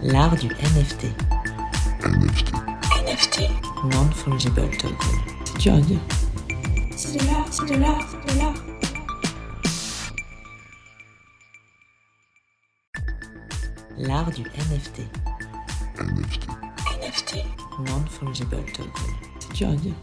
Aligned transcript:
L'art 0.00 0.36
du 0.36 0.46
NFT. 0.46 1.06
NFT. 2.04 2.52
NFT. 3.04 3.50
Non-fungible 3.92 4.70
token. 4.78 4.96
C'est 5.44 5.58
dur 5.58 5.74
à 5.74 5.80
dire. 5.80 5.98
C'est 6.94 7.18
de 7.18 7.26
l'art, 7.26 7.46
c'est 7.50 7.66
de 7.66 7.74
l'art, 7.80 8.06
c'est 8.08 8.32
de 8.32 8.38
l'art. 8.38 8.54
L'art 13.98 14.30
du 14.30 14.42
NFT. 14.42 15.00
NFT. 15.98 16.46
NFT. 17.02 17.44
Non-fungible 17.88 18.56
token. 18.72 18.92
C'est 19.40 19.52
dur 19.54 19.68
à 19.70 19.74
dire. 19.74 19.94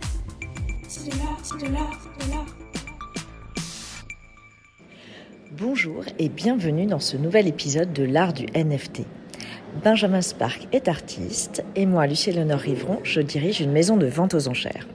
C'est 0.89 1.09
de 1.09 1.17
l'art, 1.17 1.39
c'est 1.41 1.57
de 1.57 1.71
l'art, 1.71 1.99
c'est 2.03 2.27
de 2.27 2.31
l'art. 2.31 2.45
Bonjour 5.53 6.03
et 6.19 6.27
bienvenue 6.27 6.85
dans 6.85 6.99
ce 6.99 7.15
nouvel 7.15 7.47
épisode 7.47 7.93
de 7.93 8.03
l'art 8.03 8.33
du 8.33 8.45
NFT. 8.47 9.03
Benjamin 9.83 10.21
Spark 10.21 10.67
est 10.71 10.87
artiste 10.87 11.63
et 11.75 11.85
moi, 11.85 12.07
Lucie 12.07 12.31
Léonore 12.31 12.59
Rivron, 12.59 12.99
je 13.03 13.19
dirige 13.19 13.59
une 13.59 13.71
maison 13.71 13.97
de 13.97 14.05
vente 14.05 14.33
aux 14.33 14.47
enchères. 14.47 14.87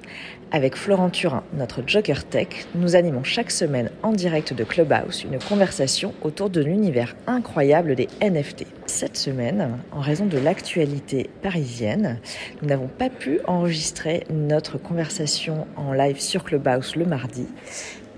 Avec 0.53 0.75
Florent 0.75 1.11
Turin, 1.11 1.45
notre 1.57 1.83
Joker 1.87 2.25
Tech, 2.25 2.67
nous 2.75 2.97
animons 2.97 3.23
chaque 3.23 3.51
semaine 3.51 3.91
en 4.03 4.13
direct 4.13 4.53
de 4.53 4.65
Clubhouse 4.65 5.23
une 5.23 5.39
conversation 5.39 6.13
autour 6.23 6.51
de 6.51 6.61
l'univers 6.61 7.15
incroyable 7.27 7.95
des 7.95 8.09
NFT. 8.21 8.67
Cette 8.87 9.17
semaine, 9.17 9.79
en 9.93 10.01
raison 10.01 10.27
de 10.27 10.39
l'actualité 10.39 11.31
parisienne, 11.43 12.19
nous 12.61 12.69
n'avons 12.69 12.89
pas 12.89 13.11
pu 13.11 13.39
enregistrer 13.47 14.25
notre 14.31 14.79
conversation 14.79 15.69
en 15.77 15.93
live 15.93 16.19
sur 16.19 16.43
Clubhouse 16.43 16.97
le 16.97 17.05
mardi, 17.05 17.47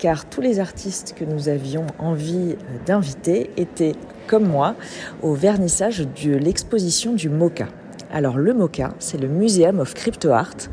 car 0.03 0.29
tous 0.29 0.41
les 0.41 0.59
artistes 0.59 1.15
que 1.17 1.25
nous 1.25 1.49
avions 1.49 1.87
envie 2.01 2.57
d'inviter 2.87 3.51
étaient, 3.57 3.95
comme 4.27 4.49
moi, 4.49 4.75
au 5.23 5.35
vernissage 5.35 6.01
de 6.25 6.33
l'exposition 6.33 7.13
du 7.13 7.29
MoCA. 7.29 7.69
Alors 8.13 8.37
le 8.37 8.53
MoCA, 8.53 8.93
c'est 8.99 9.17
le 9.17 9.27
Museum 9.27 9.81
of 9.81 9.95
Crypto 9.95 10.33
Art 10.33 10.69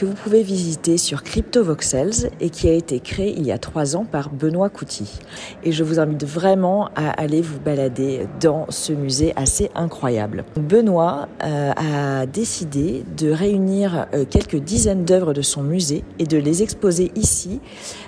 que 0.00 0.06
vous 0.06 0.14
pouvez 0.14 0.42
visiter 0.42 0.96
sur 0.96 1.22
CryptoVoxels 1.22 2.30
et 2.40 2.48
qui 2.48 2.70
a 2.70 2.72
été 2.72 3.00
créé 3.00 3.34
il 3.36 3.44
y 3.44 3.52
a 3.52 3.58
trois 3.58 3.96
ans 3.96 4.06
par 4.06 4.30
Benoît 4.30 4.70
Couty. 4.70 5.20
Et 5.62 5.72
je 5.72 5.84
vous 5.84 6.00
invite 6.00 6.24
vraiment 6.24 6.88
à 6.96 7.10
aller 7.10 7.42
vous 7.42 7.60
balader 7.60 8.26
dans 8.40 8.64
ce 8.70 8.94
musée 8.94 9.34
assez 9.36 9.70
incroyable. 9.74 10.44
Benoît 10.56 11.28
euh, 11.44 11.72
a 11.76 12.24
décidé 12.24 13.04
de 13.18 13.30
réunir 13.30 14.06
euh, 14.14 14.24
quelques 14.24 14.56
dizaines 14.56 15.04
d'œuvres 15.04 15.34
de 15.34 15.42
son 15.42 15.62
musée 15.62 16.02
et 16.18 16.24
de 16.24 16.38
les 16.38 16.62
exposer 16.62 17.12
ici, 17.14 17.60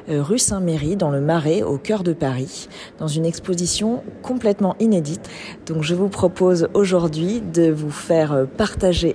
euh, 0.08 0.22
rue 0.22 0.38
Saint-Méry, 0.38 0.96
dans 0.96 1.10
le 1.10 1.20
Marais, 1.20 1.62
au 1.62 1.76
cœur 1.76 2.04
de 2.04 2.14
Paris, 2.14 2.68
dans 2.98 3.08
une 3.08 3.26
exposition 3.26 4.02
complètement 4.22 4.76
inédite. 4.80 5.28
Donc 5.66 5.82
je 5.82 5.94
vous 5.94 6.08
propose 6.08 6.68
aujourd'hui 6.72 7.42
de 7.52 7.70
vous 7.70 7.90
faire 7.90 8.46
partager 8.56 8.71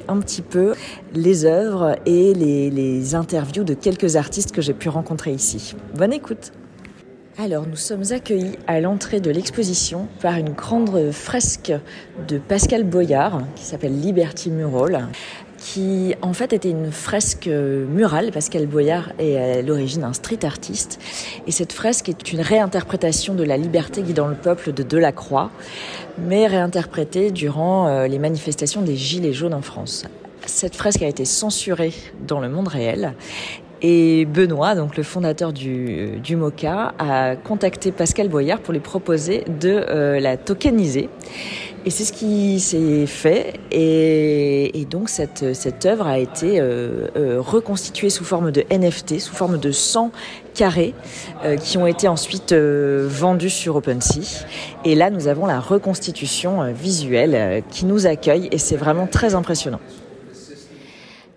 un 0.07 0.19
petit 0.19 0.41
peu 0.41 0.73
les 1.13 1.45
œuvres 1.45 1.95
et 2.05 2.33
les, 2.33 2.69
les 2.69 3.15
interviews 3.15 3.63
de 3.63 3.73
quelques 3.73 4.15
artistes 4.15 4.51
que 4.51 4.61
j'ai 4.61 4.73
pu 4.73 4.89
rencontrer 4.89 5.31
ici. 5.31 5.75
Bonne 5.95 6.13
écoute 6.13 6.51
alors, 7.39 7.67
nous 7.67 7.75
sommes 7.75 8.01
accueillis 8.09 8.57
à 8.65 8.79
l'entrée 8.81 9.19
de 9.19 9.29
l'exposition 9.29 10.07
par 10.21 10.37
une 10.37 10.53
grande 10.53 11.11
fresque 11.11 11.71
de 12.27 12.39
Pascal 12.39 12.83
Boyard 12.83 13.43
qui 13.55 13.63
s'appelle 13.63 14.01
Liberty 14.01 14.49
Mural 14.49 15.07
qui 15.73 16.15
en 16.21 16.31
fait 16.33 16.53
était 16.53 16.69
une 16.69 16.91
fresque 16.91 17.47
murale. 17.47 18.31
Pascal 18.31 18.67
Boyard 18.67 19.11
est 19.19 19.35
à 19.35 19.61
l'origine 19.61 20.03
un 20.03 20.13
street 20.13 20.45
artiste. 20.45 20.99
Et 21.45 21.51
cette 21.51 21.73
fresque 21.73 22.07
est 22.07 22.31
une 22.31 22.39
réinterprétation 22.39 23.33
de 23.33 23.43
La 23.43 23.57
liberté 23.57 24.01
guidant 24.01 24.27
le 24.27 24.35
peuple 24.35 24.71
de 24.71 24.83
Delacroix, 24.83 25.51
mais 26.17 26.47
réinterprétée 26.47 27.31
durant 27.31 27.87
euh, 27.87 28.07
les 28.07 28.19
manifestations 28.19 28.81
des 28.81 28.95
Gilets 28.95 29.33
jaunes 29.33 29.53
en 29.53 29.61
France. 29.61 30.05
Cette 30.45 30.75
fresque 30.75 31.01
a 31.01 31.07
été 31.07 31.25
censurée 31.25 31.93
dans 32.25 32.39
le 32.39 32.47
monde 32.47 32.69
réel 32.69 33.13
et 33.81 34.25
Benoît, 34.25 34.75
donc 34.75 34.97
le 34.97 35.03
fondateur 35.03 35.53
du, 35.53 36.35
MOCA, 36.35 36.93
a 36.97 37.35
contacté 37.35 37.91
Pascal 37.91 38.27
Boyard 38.27 38.59
pour 38.59 38.73
lui 38.73 38.79
proposer 38.79 39.43
de 39.59 39.69
euh, 39.69 40.19
la 40.19 40.37
tokeniser. 40.37 41.09
Et 41.87 41.89
c'est 41.89 42.03
ce 42.03 42.11
qui 42.11 42.59
s'est 42.59 43.05
fait. 43.05 43.61
Et, 43.71 44.85
donc 44.91 45.07
cette, 45.07 45.53
cette 45.55 45.85
œuvre 45.85 46.05
a 46.05 46.19
été 46.19 46.59
euh, 46.59 47.07
euh, 47.15 47.37
reconstituée 47.39 48.09
sous 48.09 48.25
forme 48.25 48.51
de 48.51 48.65
NFT, 48.69 49.21
sous 49.21 49.33
forme 49.33 49.57
de 49.57 49.71
100 49.71 50.11
carrés 50.53 50.93
euh, 51.45 51.55
qui 51.55 51.77
ont 51.77 51.87
été 51.87 52.09
ensuite 52.09 52.51
vendus 52.51 53.49
sur 53.49 53.77
OpenSea. 53.77 54.45
Et 54.83 54.95
là, 54.95 55.09
nous 55.09 55.29
avons 55.29 55.45
la 55.45 55.61
reconstitution 55.61 56.73
visuelle 56.73 57.63
qui 57.71 57.85
nous 57.85 58.05
accueille 58.05 58.49
et 58.51 58.57
c'est 58.57 58.75
vraiment 58.75 59.07
très 59.07 59.33
impressionnant. 59.33 59.79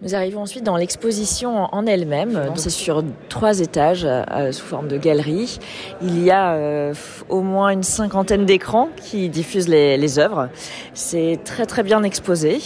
Nous 0.02 0.14
arrivons 0.14 0.40
ensuite 0.40 0.64
dans 0.64 0.76
l'exposition 0.76 1.68
en 1.74 1.84
elle-même. 1.84 2.52
C'est 2.54 2.70
sur 2.70 3.04
trois 3.28 3.60
étages 3.60 4.06
euh, 4.06 4.50
sous 4.50 4.64
forme 4.64 4.88
de 4.88 4.96
galerie. 4.96 5.58
Il 6.00 6.24
y 6.24 6.30
a 6.30 6.54
euh, 6.54 6.94
au 7.28 7.42
moins 7.42 7.68
une 7.68 7.82
cinquantaine 7.82 8.46
d'écrans 8.46 8.88
qui 8.96 9.28
diffusent 9.28 9.68
les, 9.68 9.98
les 9.98 10.18
œuvres. 10.18 10.48
C'est 10.94 11.38
très 11.44 11.66
très 11.66 11.82
bien 11.82 12.02
exposé. 12.02 12.60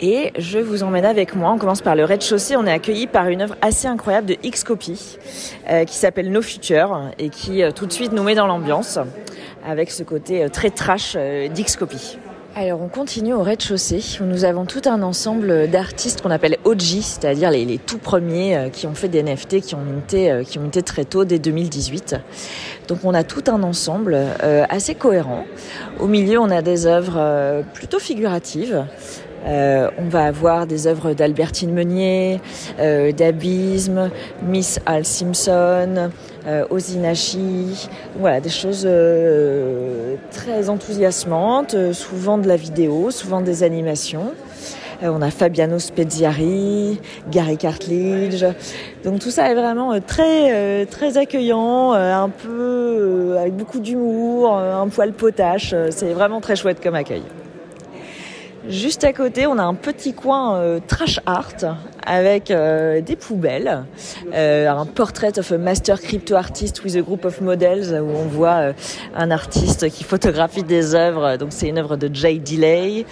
Et 0.00 0.32
je 0.38 0.58
vous 0.58 0.82
emmène 0.82 1.04
avec 1.04 1.34
moi. 1.34 1.50
On 1.50 1.58
commence 1.58 1.80
par 1.80 1.96
le 1.96 2.04
rez-de-chaussée. 2.04 2.56
On 2.56 2.66
est 2.66 2.72
accueilli 2.72 3.06
par 3.06 3.28
une 3.28 3.42
œuvre 3.42 3.56
assez 3.62 3.88
incroyable 3.88 4.28
de 4.28 4.36
X-Copy 4.42 5.18
euh, 5.68 5.84
qui 5.84 5.96
s'appelle 5.96 6.30
No 6.30 6.42
Future 6.42 7.10
et 7.18 7.30
qui 7.30 7.62
euh, 7.62 7.72
tout 7.72 7.86
de 7.86 7.92
suite 7.92 8.12
nous 8.12 8.22
met 8.22 8.34
dans 8.34 8.46
l'ambiance 8.46 8.98
avec 9.66 9.90
ce 9.90 10.02
côté 10.04 10.44
euh, 10.44 10.48
très 10.48 10.70
trash 10.70 11.16
d'X-Copy. 11.16 12.18
Alors 12.60 12.80
on 12.82 12.88
continue 12.88 13.34
au 13.34 13.42
rez-de-chaussée 13.44 14.02
où 14.20 14.24
nous 14.24 14.44
avons 14.44 14.64
tout 14.64 14.82
un 14.86 15.02
ensemble 15.02 15.70
d'artistes 15.70 16.22
qu'on 16.22 16.32
appelle 16.32 16.56
OG, 16.64 17.02
c'est-à-dire 17.02 17.52
les, 17.52 17.78
tout 17.78 17.98
premiers 17.98 18.68
qui 18.72 18.88
ont 18.88 18.94
fait 18.94 19.06
des 19.06 19.22
NFT, 19.22 19.60
qui 19.60 19.76
ont 19.76 19.80
minté, 19.80 20.42
qui 20.44 20.58
ont 20.58 20.62
minté 20.62 20.82
très 20.82 21.04
tôt, 21.04 21.24
dès 21.24 21.38
2018. 21.38 22.16
Donc 22.88 22.98
on 23.04 23.14
a 23.14 23.22
tout 23.22 23.44
un 23.46 23.62
ensemble 23.62 24.16
euh, 24.42 24.64
assez 24.70 24.96
cohérent. 24.96 25.44
Au 26.00 26.08
milieu 26.08 26.40
on 26.40 26.50
a 26.50 26.60
des 26.60 26.86
œuvres 26.86 27.14
euh, 27.16 27.62
plutôt 27.74 28.00
figuratives. 28.00 28.84
Euh, 29.46 29.88
on 29.98 30.08
va 30.08 30.24
avoir 30.24 30.66
des 30.66 30.86
œuvres 30.86 31.12
d'Albertine 31.12 31.72
Meunier, 31.72 32.40
euh, 32.80 33.12
d'Abysme, 33.12 34.10
Miss 34.42 34.80
Al 34.84 35.04
Simpson, 35.04 36.10
euh, 36.46 36.64
Ozinashi, 36.70 37.88
voilà 38.18 38.40
des 38.40 38.48
choses 38.48 38.84
euh, 38.86 40.16
très 40.30 40.68
enthousiasmantes, 40.68 41.92
souvent 41.92 42.38
de 42.38 42.48
la 42.48 42.56
vidéo, 42.56 43.10
souvent 43.10 43.40
des 43.40 43.62
animations. 43.62 44.32
on 45.02 45.22
a 45.22 45.30
Fabiano 45.30 45.78
Speziari, 45.78 47.00
Gary 47.30 47.56
Cartledge, 47.56 48.44
donc 49.04 49.20
tout 49.20 49.30
ça 49.30 49.50
est 49.50 49.54
vraiment 49.54 49.98
très 50.00 50.84
très 50.86 51.16
accueillant, 51.16 51.92
un 51.92 52.28
peu 52.28 53.36
avec 53.38 53.54
beaucoup 53.54 53.78
d'humour, 53.78 54.56
un 54.56 54.88
poil 54.88 55.12
potache. 55.12 55.74
C'est 55.90 56.12
vraiment 56.12 56.40
très 56.40 56.56
chouette 56.56 56.82
comme 56.82 56.96
accueil. 56.96 57.22
Juste 58.68 59.02
à 59.04 59.14
côté, 59.14 59.46
on 59.46 59.56
a 59.56 59.62
un 59.62 59.72
petit 59.72 60.12
coin 60.12 60.56
euh, 60.56 60.78
trash 60.86 61.20
art 61.24 61.78
avec 62.06 62.50
euh, 62.50 63.00
des 63.00 63.16
poubelles, 63.16 63.84
euh, 64.34 64.68
un 64.68 64.84
portrait 64.84 65.38
of 65.38 65.50
a 65.52 65.56
master 65.56 65.98
crypto 65.98 66.34
artist 66.34 66.84
with 66.84 66.94
a 66.94 67.00
group 67.00 67.24
of 67.24 67.40
models 67.40 67.98
où 67.98 68.10
on 68.10 68.26
voit 68.26 68.72
un 69.14 69.30
artiste 69.30 69.88
qui 69.88 70.04
photographie 70.04 70.64
des 70.64 70.94
œuvres. 70.94 71.38
Donc 71.38 71.48
c'est 71.52 71.68
une 71.68 71.78
œuvre 71.78 71.96
de 71.96 72.14
Jay 72.14 72.38
Delay. 72.38 73.06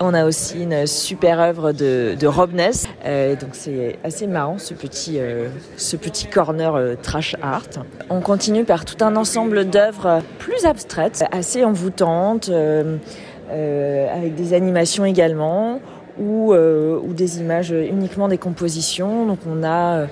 On 0.00 0.14
a 0.14 0.24
aussi 0.24 0.62
une 0.62 0.86
super 0.86 1.40
œuvre 1.40 1.72
de, 1.72 2.14
de 2.18 2.26
Rob 2.26 2.52
Ness. 2.52 2.86
donc 3.40 3.50
c'est 3.52 3.98
assez 4.02 4.26
marrant 4.26 4.58
ce 4.58 4.74
petit, 4.74 5.18
ce 5.76 5.96
petit 5.96 6.26
corner 6.26 6.96
trash 7.02 7.36
art. 7.42 7.68
On 8.10 8.20
continue 8.20 8.64
par 8.64 8.84
tout 8.84 9.02
un 9.02 9.16
ensemble 9.16 9.68
d'œuvres 9.68 10.20
plus 10.38 10.64
abstraites, 10.66 11.24
assez 11.32 11.64
envoûtantes. 11.64 12.50
Euh, 13.50 14.12
avec 14.12 14.34
des 14.34 14.54
animations 14.54 15.04
également 15.04 15.78
ou, 16.18 16.52
euh, 16.52 16.98
ou 17.00 17.12
des 17.12 17.38
images 17.38 17.70
uniquement 17.70 18.26
des 18.26 18.38
compositions. 18.38 19.24
Donc 19.24 19.38
on 19.48 19.62
a, 19.62 20.08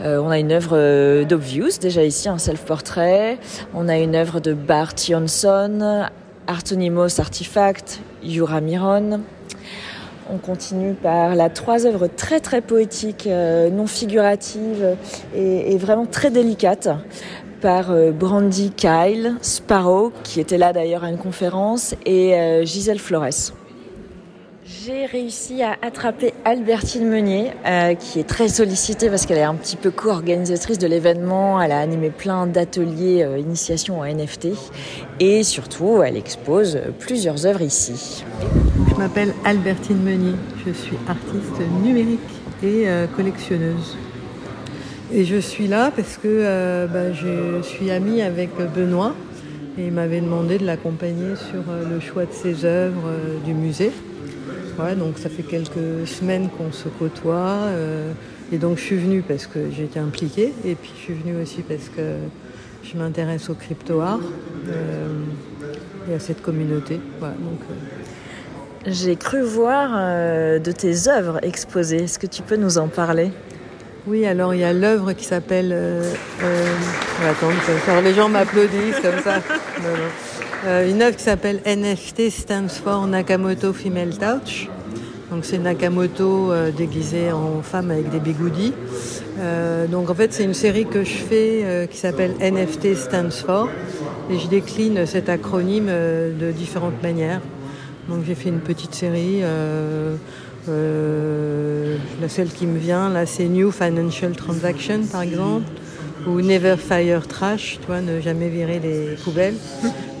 euh, 0.00 0.18
on 0.18 0.28
a 0.28 0.38
une 0.38 0.52
œuvre 0.52 1.24
d'Obvious 1.24 1.80
déjà 1.80 2.04
ici, 2.04 2.28
un 2.28 2.38
self-portrait. 2.38 3.38
On 3.74 3.88
a 3.88 3.98
une 3.98 4.14
œuvre 4.14 4.38
de 4.38 4.52
Bart 4.52 4.92
Johnson, 4.96 6.06
Artonymos 6.46 7.18
Artifact, 7.18 8.00
Yura 8.22 8.60
Miron. 8.60 9.22
On 10.32 10.36
continue 10.36 10.92
par 10.92 11.34
la 11.34 11.48
trois 11.48 11.84
œuvres 11.84 12.06
très 12.06 12.38
très 12.38 12.60
poétiques, 12.60 13.28
non 13.72 13.86
figuratives 13.86 14.94
et, 15.34 15.76
vraiment 15.78 16.06
très 16.06 16.30
délicates 16.30 16.90
par 17.60 17.90
euh, 17.90 18.10
Brandy 18.12 18.70
Kyle, 18.70 19.36
Sparrow, 19.42 20.12
qui 20.24 20.40
était 20.40 20.58
là 20.58 20.72
d'ailleurs 20.72 21.04
à 21.04 21.10
une 21.10 21.18
conférence, 21.18 21.94
et 22.04 22.34
euh, 22.34 22.64
Gisèle 22.64 22.98
Flores. 22.98 23.52
J'ai 24.84 25.06
réussi 25.06 25.62
à 25.62 25.76
attraper 25.80 26.34
Albertine 26.44 27.08
Meunier, 27.08 27.52
euh, 27.66 27.94
qui 27.94 28.20
est 28.20 28.28
très 28.28 28.48
sollicitée 28.48 29.08
parce 29.08 29.24
qu'elle 29.24 29.38
est 29.38 29.42
un 29.42 29.54
petit 29.54 29.76
peu 29.76 29.90
co-organisatrice 29.90 30.78
de 30.78 30.86
l'événement. 30.86 31.60
Elle 31.60 31.72
a 31.72 31.80
animé 31.80 32.10
plein 32.10 32.46
d'ateliers 32.46 33.22
euh, 33.22 33.38
initiation 33.38 34.00
en 34.00 34.04
NFT 34.04 34.48
et 35.20 35.42
surtout, 35.42 36.02
elle 36.02 36.18
expose 36.18 36.78
plusieurs 36.98 37.46
œuvres 37.46 37.62
ici. 37.62 38.24
Je 38.90 38.94
m'appelle 38.96 39.32
Albertine 39.46 40.02
Meunier, 40.02 40.34
je 40.66 40.72
suis 40.72 40.98
artiste 41.08 41.60
numérique 41.82 42.20
et 42.62 42.88
euh, 42.88 43.06
collectionneuse. 43.06 43.96
Et 45.10 45.24
je 45.24 45.36
suis 45.36 45.68
là 45.68 45.90
parce 45.94 46.18
que 46.18 46.28
euh, 46.28 46.86
bah, 46.86 47.14
je 47.14 47.62
suis 47.62 47.90
amie 47.90 48.20
avec 48.20 48.50
Benoît 48.76 49.14
et 49.78 49.86
il 49.86 49.92
m'avait 49.92 50.20
demandé 50.20 50.58
de 50.58 50.66
l'accompagner 50.66 51.34
sur 51.34 51.62
euh, 51.70 51.88
le 51.88 51.98
choix 51.98 52.26
de 52.26 52.32
ses 52.32 52.66
œuvres 52.66 53.06
euh, 53.06 53.38
du 53.44 53.54
musée. 53.54 53.90
Donc 54.98 55.18
ça 55.18 55.28
fait 55.28 55.42
quelques 55.42 56.06
semaines 56.06 56.50
qu'on 56.56 56.70
se 56.70 56.88
côtoie 56.88 57.62
et 58.52 58.58
donc 58.58 58.78
je 58.78 58.82
suis 58.84 58.96
venue 58.96 59.22
parce 59.22 59.48
que 59.48 59.58
j'étais 59.76 59.98
impliquée 59.98 60.54
et 60.64 60.76
puis 60.76 60.92
je 60.96 61.00
suis 61.00 61.14
venue 61.14 61.42
aussi 61.42 61.62
parce 61.62 61.88
que 61.88 62.14
je 62.84 62.96
m'intéresse 62.96 63.50
au 63.50 63.54
crypto 63.54 64.00
art 64.00 64.20
et 66.08 66.14
à 66.14 66.20
cette 66.20 66.42
communauté. 66.42 67.00
Donc, 67.20 67.60
J'ai 68.86 69.16
cru 69.16 69.40
voir 69.40 69.90
de 70.60 70.70
tes 70.70 71.08
œuvres 71.08 71.40
exposées. 71.42 72.04
Est-ce 72.04 72.20
que 72.20 72.28
tu 72.28 72.42
peux 72.42 72.54
nous 72.54 72.78
en 72.78 72.86
parler? 72.86 73.32
Oui, 74.06 74.24
alors 74.24 74.54
il 74.54 74.60
y 74.60 74.64
a 74.64 74.72
l'œuvre 74.72 75.12
qui 75.12 75.24
s'appelle. 75.24 75.70
Euh, 75.72 76.12
euh, 76.42 76.66
attends, 77.30 77.50
faire- 77.50 78.00
les 78.02 78.14
gens 78.14 78.28
m'applaudissent 78.28 79.00
comme 79.02 79.20
ça. 79.22 79.36
Non, 79.82 79.90
non. 79.90 80.66
Euh, 80.66 80.90
une 80.90 81.00
œuvre 81.02 81.16
qui 81.16 81.22
s'appelle 81.22 81.60
NFT 81.64 82.30
stands 82.30 82.68
for 82.82 83.06
Nakamoto 83.06 83.72
Female 83.72 84.10
Touch. 84.18 84.68
Donc 85.30 85.44
c'est 85.44 85.58
Nakamoto 85.58 86.50
euh, 86.50 86.70
déguisée 86.72 87.30
en 87.30 87.62
femme 87.62 87.90
avec 87.92 88.10
des 88.10 88.18
bigoudis. 88.18 88.72
Euh, 89.38 89.86
donc 89.86 90.10
en 90.10 90.14
fait 90.14 90.32
c'est 90.32 90.42
une 90.42 90.54
série 90.54 90.84
que 90.86 91.04
je 91.04 91.12
fais 91.14 91.60
euh, 91.62 91.86
qui 91.86 91.96
s'appelle 91.96 92.32
NFT 92.40 92.96
stands 92.96 93.30
for 93.30 93.68
et 94.32 94.36
je 94.38 94.48
décline 94.48 95.06
cet 95.06 95.28
acronyme 95.28 95.86
de 95.86 96.50
différentes 96.50 97.00
manières. 97.04 97.40
Donc 98.08 98.24
j'ai 98.26 98.34
fait 98.34 98.48
une 98.48 98.60
petite 98.60 98.94
série. 98.96 99.42
Euh, 100.68 101.96
la 102.20 102.28
celle 102.28 102.48
qui 102.48 102.66
me 102.66 102.78
vient 102.78 103.08
là, 103.08 103.26
c'est 103.26 103.44
New 103.44 103.70
Financial 103.70 104.32
Transaction 104.32 105.00
par 105.10 105.22
exemple, 105.22 105.64
ou 106.26 106.40
Never 106.40 106.76
Fire 106.76 107.26
Trash, 107.26 107.78
tu 107.80 107.86
vois, 107.86 108.00
ne 108.00 108.20
jamais 108.20 108.48
virer 108.48 108.80
les 108.80 109.16
poubelles. 109.22 109.54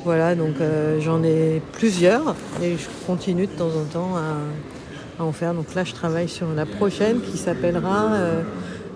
Voilà, 0.04 0.34
donc 0.34 0.60
euh, 0.60 1.00
j'en 1.00 1.22
ai 1.22 1.60
plusieurs 1.72 2.34
et 2.62 2.76
je 2.76 2.86
continue 3.06 3.46
de 3.46 3.52
temps 3.52 3.66
en 3.66 3.84
temps 3.92 4.16
à, 4.16 5.22
en 5.22 5.32
faire. 5.32 5.54
Donc 5.54 5.74
là, 5.74 5.84
je 5.84 5.92
travaille 5.92 6.28
sur 6.28 6.46
la 6.54 6.66
prochaine 6.66 7.20
qui 7.20 7.36
s'appellera 7.36 8.12
euh, 8.12 8.42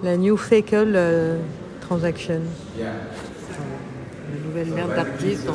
la 0.03 0.17
New 0.17 0.37
Fecal 0.37 1.39
Transaction. 1.81 2.41
La 2.81 4.49
nouvelle 4.49 4.75
merde 4.75 4.95
d'artiste 4.95 5.49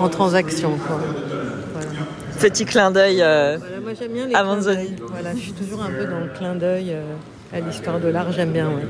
en, 0.00 0.08
transaction. 0.08 0.72
Petit 2.40 2.64
clin 2.64 2.90
d'œil. 2.90 3.22
Moi 3.94 4.02
j'aime 4.02 4.12
bien 4.12 4.26
les 4.26 4.64
d'œil. 4.64 4.96
Voilà, 5.08 5.30
je 5.34 5.40
suis 5.40 5.52
toujours 5.52 5.82
un 5.82 5.90
peu 5.90 6.04
dans 6.06 6.20
le 6.20 6.28
clin 6.36 6.54
d'œil 6.54 6.90
euh, 6.90 7.02
à 7.56 7.60
l'histoire 7.60 8.00
de 8.00 8.08
l'art, 8.08 8.32
j'aime 8.32 8.50
bien. 8.50 8.68
ouais. 8.68 8.82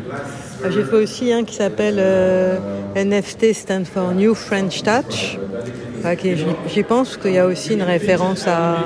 Euh, 0.64 0.70
J'ai 0.70 0.84
fait 0.84 0.96
aussi 0.96 1.32
un 1.32 1.44
qui 1.44 1.54
s'appelle 1.54 1.96
euh, 1.98 2.56
NFT 2.96 3.52
stand 3.52 3.84
for 3.86 4.12
New 4.14 4.34
French 4.34 4.82
Touch. 4.82 5.38
Qui 6.18 6.28
est- 6.28 6.36
J'y 6.68 6.82
pense 6.82 7.16
qu'il 7.16 7.32
y 7.32 7.38
a 7.38 7.46
aussi 7.46 7.72
une 7.74 7.82
référence 7.82 8.46
à, 8.46 8.76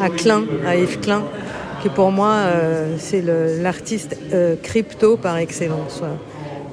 à 0.00 0.08
Klein, 0.10 0.44
à 0.64 0.76
Yves 0.76 1.00
Klein, 1.00 1.24
qui 1.82 1.88
pour 1.88 2.12
moi 2.12 2.34
euh, 2.34 2.94
c'est 2.98 3.22
l'artiste 3.60 4.16
euh, 4.32 4.54
crypto 4.62 5.16
par 5.16 5.38
excellence, 5.38 6.02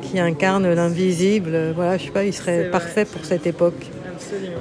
qui 0.03 0.19
incarne 0.19 0.71
l'invisible. 0.73 1.73
Voilà, 1.75 1.97
je 1.97 2.03
sais 2.05 2.11
pas, 2.11 2.23
il 2.23 2.33
serait 2.33 2.69
parfait 2.71 3.05
pour 3.05 3.25
cette 3.25 3.47
époque. 3.47 3.87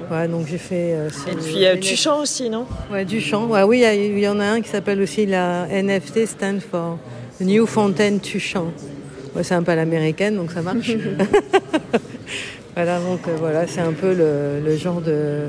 Voilà, 0.08 0.28
donc 0.28 0.46
j'ai 0.46 0.58
fait. 0.58 0.94
euh, 0.94 1.08
Et 1.31 1.34
puis 1.37 1.64
euh, 1.66 1.76
tu 1.81 1.96
chantes 1.96 2.22
aussi, 2.22 2.50
non? 2.50 2.66
Ouais, 2.93 3.05
du 3.05 3.20
chant. 3.20 3.46
Ouais, 3.46 3.62
oui, 3.62 3.84
il 3.94 4.19
y 4.19 4.28
en 4.28 4.40
a 4.40 4.44
un 4.46 4.61
qui 4.61 4.69
s'appelle 4.69 5.00
aussi 5.00 5.26
la 5.26 5.66
NFT 5.69 6.26
stand 6.26 6.61
for 6.61 6.99
New 7.40 7.66
Fontaine 7.66 8.20
Tuchant. 8.20 8.72
Ouais, 9.34 9.43
c'est 9.43 9.55
un 9.55 9.62
peu 9.62 9.72
à 9.72 9.76
l'américaine, 9.76 10.37
donc 10.37 10.52
ça 10.52 10.62
marche. 10.62 10.90
voilà, 12.75 12.99
donc 13.00 13.20
euh, 13.28 13.37
voilà, 13.38 13.66
c'est 13.66 13.81
un 13.81 13.93
peu 13.93 14.14
le, 14.14 14.61
le 14.64 14.76
genre 14.76 15.00
de, 15.00 15.46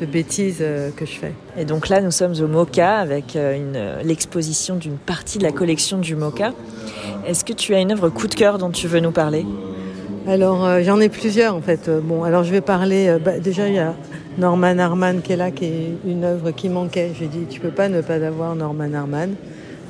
de 0.00 0.06
bêtises 0.06 0.58
euh, 0.60 0.90
que 0.96 1.04
je 1.06 1.12
fais. 1.12 1.32
Et 1.58 1.64
donc 1.64 1.88
là, 1.88 2.00
nous 2.00 2.10
sommes 2.10 2.34
au 2.40 2.46
MoCA 2.46 2.98
avec 2.98 3.36
euh, 3.36 3.58
euh, 3.74 4.02
l'exposition 4.04 4.76
d'une 4.76 4.96
partie 4.96 5.38
de 5.38 5.44
la 5.44 5.52
collection 5.52 5.98
du 5.98 6.14
MoCA. 6.16 6.52
Est-ce 7.26 7.44
que 7.44 7.52
tu 7.52 7.74
as 7.74 7.80
une 7.80 7.92
œuvre 7.92 8.08
coup 8.10 8.26
de 8.28 8.34
cœur 8.34 8.58
dont 8.58 8.70
tu 8.70 8.86
veux 8.86 9.00
nous 9.00 9.10
parler? 9.12 9.44
Alors, 10.26 10.64
euh, 10.64 10.82
j'en 10.82 11.00
ai 11.00 11.08
plusieurs 11.08 11.54
en 11.54 11.60
fait. 11.60 11.88
Euh, 11.88 12.00
Bon, 12.02 12.24
alors 12.24 12.44
je 12.44 12.50
vais 12.50 12.60
parler. 12.62 13.08
euh, 13.08 13.18
bah, 13.18 13.38
déjà, 13.38 13.68
il 13.68 13.74
y 13.74 13.78
a 13.78 13.94
Norman 14.38 14.78
Harman 14.78 15.20
qui 15.22 15.32
est 15.32 15.36
là, 15.36 15.50
qui 15.50 15.66
est 15.66 15.92
une 16.06 16.24
œuvre 16.24 16.50
qui 16.50 16.68
manquait. 16.68 17.10
J'ai 17.18 17.26
dit, 17.26 17.44
tu 17.48 17.60
peux 17.60 17.70
pas 17.70 17.88
ne 17.88 18.00
pas 18.00 18.14
avoir 18.14 18.54
Norman 18.54 18.92
Harman. 18.94 19.30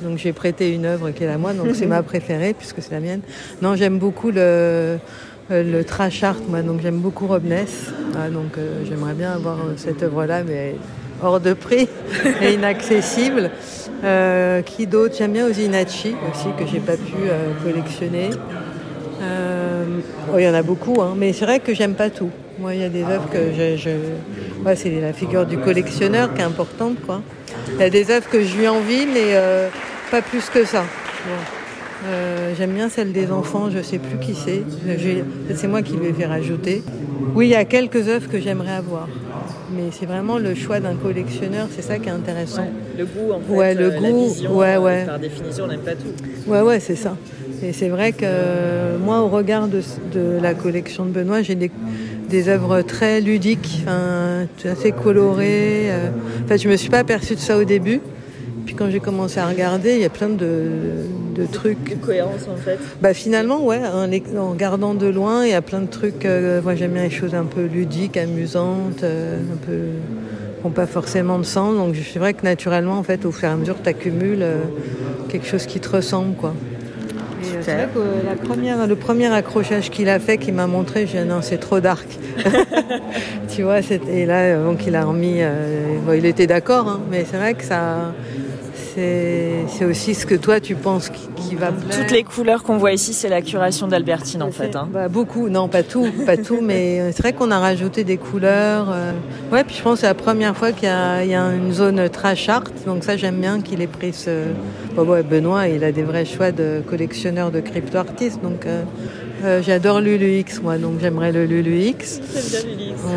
Donc 0.03 0.17
j'ai 0.17 0.33
prêté 0.33 0.73
une 0.73 0.85
œuvre 0.85 1.11
qui 1.11 1.23
est 1.23 1.27
la 1.27 1.37
moi, 1.37 1.53
donc 1.53 1.67
c'est 1.73 1.85
ma 1.95 2.03
préférée 2.03 2.53
puisque 2.53 2.81
c'est 2.81 2.91
la 2.91 2.99
mienne. 2.99 3.21
Non, 3.61 3.75
j'aime 3.75 3.97
beaucoup 3.97 4.29
le, 4.29 4.35
euh, 4.41 4.97
le 5.49 5.83
trash 5.85 6.21
art, 6.23 6.35
moi, 6.49 6.61
donc 6.61 6.81
j'aime 6.81 6.97
beaucoup 6.99 7.27
Robness. 7.27 7.91
Ah, 8.17 8.29
donc 8.29 8.57
euh, 8.57 8.83
j'aimerais 8.87 9.13
bien 9.13 9.31
avoir 9.31 9.57
cette 9.77 10.03
œuvre-là, 10.03 10.43
mais 10.43 10.75
hors 11.23 11.39
de 11.39 11.53
prix 11.53 11.87
et 12.41 12.53
inaccessible. 12.53 13.51
Euh, 14.03 14.61
qui 14.61 14.85
d'autre? 14.85 15.15
J'aime 15.17 15.31
bien 15.31 15.47
Osinachi 15.47 16.13
aussi, 16.29 16.47
que 16.59 16.69
j'ai 16.69 16.79
pas 16.81 16.97
pu 16.97 17.13
collectionner. 17.63 18.31
Euh, 19.85 20.33
oh, 20.33 20.37
il 20.37 20.43
y 20.43 20.49
en 20.49 20.53
a 20.53 20.63
beaucoup, 20.63 21.01
hein, 21.01 21.13
mais 21.17 21.33
c'est 21.33 21.45
vrai 21.45 21.59
que 21.59 21.73
j'aime 21.73 21.93
pas 21.93 22.09
tout. 22.09 22.29
Moi, 22.59 22.75
il 22.75 22.81
y 22.81 22.83
a 22.83 22.89
des 22.89 23.03
œuvres 23.03 23.29
que 23.29 23.51
je. 23.57 23.77
je... 23.77 23.89
ouais, 24.65 24.75
c'est 24.75 24.89
la 25.01 25.13
figure 25.13 25.45
du 25.45 25.57
collectionneur 25.57 26.33
qui 26.33 26.41
est 26.41 26.45
importante, 26.45 26.97
quoi. 27.05 27.21
Il 27.73 27.79
y 27.79 27.83
a 27.83 27.89
des 27.89 28.11
œuvres 28.11 28.29
que 28.29 28.43
je 28.43 28.57
lui 28.57 28.67
envie, 28.67 29.05
mais 29.05 29.33
euh, 29.33 29.67
pas 30.11 30.21
plus 30.21 30.49
que 30.49 30.65
ça. 30.65 30.83
Euh, 32.07 32.53
j'aime 32.57 32.71
bien 32.71 32.89
celle 32.89 33.11
des 33.11 33.31
enfants, 33.31 33.69
je 33.69 33.81
sais 33.81 33.97
plus 33.97 34.17
qui 34.19 34.35
c'est. 34.35 34.63
C'est 35.55 35.67
moi 35.67 35.81
qui 35.81 35.93
lui 35.93 36.07
ai 36.07 36.13
fait 36.13 36.25
rajouter. 36.25 36.83
Oui, 37.33 37.47
il 37.47 37.51
y 37.51 37.55
a 37.55 37.65
quelques 37.65 38.07
œuvres 38.07 38.29
que 38.29 38.39
j'aimerais 38.39 38.75
avoir. 38.75 39.07
Mais 39.75 39.89
c'est 39.91 40.05
vraiment 40.05 40.37
le 40.37 40.53
choix 40.53 40.79
d'un 40.79 40.95
collectionneur, 40.95 41.67
c'est 41.75 41.81
ça 41.81 41.97
qui 41.97 42.07
est 42.07 42.11
intéressant. 42.11 42.67
Le 42.97 43.05
goût, 43.05 43.33
en 43.33 43.39
fait. 43.39 43.53
Ouais, 43.53 43.73
le 43.73 43.85
euh, 43.85 43.99
la 43.99 44.11
goût, 44.11 44.25
vision, 44.25 44.55
ouais, 44.55 44.77
ouais. 44.77 45.05
Par 45.05 45.19
définition, 45.19 45.65
on 45.65 45.67
n'aime 45.67 45.81
pas 45.81 45.95
tout. 45.95 46.13
Ouais, 46.47 46.61
ouais, 46.61 46.79
c'est 46.79 46.95
ça. 46.95 47.17
Et 47.63 47.73
c'est 47.73 47.89
vrai 47.89 48.11
que 48.11 48.19
euh, 48.23 48.97
moi, 48.99 49.21
au 49.21 49.27
regard 49.29 49.67
de, 49.67 49.81
de 50.13 50.39
la 50.41 50.53
collection 50.53 51.05
de 51.05 51.11
Benoît, 51.11 51.41
j'ai 51.41 51.55
des, 51.55 51.71
des 52.29 52.49
œuvres 52.49 52.81
très 52.81 53.21
ludiques, 53.21 53.79
enfin, 53.81 54.45
assez 54.65 54.91
colorées. 54.91 55.91
euh. 55.91 56.09
En 56.43 56.47
fait, 56.47 56.57
je 56.57 56.67
me 56.69 56.75
suis 56.75 56.89
pas 56.89 56.99
aperçue 56.99 57.35
de 57.35 57.39
ça 57.39 57.57
au 57.57 57.63
début. 57.63 58.01
Puis 58.65 58.75
quand 58.75 58.89
j'ai 58.89 58.99
commencé 58.99 59.39
à 59.39 59.47
regarder, 59.47 59.93
il 59.95 60.01
y 60.01 60.05
a 60.05 60.09
plein 60.09 60.29
de, 60.29 61.03
de 61.35 61.45
trucs. 61.45 61.97
Cohérence, 62.01 62.47
en 62.47 62.55
fait. 62.57 62.77
Bah 63.01 63.13
finalement, 63.13 63.63
ouais, 63.63 63.79
en, 63.85 64.07
les- 64.07 64.23
en 64.37 64.49
regardant 64.51 64.93
de 64.95 65.05
loin, 65.07 65.45
il 65.45 65.51
y 65.51 65.53
a 65.53 65.61
plein 65.61 65.81
de 65.81 65.87
trucs. 65.87 66.25
euh, 66.25 66.61
moi, 66.61 66.75
j'aime 66.75 66.91
bien 66.93 67.03
les 67.03 67.09
choses 67.09 67.35
un 67.35 67.45
peu 67.45 67.65
ludiques, 67.65 68.17
amusantes, 68.17 69.03
euh, 69.03 69.37
un 69.53 69.57
peu 69.57 69.77
qui 70.61 70.67
n'ont 70.67 70.73
pas 70.73 70.87
forcément 70.87 71.37
de 71.37 71.43
sens. 71.43 71.75
Donc, 71.77 71.95
c'est 72.11 72.19
vrai 72.19 72.33
que 72.33 72.43
naturellement, 72.43 72.97
en 72.97 73.03
fait, 73.03 73.23
au 73.25 73.31
fur 73.31 73.47
et 73.49 73.51
à 73.51 73.55
mesure, 73.55 73.77
tu 73.81 73.89
accumules 73.89 74.43
quelque 75.29 75.45
chose 75.47 75.65
qui 75.67 75.79
te 75.79 75.89
ressemble, 75.89 76.35
quoi. 76.35 76.53
Euh, 77.67 77.71
c'est 77.71 77.75
vrai 77.75 77.89
que 77.93 77.99
euh, 77.99 78.23
la 78.25 78.35
première, 78.35 78.87
le 78.87 78.95
premier 78.95 79.27
accrochage 79.33 79.89
qu'il 79.89 80.09
a 80.09 80.19
fait, 80.19 80.37
qu'il 80.37 80.53
m'a 80.53 80.67
montré, 80.67 81.07
j'ai 81.07 81.21
dit 81.21 81.27
non, 81.27 81.41
c'est 81.41 81.57
trop 81.57 81.79
dark. 81.79 82.07
tu 83.49 83.63
vois, 83.63 83.79
et 83.79 84.25
là, 84.25 84.39
euh, 84.41 84.65
donc 84.65 84.85
il 84.85 84.95
a 84.95 85.05
remis. 85.05 85.37
euh, 85.39 85.97
bon, 86.05 86.13
il 86.13 86.25
était 86.25 86.47
d'accord, 86.47 86.87
hein, 86.87 87.01
mais 87.09 87.25
c'est 87.29 87.37
vrai 87.37 87.53
que 87.53 87.63
ça. 87.63 88.13
C'est 88.95 89.85
aussi 89.85 90.13
ce 90.13 90.25
que 90.25 90.35
toi 90.35 90.59
tu 90.59 90.75
penses 90.75 91.09
qui, 91.09 91.27
qui 91.35 91.55
va 91.55 91.71
plaire. 91.71 91.99
Toutes 91.99 92.11
les 92.11 92.23
couleurs 92.23 92.63
qu'on 92.63 92.77
voit 92.77 92.93
ici, 92.93 93.13
c'est 93.13 93.29
la 93.29 93.41
curation 93.41 93.87
d'Albertine, 93.87 94.41
en 94.41 94.51
fait. 94.51 94.75
hein. 94.75 94.87
Bah, 94.91 95.07
beaucoup, 95.09 95.49
non 95.49 95.67
pas 95.67 95.83
tout, 95.83 96.07
pas 96.25 96.37
tout, 96.37 96.59
mais 96.61 96.99
euh, 97.01 97.11
c'est 97.13 97.21
vrai 97.21 97.33
qu'on 97.33 97.51
a 97.51 97.59
rajouté 97.59 98.03
des 98.03 98.17
couleurs. 98.17 98.87
euh. 98.91 99.11
Ouais, 99.51 99.63
puis 99.63 99.75
je 99.75 99.81
pense 99.81 99.95
que 99.95 99.99
c'est 100.01 100.07
la 100.07 100.13
première 100.13 100.55
fois 100.55 100.71
qu'il 100.71 100.87
y, 100.87 100.91
a 100.91 101.23
il 101.23 101.29
y 101.29 101.35
a 101.35 101.43
une 101.53 101.71
zone 101.73 102.07
trash 102.09 102.47
art, 102.49 102.63
donc 102.85 103.03
ça 103.03 103.17
j'aime 103.17 103.39
bien 103.41 103.61
qu'il 103.61 103.81
ait 103.81 103.87
pris 103.87 104.13
ce. 104.13 104.43
Bon, 104.95 105.03
ouais, 105.03 105.23
Benoît, 105.23 105.67
il 105.67 105.83
a 105.83 105.91
des 105.91 106.03
vrais 106.03 106.25
choix 106.25 106.51
de 106.51 106.81
collectionneur 106.87 107.51
de 107.51 107.59
crypto 107.59 107.97
artistes, 107.97 108.41
donc 108.41 108.65
euh, 108.65 108.83
euh, 109.43 109.61
j'adore 109.61 109.99
Lulu 109.99 110.37
X, 110.39 110.61
moi, 110.61 110.77
donc 110.77 110.99
j'aimerais 111.01 111.31
le 111.33 111.45
Lulu 111.45 111.79
X. 111.79 112.21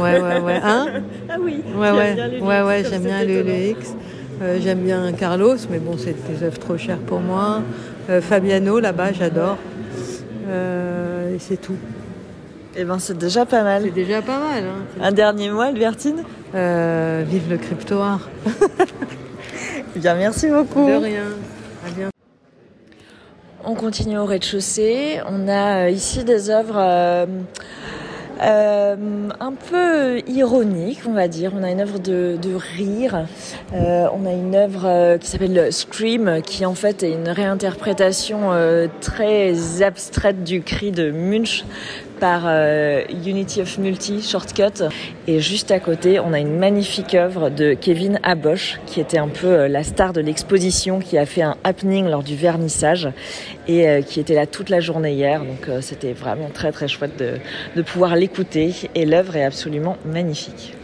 Ouais, 0.02 0.20
ouais, 0.20 0.40
ouais, 0.40 0.60
hein? 0.62 0.86
Ah 1.30 1.36
oui. 1.40 1.62
Ouais, 1.76 1.90
ouais, 1.92 2.40
ouais, 2.40 2.62
ouais, 2.62 2.82
j'aime 2.90 3.02
bien 3.04 3.22
Lulu 3.24 3.52
X. 3.78 3.94
Euh, 4.40 4.58
j'aime 4.62 4.80
bien 4.80 5.12
Carlos, 5.12 5.56
mais 5.68 5.78
bon, 5.78 5.96
c'est 5.98 6.14
des 6.28 6.44
œuvres 6.44 6.58
trop 6.58 6.76
chères 6.76 6.98
pour 6.98 7.20
moi. 7.20 7.62
Euh, 8.08 8.20
Fabiano, 8.20 8.78
là-bas, 8.78 9.12
j'adore. 9.12 9.58
Euh, 10.48 11.34
et 11.34 11.38
c'est 11.38 11.56
tout. 11.56 11.76
Eh 12.76 12.84
ben, 12.84 12.98
c'est 13.00 13.18
déjà 13.18 13.44
pas 13.44 13.64
mal. 13.64 13.82
C'est 13.84 13.90
déjà 13.90 14.22
pas 14.22 14.38
mal. 14.38 14.62
Hein. 14.64 15.02
Un 15.02 15.12
dernier 15.12 15.50
mot, 15.50 15.60
Albertine? 15.60 16.22
Euh, 16.54 17.24
vive 17.26 17.50
le 17.50 17.56
crypto 17.58 17.98
art. 18.00 18.28
Eh 19.96 20.00
Bien, 20.00 20.14
merci 20.14 20.48
beaucoup. 20.48 20.86
De 20.86 20.94
rien. 20.94 21.24
À 21.84 21.90
bientôt. 21.90 22.12
On 23.64 23.74
continue 23.74 24.18
au 24.18 24.26
rez-de-chaussée. 24.26 25.20
On 25.28 25.48
a 25.48 25.88
ici 25.88 26.22
des 26.24 26.50
œuvres 26.50 27.26
un 28.40 29.52
peu 29.70 30.20
ironique, 30.28 31.00
on 31.06 31.12
va 31.12 31.28
dire. 31.28 31.52
On 31.54 31.62
a 31.62 31.70
une 31.70 31.80
œuvre 31.80 31.98
de, 31.98 32.38
rire. 32.76 33.26
Euh, 33.74 34.06
on 34.14 34.26
a 34.26 34.32
une 34.32 34.54
œuvre 34.54 34.86
euh, 34.86 35.18
qui 35.18 35.28
s'appelle 35.28 35.72
Scream, 35.72 36.40
qui 36.44 36.64
en 36.64 36.74
fait 36.74 37.02
est 37.02 37.12
une 37.12 37.28
réinterprétation 37.28 38.52
euh, 38.52 38.86
très 39.00 39.82
abstraite 39.82 40.44
du 40.44 40.62
cri 40.62 40.92
de 40.92 41.10
Munch 41.10 41.64
par 42.20 42.42
euh, 42.46 43.02
Unity 43.26 43.62
of 43.62 43.78
Multi 43.78 44.22
Shortcut. 44.22 44.84
Et 45.26 45.40
juste 45.40 45.70
à 45.70 45.80
côté, 45.80 46.20
on 46.20 46.32
a 46.32 46.38
une 46.38 46.58
magnifique 46.58 47.14
œuvre 47.14 47.50
de 47.50 47.74
Kevin 47.74 48.18
Abosch, 48.22 48.78
qui 48.86 49.00
était 49.00 49.18
un 49.18 49.28
peu 49.28 49.46
euh, 49.46 49.68
la 49.68 49.82
star 49.82 50.12
de 50.12 50.20
l'exposition, 50.20 50.98
qui 50.98 51.18
a 51.18 51.26
fait 51.26 51.42
un 51.42 51.56
happening 51.64 52.06
lors 52.08 52.22
du 52.22 52.36
vernissage 52.36 53.08
et 53.66 53.88
euh, 53.88 54.02
qui 54.02 54.20
était 54.20 54.34
là 54.34 54.46
toute 54.46 54.70
la 54.70 54.80
journée 54.80 55.12
hier. 55.12 55.40
Donc 55.40 55.68
c'était 55.80 56.12
vraiment 56.12 56.48
très 56.52 56.72
très 56.72 56.88
chouette 56.88 57.18
de, 57.18 57.34
de 57.76 57.82
pouvoir 57.82 58.16
l'écouter. 58.16 58.74
Et 58.94 59.06
l'œuvre 59.06 59.36
est 59.36 59.44
absolument 59.44 59.96
magnifique. 60.04 60.74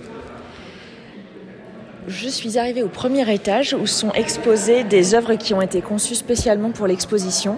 Je 2.07 2.29
suis 2.29 2.59
arrivée 2.59 2.83
au 2.83 2.89
premier 2.89 3.33
étage 3.33 3.73
où 3.73 3.87
sont 3.87 4.13
exposées 4.13 4.85
des 4.85 5.15
œuvres 5.15 5.37
qui 5.37 5.55
ont 5.55 5.63
été 5.63 5.81
conçues 5.81 6.15
spécialement 6.15 6.71
pour 6.71 6.87
l'exposition 6.87 7.57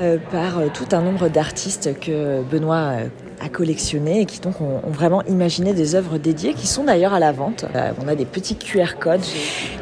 euh, 0.00 0.16
par 0.32 0.58
euh, 0.58 0.68
tout 0.72 0.86
un 0.92 1.02
nombre 1.02 1.28
d'artistes 1.28 2.00
que 2.00 2.42
Benoît 2.42 2.92
euh, 2.94 3.08
a 3.40 3.50
collectionné 3.50 4.22
et 4.22 4.24
qui 4.24 4.40
donc 4.40 4.62
ont, 4.62 4.80
vraiment 4.86 5.22
imaginé 5.24 5.74
des 5.74 5.96
œuvres 5.96 6.16
dédiées 6.16 6.54
qui 6.54 6.66
sont 6.66 6.84
d'ailleurs 6.84 7.12
à 7.12 7.18
la 7.18 7.32
vente. 7.32 7.66
On 8.02 8.08
a 8.08 8.14
des 8.14 8.24
petits 8.24 8.56
QR 8.56 8.96
codes. 8.98 9.20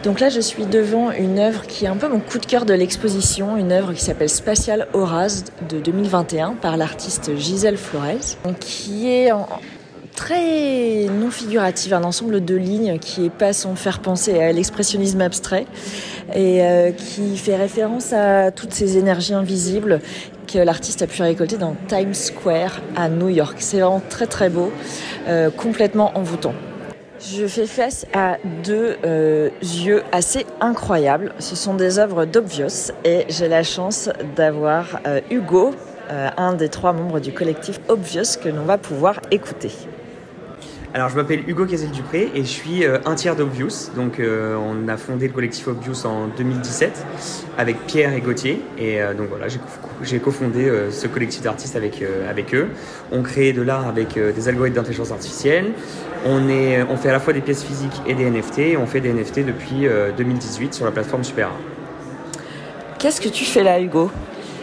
Donc 0.02 0.18
là, 0.18 0.30
je 0.30 0.40
suis 0.40 0.66
devant 0.66 1.12
une 1.12 1.38
œuvre 1.38 1.64
qui 1.66 1.84
est 1.84 1.88
un 1.88 1.96
peu 1.96 2.08
mon 2.08 2.18
coup 2.18 2.38
de 2.38 2.46
cœur 2.46 2.64
de 2.64 2.74
l'exposition, 2.74 3.56
une 3.56 3.70
œuvre 3.70 3.92
qui 3.92 4.02
s'appelle 4.02 4.30
Spatial 4.30 4.88
Auras 4.94 5.44
de 5.68 5.78
2021 5.78 6.54
par 6.54 6.76
l'artiste 6.76 7.36
Gisèle 7.36 7.76
Flores, 7.76 8.36
qui 8.58 9.08
est 9.08 9.30
très 10.22 11.06
non 11.06 11.32
figurative, 11.32 11.94
un 11.94 12.04
ensemble 12.04 12.44
de 12.44 12.54
lignes 12.54 13.00
qui 13.00 13.28
pas 13.28 13.52
sans 13.52 13.74
faire 13.74 13.98
penser 13.98 14.40
à 14.40 14.52
l'expressionnisme 14.52 15.20
abstrait 15.20 15.66
et 16.32 16.62
euh, 16.62 16.92
qui 16.92 17.36
fait 17.36 17.56
référence 17.56 18.12
à 18.12 18.52
toutes 18.52 18.72
ces 18.72 18.98
énergies 18.98 19.34
invisibles 19.34 20.00
que 20.46 20.58
l'artiste 20.58 21.02
a 21.02 21.08
pu 21.08 21.22
récolter 21.22 21.56
dans 21.56 21.74
Times 21.88 22.14
Square 22.14 22.80
à 22.94 23.08
New 23.08 23.30
York. 23.30 23.56
C'est 23.58 23.80
vraiment 23.80 24.02
très 24.08 24.26
très 24.26 24.48
beau, 24.48 24.70
euh, 25.26 25.50
complètement 25.50 26.16
envoûtant. 26.16 26.54
Je 27.18 27.48
fais 27.48 27.66
face 27.66 28.06
à 28.14 28.36
deux 28.62 28.98
euh, 29.04 29.50
yeux 29.60 30.04
assez 30.12 30.46
incroyables. 30.60 31.34
Ce 31.40 31.56
sont 31.56 31.74
des 31.74 31.98
œuvres 31.98 32.26
d'Obvious 32.26 32.92
et 33.04 33.26
j'ai 33.28 33.48
la 33.48 33.64
chance 33.64 34.08
d'avoir 34.36 35.00
Hugo, 35.30 35.72
un 36.10 36.52
des 36.52 36.68
trois 36.68 36.92
membres 36.92 37.18
du 37.18 37.32
collectif 37.32 37.80
Obvious 37.88 38.38
que 38.40 38.48
l'on 38.48 38.64
va 38.64 38.78
pouvoir 38.78 39.20
écouter. 39.32 39.72
Alors, 40.94 41.08
je 41.08 41.16
m'appelle 41.16 41.42
Hugo 41.48 41.64
Cazel-Dupré 41.64 42.30
et 42.34 42.42
je 42.42 42.48
suis 42.48 42.84
euh, 42.84 42.98
un 43.06 43.14
tiers 43.14 43.34
d'Obvious. 43.34 43.90
Donc, 43.96 44.20
euh, 44.20 44.56
on 44.56 44.88
a 44.88 44.98
fondé 44.98 45.26
le 45.26 45.32
collectif 45.32 45.66
Obvious 45.68 46.04
en 46.04 46.26
2017 46.36 47.06
avec 47.56 47.86
Pierre 47.86 48.12
et 48.12 48.20
Gauthier. 48.20 48.60
Et 48.76 49.00
euh, 49.00 49.14
donc, 49.14 49.28
voilà, 49.30 49.48
j'ai 49.48 49.58
co- 49.58 49.64
j'ai 50.02 50.18
cofondé 50.18 50.70
ce 50.90 51.06
collectif 51.06 51.40
d'artistes 51.40 51.76
avec, 51.76 52.02
eux. 52.52 52.68
On 53.10 53.22
crée 53.22 53.54
de 53.54 53.62
l'art 53.62 53.88
avec 53.88 54.18
des 54.18 54.48
algorithmes 54.48 54.76
d'intelligence 54.76 55.12
artificielle. 55.12 55.72
On, 56.26 56.42
on 56.90 56.96
fait 56.98 57.08
à 57.08 57.12
la 57.12 57.20
fois 57.20 57.32
des 57.32 57.40
pièces 57.40 57.62
physiques 57.64 58.02
et 58.06 58.14
des 58.14 58.28
NFT. 58.30 58.58
Et 58.58 58.76
on 58.76 58.86
fait 58.86 59.00
des 59.00 59.14
NFT 59.14 59.46
depuis 59.46 59.86
euh, 59.86 60.10
2018 60.14 60.74
sur 60.74 60.84
la 60.84 60.90
plateforme 60.90 61.24
Super 61.24 61.46
Art. 61.48 61.60
Qu'est-ce 62.98 63.20
que 63.20 63.30
tu 63.30 63.46
fais 63.46 63.62
là, 63.62 63.80
Hugo? 63.80 64.10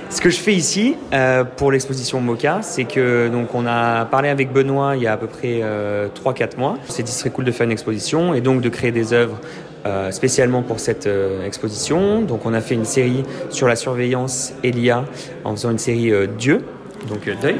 Ce 0.09 0.21
que 0.21 0.31
je 0.31 0.39
fais 0.39 0.55
ici 0.55 0.95
euh, 1.13 1.43
pour 1.43 1.71
l'exposition 1.71 2.19
Mocha, 2.19 2.61
c'est 2.63 2.85
que 2.85 3.27
donc 3.27 3.53
on 3.53 3.67
a 3.67 4.05
parlé 4.05 4.29
avec 4.29 4.51
Benoît 4.51 4.95
il 4.95 5.03
y 5.03 5.07
a 5.07 5.13
à 5.13 5.17
peu 5.17 5.27
près 5.27 5.59
euh, 5.61 6.07
3-4 6.07 6.57
mois. 6.57 6.77
On 6.87 6.91
s'est 6.91 7.03
dit 7.03 7.11
ce 7.11 7.19
serait 7.19 7.29
cool 7.29 7.45
de 7.45 7.51
faire 7.51 7.65
une 7.65 7.71
exposition 7.71 8.33
et 8.33 8.41
donc 8.41 8.61
de 8.61 8.69
créer 8.69 8.91
des 8.91 9.13
œuvres 9.13 9.39
euh, 9.85 10.09
spécialement 10.09 10.63
pour 10.63 10.79
cette 10.79 11.05
euh, 11.05 11.45
exposition. 11.45 12.21
Donc 12.21 12.47
on 12.47 12.55
a 12.55 12.59
fait 12.61 12.73
une 12.73 12.85
série 12.85 13.23
sur 13.51 13.67
la 13.67 13.75
surveillance 13.75 14.53
et 14.63 14.71
l'IA 14.71 15.05
en 15.43 15.51
faisant 15.51 15.69
une 15.69 15.77
série 15.77 16.11
Dieu, 16.39 16.65
donc 17.07 17.29
deuil. 17.41 17.57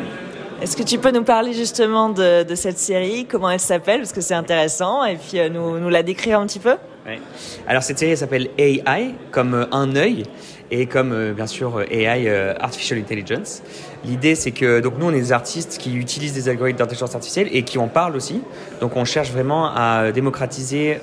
Est-ce 0.59 0.75
que 0.75 0.83
tu 0.83 0.97
peux 0.97 1.11
nous 1.11 1.23
parler 1.23 1.53
justement 1.53 2.09
de, 2.09 2.43
de 2.43 2.55
cette 2.55 2.79
série, 2.79 3.25
comment 3.25 3.51
elle 3.51 3.61
s'appelle, 3.61 3.99
parce 3.99 4.11
que 4.11 4.19
c'est 4.21 4.33
intéressant, 4.33 5.05
et 5.05 5.15
puis 5.15 5.39
nous, 5.49 5.79
nous 5.79 5.87
la 5.87 6.03
décrire 6.03 6.39
un 6.39 6.47
petit 6.47 6.59
peu 6.59 6.75
Ouais. 7.05 7.19
Alors 7.65 7.81
cette 7.81 7.97
série 7.97 8.11
elle 8.11 8.17
s'appelle 8.17 8.49
AI 8.57 9.15
comme 9.31 9.67
un 9.71 9.95
œil 9.95 10.25
et 10.71 10.85
comme 10.85 11.11
euh, 11.11 11.33
bien 11.33 11.47
sûr 11.47 11.77
euh, 11.77 11.85
AI 11.89 12.27
euh, 12.27 12.53
Artificial 12.59 12.99
Intelligence. 12.99 13.61
L'idée 14.05 14.35
c'est 14.35 14.51
que 14.51 14.79
donc 14.79 14.93
nous 14.99 15.07
on 15.07 15.11
est 15.11 15.19
des 15.19 15.31
artistes 15.31 15.77
qui 15.77 15.95
utilisent 15.95 16.33
des 16.33 16.49
algorithmes 16.49 16.79
d'intelligence 16.79 17.15
artificielle 17.15 17.49
et 17.51 17.63
qui 17.63 17.77
en 17.77 17.87
parlent 17.87 18.15
aussi. 18.15 18.41
Donc 18.81 18.95
on 18.95 19.05
cherche 19.05 19.31
vraiment 19.31 19.73
à 19.75 20.11
démocratiser 20.11 20.99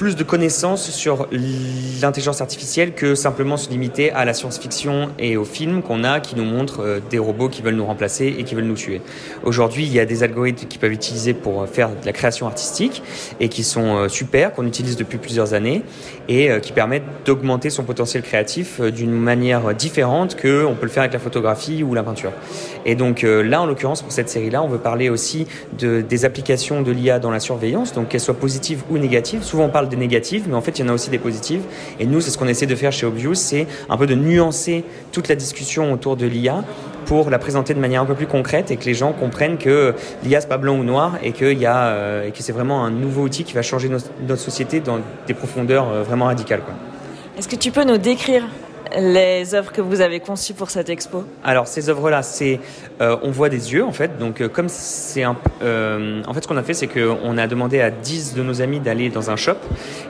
plus 0.00 0.16
de 0.16 0.22
connaissances 0.22 0.90
sur 0.90 1.28
l'intelligence 2.00 2.40
artificielle 2.40 2.94
que 2.94 3.14
simplement 3.14 3.58
se 3.58 3.68
limiter 3.68 4.10
à 4.12 4.24
la 4.24 4.32
science-fiction 4.32 5.10
et 5.18 5.36
aux 5.36 5.44
films 5.44 5.82
qu'on 5.82 6.04
a 6.04 6.20
qui 6.20 6.36
nous 6.36 6.44
montrent 6.44 6.82
euh, 6.82 7.00
des 7.10 7.18
robots 7.18 7.50
qui 7.50 7.60
veulent 7.60 7.74
nous 7.74 7.84
remplacer 7.84 8.34
et 8.38 8.44
qui 8.44 8.54
veulent 8.54 8.64
nous 8.64 8.76
tuer. 8.76 9.02
Aujourd'hui, 9.44 9.84
il 9.84 9.92
y 9.92 10.00
a 10.00 10.06
des 10.06 10.22
algorithmes 10.22 10.66
qui 10.68 10.78
peuvent 10.78 10.90
utiliser 10.90 11.34
pour 11.34 11.60
euh, 11.60 11.66
faire 11.66 11.90
de 11.90 12.06
la 12.06 12.14
création 12.14 12.46
artistique 12.46 13.02
et 13.40 13.50
qui 13.50 13.62
sont 13.62 13.94
euh, 13.94 14.08
super, 14.08 14.54
qu'on 14.54 14.66
utilise 14.66 14.96
depuis 14.96 15.18
plusieurs 15.18 15.52
années 15.52 15.82
et 16.28 16.48
qui 16.62 16.72
permettent 16.72 17.26
d'augmenter 17.26 17.70
son 17.70 17.82
potentiel 17.82 18.22
créatif 18.22 18.80
d'une 18.80 19.10
manière 19.10 19.74
différente 19.74 20.36
que 20.36 20.64
on 20.64 20.76
peut 20.76 20.86
le 20.86 20.92
faire 20.92 21.02
avec 21.02 21.12
la 21.12 21.18
photographie 21.18 21.82
ou 21.82 21.92
la 21.92 22.04
peinture. 22.04 22.30
Et 22.86 22.94
donc 22.94 23.22
là, 23.22 23.60
en 23.60 23.66
l'occurrence, 23.66 24.00
pour 24.00 24.12
cette 24.12 24.28
série-là, 24.28 24.62
on 24.62 24.68
veut 24.68 24.78
parler 24.78 25.10
aussi 25.10 25.48
de, 25.76 26.02
des 26.02 26.24
applications 26.24 26.82
de 26.82 26.92
l'IA 26.92 27.18
dans 27.18 27.32
la 27.32 27.40
surveillance, 27.40 27.94
donc 27.94 28.08
qu'elles 28.08 28.20
soient 28.20 28.34
positives 28.34 28.84
ou 28.90 28.98
négatives. 28.98 29.42
Souvent, 29.42 29.64
on 29.64 29.70
parle 29.70 29.88
des 29.90 29.96
négatives, 29.96 30.44
mais 30.48 30.54
en 30.54 30.60
fait, 30.60 30.78
il 30.78 30.82
y 30.82 30.88
en 30.88 30.88
a 30.88 30.94
aussi 30.94 31.10
des 31.10 31.18
positives. 31.18 31.62
Et 31.98 32.06
nous, 32.06 32.20
c'est 32.20 32.30
ce 32.30 32.38
qu'on 32.38 32.48
essaie 32.48 32.66
de 32.66 32.74
faire 32.74 32.92
chez 32.92 33.06
Obvious, 33.06 33.34
c'est 33.34 33.66
un 33.88 33.96
peu 33.96 34.06
de 34.06 34.14
nuancer 34.14 34.84
toute 35.12 35.28
la 35.28 35.34
discussion 35.34 35.92
autour 35.92 36.16
de 36.16 36.26
l'IA 36.26 36.64
pour 37.06 37.30
la 37.30 37.38
présenter 37.38 37.74
de 37.74 37.80
manière 37.80 38.02
un 38.02 38.06
peu 38.06 38.14
plus 38.14 38.26
concrète 38.26 38.70
et 38.70 38.76
que 38.76 38.84
les 38.84 38.94
gens 38.94 39.12
comprennent 39.12 39.58
que 39.58 39.94
l'IA 40.22 40.40
c'est 40.40 40.48
pas 40.48 40.58
blanc 40.58 40.76
ou 40.76 40.84
noir 40.84 41.18
et 41.22 41.32
que, 41.32 41.52
y 41.52 41.66
a, 41.66 41.86
euh, 41.88 42.26
et 42.26 42.30
que 42.30 42.42
c'est 42.42 42.52
vraiment 42.52 42.84
un 42.84 42.90
nouveau 42.90 43.22
outil 43.22 43.44
qui 43.44 43.52
va 43.52 43.62
changer 43.62 43.88
notre 43.88 44.40
société 44.40 44.80
dans 44.80 45.00
des 45.26 45.34
profondeurs 45.34 45.88
euh, 45.88 46.02
vraiment 46.02 46.26
radicales. 46.26 46.62
Est-ce 47.36 47.48
que 47.48 47.56
tu 47.56 47.70
peux 47.70 47.84
nous 47.84 47.98
décrire 47.98 48.44
les 48.98 49.54
œuvres 49.54 49.72
que 49.72 49.80
vous 49.80 50.00
avez 50.00 50.20
conçues 50.20 50.54
pour 50.54 50.70
cette 50.70 50.88
expo 50.88 51.24
Alors 51.44 51.66
ces 51.66 51.88
œuvres-là, 51.88 52.22
c'est 52.22 52.60
euh, 53.00 53.16
on 53.22 53.30
voit 53.30 53.48
des 53.48 53.72
yeux 53.72 53.84
en 53.84 53.92
fait. 53.92 54.18
Donc 54.18 54.40
euh, 54.40 54.48
comme 54.48 54.68
c'est 54.68 55.22
un, 55.22 55.36
euh, 55.62 56.22
en 56.26 56.34
fait 56.34 56.42
ce 56.42 56.48
qu'on 56.48 56.56
a 56.56 56.62
fait, 56.62 56.74
c'est 56.74 56.88
qu'on 56.88 57.38
a 57.38 57.46
demandé 57.46 57.80
à 57.80 57.90
10 57.90 58.34
de 58.34 58.42
nos 58.42 58.62
amis 58.62 58.80
d'aller 58.80 59.08
dans 59.08 59.30
un 59.30 59.36
shop 59.36 59.56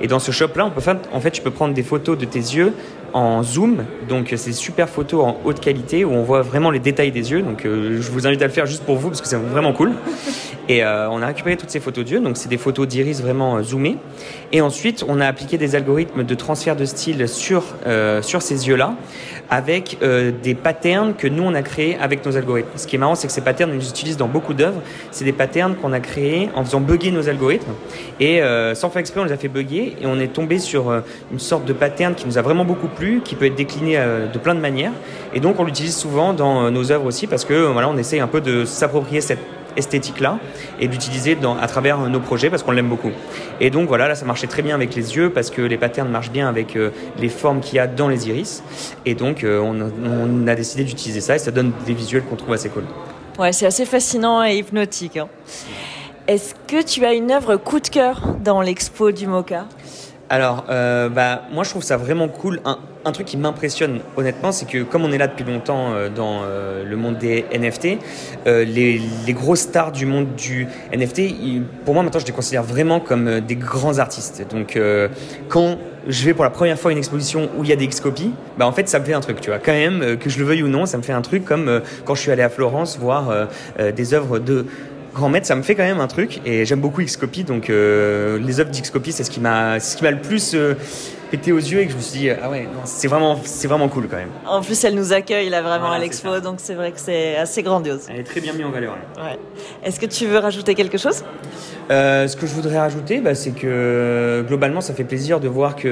et 0.00 0.06
dans 0.06 0.18
ce 0.18 0.32
shop-là, 0.32 0.64
on 0.66 0.70
peut 0.70 0.80
faire, 0.80 0.96
en 1.12 1.20
fait, 1.20 1.30
tu 1.30 1.42
peux 1.42 1.50
prendre 1.50 1.74
des 1.74 1.82
photos 1.82 2.16
de 2.16 2.24
tes 2.24 2.38
yeux 2.38 2.72
en 3.12 3.42
zoom. 3.42 3.84
Donc 4.08 4.32
c'est 4.36 4.52
super 4.52 4.88
photos 4.88 5.24
en 5.24 5.40
haute 5.44 5.60
qualité 5.60 6.04
où 6.04 6.12
on 6.12 6.22
voit 6.22 6.42
vraiment 6.42 6.70
les 6.70 6.78
détails 6.78 7.12
des 7.12 7.30
yeux. 7.30 7.42
Donc 7.42 7.64
euh, 7.64 7.98
je 8.00 8.10
vous 8.10 8.26
invite 8.26 8.42
à 8.42 8.46
le 8.46 8.52
faire 8.52 8.66
juste 8.66 8.84
pour 8.84 8.96
vous 8.96 9.08
parce 9.08 9.20
que 9.20 9.28
c'est 9.28 9.36
vraiment 9.36 9.72
cool. 9.72 9.92
Et 10.68 10.84
euh, 10.84 11.10
on 11.10 11.20
a 11.20 11.26
récupéré 11.26 11.56
toutes 11.56 11.70
ces 11.70 11.80
photos 11.80 12.04
d'yeux, 12.04 12.20
donc 12.20 12.36
c'est 12.36 12.48
des 12.48 12.58
photos 12.58 12.86
d'iris 12.86 13.20
vraiment 13.20 13.56
euh, 13.56 13.62
zoomées. 13.62 13.96
Et 14.52 14.60
ensuite, 14.60 15.04
on 15.08 15.20
a 15.20 15.26
appliqué 15.26 15.58
des 15.58 15.74
algorithmes 15.74 16.22
de 16.22 16.34
transfert 16.36 16.76
de 16.76 16.84
style 16.84 17.28
sur, 17.28 17.64
euh, 17.86 18.22
sur 18.22 18.40
ces 18.40 18.68
yeux-là, 18.68 18.94
avec 19.50 19.98
euh, 20.02 20.30
des 20.42 20.54
patterns 20.54 21.14
que 21.14 21.26
nous, 21.26 21.42
on 21.42 21.54
a 21.54 21.62
créés 21.62 21.96
avec 22.00 22.24
nos 22.24 22.36
algorithmes. 22.36 22.70
Ce 22.76 22.86
qui 22.86 22.94
est 22.94 22.98
marrant, 22.98 23.16
c'est 23.16 23.26
que 23.26 23.32
ces 23.32 23.40
patterns, 23.40 23.70
on 23.72 23.78
les 23.78 23.88
utilise 23.88 24.16
dans 24.16 24.28
beaucoup 24.28 24.54
d'œuvres. 24.54 24.80
C'est 25.10 25.24
des 25.24 25.32
patterns 25.32 25.74
qu'on 25.74 25.92
a 25.92 25.98
créés 25.98 26.48
en 26.54 26.64
faisant 26.64 26.80
bugger 26.80 27.10
nos 27.10 27.28
algorithmes. 27.28 27.72
Et 28.20 28.40
euh, 28.42 28.76
sans 28.76 28.90
faire 28.90 29.00
exprès, 29.00 29.20
on 29.20 29.24
les 29.24 29.32
a 29.32 29.36
fait 29.36 29.48
bugger, 29.48 29.96
et 30.00 30.06
on 30.06 30.20
est 30.20 30.32
tombé 30.32 30.60
sur 30.60 30.88
euh, 30.88 31.00
une 31.32 31.40
sorte 31.40 31.64
de 31.64 31.72
pattern 31.72 32.14
qui 32.14 32.26
nous 32.26 32.38
a 32.38 32.42
vraiment 32.42 32.64
beaucoup 32.64 32.86
plu, 32.86 33.00
qui 33.25 33.35
peut 33.35 33.47
être 33.47 33.54
décliné 33.54 33.97
euh, 33.97 34.26
de 34.26 34.38
plein 34.38 34.54
de 34.54 34.61
manières. 34.61 34.92
Et 35.35 35.40
donc, 35.40 35.59
on 35.59 35.64
l'utilise 35.64 35.97
souvent 35.97 36.33
dans 36.33 36.64
euh, 36.64 36.71
nos 36.71 36.92
œuvres 36.92 37.07
aussi, 37.07 37.26
parce 37.26 37.45
que 37.45 37.54
euh, 37.54 37.73
voilà, 37.73 37.88
on 37.88 37.97
essaye 37.97 38.21
un 38.21 38.26
peu 38.28 38.40
de 38.40 38.64
s'approprier 38.64 39.21
cette 39.21 39.40
esthétique-là 39.76 40.38
et 40.80 40.88
d'utiliser 40.88 41.38
à 41.61 41.66
travers 41.69 41.99
nos 41.99 42.19
projets 42.21 42.50
parce 42.50 42.64
qu'on 42.64 42.73
l'aime 42.73 42.88
beaucoup. 42.88 43.12
Et 43.61 43.71
donc 43.71 43.87
voilà, 43.87 44.09
là 44.09 44.14
ça 44.16 44.25
marchait 44.25 44.49
très 44.49 44.62
bien 44.62 44.75
avec 44.75 44.97
les 44.97 45.14
yeux 45.14 45.30
parce 45.30 45.49
que 45.49 45.62
les 45.62 45.78
patterns 45.78 46.09
marchent 46.09 46.33
bien 46.33 46.49
avec 46.49 46.76
les 47.21 47.28
formes 47.28 47.61
qu'il 47.61 47.76
y 47.76 47.78
a 47.78 47.87
dans 47.87 48.09
les 48.09 48.28
iris. 48.28 48.64
Et 49.07 49.14
donc 49.14 49.47
on, 49.47 49.80
a, 49.80 49.85
on 50.04 50.47
a 50.49 50.54
décidé 50.57 50.83
d'utiliser 50.83 51.21
ça 51.21 51.37
et 51.37 51.38
ça 51.38 51.52
donne 51.52 51.71
des 51.87 51.95
visuels 51.95 52.25
qu'on 52.25 52.35
trouve 52.35 52.54
assez 52.54 52.69
cool. 52.69 52.83
Ouais, 53.38 53.52
c'est 53.52 53.66
assez 53.66 53.87
fascinant 53.87 54.42
et 54.45 54.57
hypnotique. 54.57 55.16
hein. 55.19 55.28
Est-ce 56.26 56.54
que 56.66 56.83
tu 56.83 57.04
as 57.04 57.14
une 57.14 57.30
œuvre 57.30 57.54
coup 57.57 57.78
de 57.78 57.88
cœur 57.88 58.23
dans 58.42 58.61
l'expo 58.62 59.12
du 59.12 59.28
Mocha 59.28 59.66
Alors, 60.32 60.66
euh, 60.70 61.08
bah, 61.08 61.42
moi 61.52 61.64
je 61.64 61.70
trouve 61.70 61.82
ça 61.82 61.96
vraiment 61.96 62.28
cool. 62.28 62.60
Un, 62.64 63.12
truc 63.12 63.26
qui 63.26 63.37
m'impressionne 63.37 63.99
honnêtement, 64.16 64.52
c'est 64.52 64.66
que 64.66 64.84
comme 64.84 65.02
on 65.04 65.10
est 65.10 65.18
là 65.18 65.26
depuis 65.26 65.44
longtemps 65.44 65.92
euh, 65.92 66.08
dans 66.08 66.42
euh, 66.44 66.84
le 66.84 66.96
monde 66.96 67.18
des 67.18 67.44
NFT, 67.52 67.99
les, 68.46 69.00
les 69.26 69.32
grosses 69.32 69.62
stars 69.62 69.90
du 69.90 70.06
monde 70.06 70.37
du 70.37 70.68
NFT, 70.92 71.22
pour 71.84 71.94
moi 71.94 72.04
maintenant 72.04 72.20
je 72.20 72.26
les 72.26 72.32
considère 72.32 72.62
vraiment 72.62 73.00
comme 73.00 73.40
des 73.40 73.56
grands 73.56 73.99
artistes. 73.99 74.46
Donc 74.49 74.78
quand 75.49 75.78
je 76.06 76.25
vais 76.25 76.34
pour 76.34 76.44
la 76.44 76.50
première 76.50 76.78
fois 76.78 76.90
à 76.90 76.92
une 76.92 76.99
exposition 76.99 77.49
où 77.58 77.64
il 77.64 77.70
y 77.70 77.72
a 77.72 77.76
des 77.76 77.87
X-copies, 77.87 78.32
bah 78.56 78.66
en 78.66 78.72
fait 78.72 78.88
ça 78.88 79.00
me 79.00 79.04
fait 79.04 79.14
un 79.14 79.20
truc, 79.20 79.40
tu 79.40 79.50
vois. 79.50 79.58
Quand 79.58 79.72
même, 79.72 80.16
que 80.18 80.30
je 80.30 80.38
le 80.38 80.44
veuille 80.44 80.62
ou 80.62 80.68
non, 80.68 80.87
ça 80.87 80.96
me 80.96 81.02
fait 81.02 81.12
un 81.12 81.22
truc 81.22 81.44
comme 81.44 81.80
quand 82.04 82.14
je 82.14 82.20
suis 82.20 82.30
allé 82.30 82.42
à 82.42 82.50
Florence 82.50 82.99
voir 82.99 83.49
des 83.78 84.14
œuvres 84.14 84.38
de 84.38 84.66
grand 85.14 85.28
maître, 85.28 85.46
ça 85.46 85.54
me 85.56 85.62
fait 85.62 85.74
quand 85.74 85.82
même 85.82 86.00
un 86.00 86.06
truc 86.06 86.40
et 86.44 86.64
j'aime 86.64 86.80
beaucoup 86.80 87.02
Xcopy 87.02 87.44
donc 87.44 87.68
euh, 87.70 88.38
les 88.38 88.60
œuvres 88.60 88.70
d'Xcopy 88.70 89.12
c'est 89.12 89.24
ce 89.24 89.30
qui 89.30 89.40
m'a 89.40 89.80
ce 89.80 89.96
qui 89.96 90.02
m'a 90.04 90.10
le 90.10 90.20
plus 90.20 90.54
euh, 90.54 90.74
pété 91.30 91.52
aux 91.52 91.58
yeux 91.58 91.80
et 91.80 91.86
que 91.86 91.92
je 91.92 91.96
me 91.96 92.00
suis 92.02 92.20
dit 92.20 92.30
ah 92.30 92.48
ouais 92.50 92.68
c'est 92.84 93.08
vraiment 93.08 93.38
c'est 93.44 93.68
vraiment 93.68 93.88
cool 93.88 94.08
quand 94.08 94.16
même. 94.16 94.30
En 94.46 94.60
plus, 94.62 94.82
elle 94.84 94.94
nous 94.94 95.12
accueille 95.12 95.48
là 95.48 95.62
vraiment 95.62 95.86
Voilà, 95.86 95.96
à 95.96 95.98
l'expo, 95.98 96.40
donc 96.40 96.56
c'est 96.58 96.74
vrai 96.74 96.92
que 96.92 97.00
c'est 97.00 97.36
assez 97.36 97.62
grandiose. 97.62 98.02
Elle 98.08 98.20
est 98.20 98.24
très 98.24 98.40
bien 98.40 98.52
mise 98.52 98.64
en 98.64 98.70
valeur. 98.70 98.96
là. 99.16 99.22
Ouais. 99.24 99.38
Est-ce 99.84 99.98
que 100.00 100.06
tu 100.06 100.26
veux 100.26 100.38
rajouter 100.38 100.74
quelque 100.74 100.98
chose? 100.98 101.24
Euh, 101.90 102.26
ce 102.28 102.36
que 102.36 102.46
je 102.46 102.52
voudrais 102.54 102.78
rajouter, 102.78 103.20
bah, 103.20 103.34
c'est 103.34 103.50
que 103.52 104.44
globalement, 104.46 104.80
ça 104.80 104.94
fait 104.94 105.04
plaisir 105.04 105.40
de 105.40 105.48
voir 105.48 105.74
que 105.76 105.88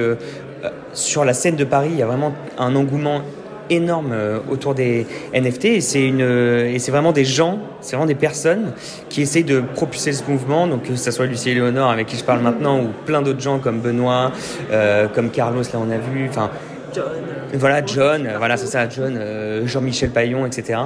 euh, 0.63 0.69
sur 0.93 1.23
la 1.25 1.33
scène 1.33 1.55
de 1.55 1.63
Paris, 1.65 1.89
il 1.91 1.97
y 1.99 2.03
a 2.03 2.05
vraiment 2.07 2.33
un 2.57 2.75
engouement 2.75 3.21
énorme 3.69 4.11
euh, 4.11 4.39
autour 4.49 4.75
des 4.75 5.05
NFT 5.33 5.65
et 5.65 5.81
c'est 5.81 6.01
une 6.01 6.21
euh, 6.21 6.73
et 6.73 6.79
c'est 6.79 6.91
vraiment 6.91 7.11
des 7.11 7.25
gens, 7.25 7.59
c'est 7.81 7.95
vraiment 7.95 8.07
des 8.07 8.15
personnes 8.15 8.73
qui 9.09 9.21
essayent 9.21 9.43
de 9.43 9.61
propulser 9.61 10.13
ce 10.13 10.23
mouvement. 10.29 10.67
Donc 10.67 10.83
que 10.83 10.95
ce 10.95 11.11
soit 11.11 11.25
Lucie 11.25 11.53
Léonore 11.53 11.89
avec 11.89 12.07
qui 12.07 12.17
je 12.17 12.23
parle 12.23 12.41
maintenant 12.41 12.79
ou 12.79 12.87
plein 13.05 13.21
d'autres 13.21 13.41
gens 13.41 13.59
comme 13.59 13.79
Benoît, 13.79 14.31
euh, 14.71 15.07
comme 15.07 15.29
Carlos 15.29 15.61
là 15.61 15.79
on 15.79 15.89
a 15.91 15.97
vu, 15.97 16.27
enfin 16.29 16.49
voilà 17.53 17.85
John, 17.85 18.27
euh, 18.27 18.37
voilà 18.37 18.57
c'est 18.57 18.67
ça 18.67 18.87
John, 18.87 19.17
euh, 19.17 19.65
Jean-Michel 19.65 20.09
Paillon, 20.09 20.45
etc. 20.45 20.79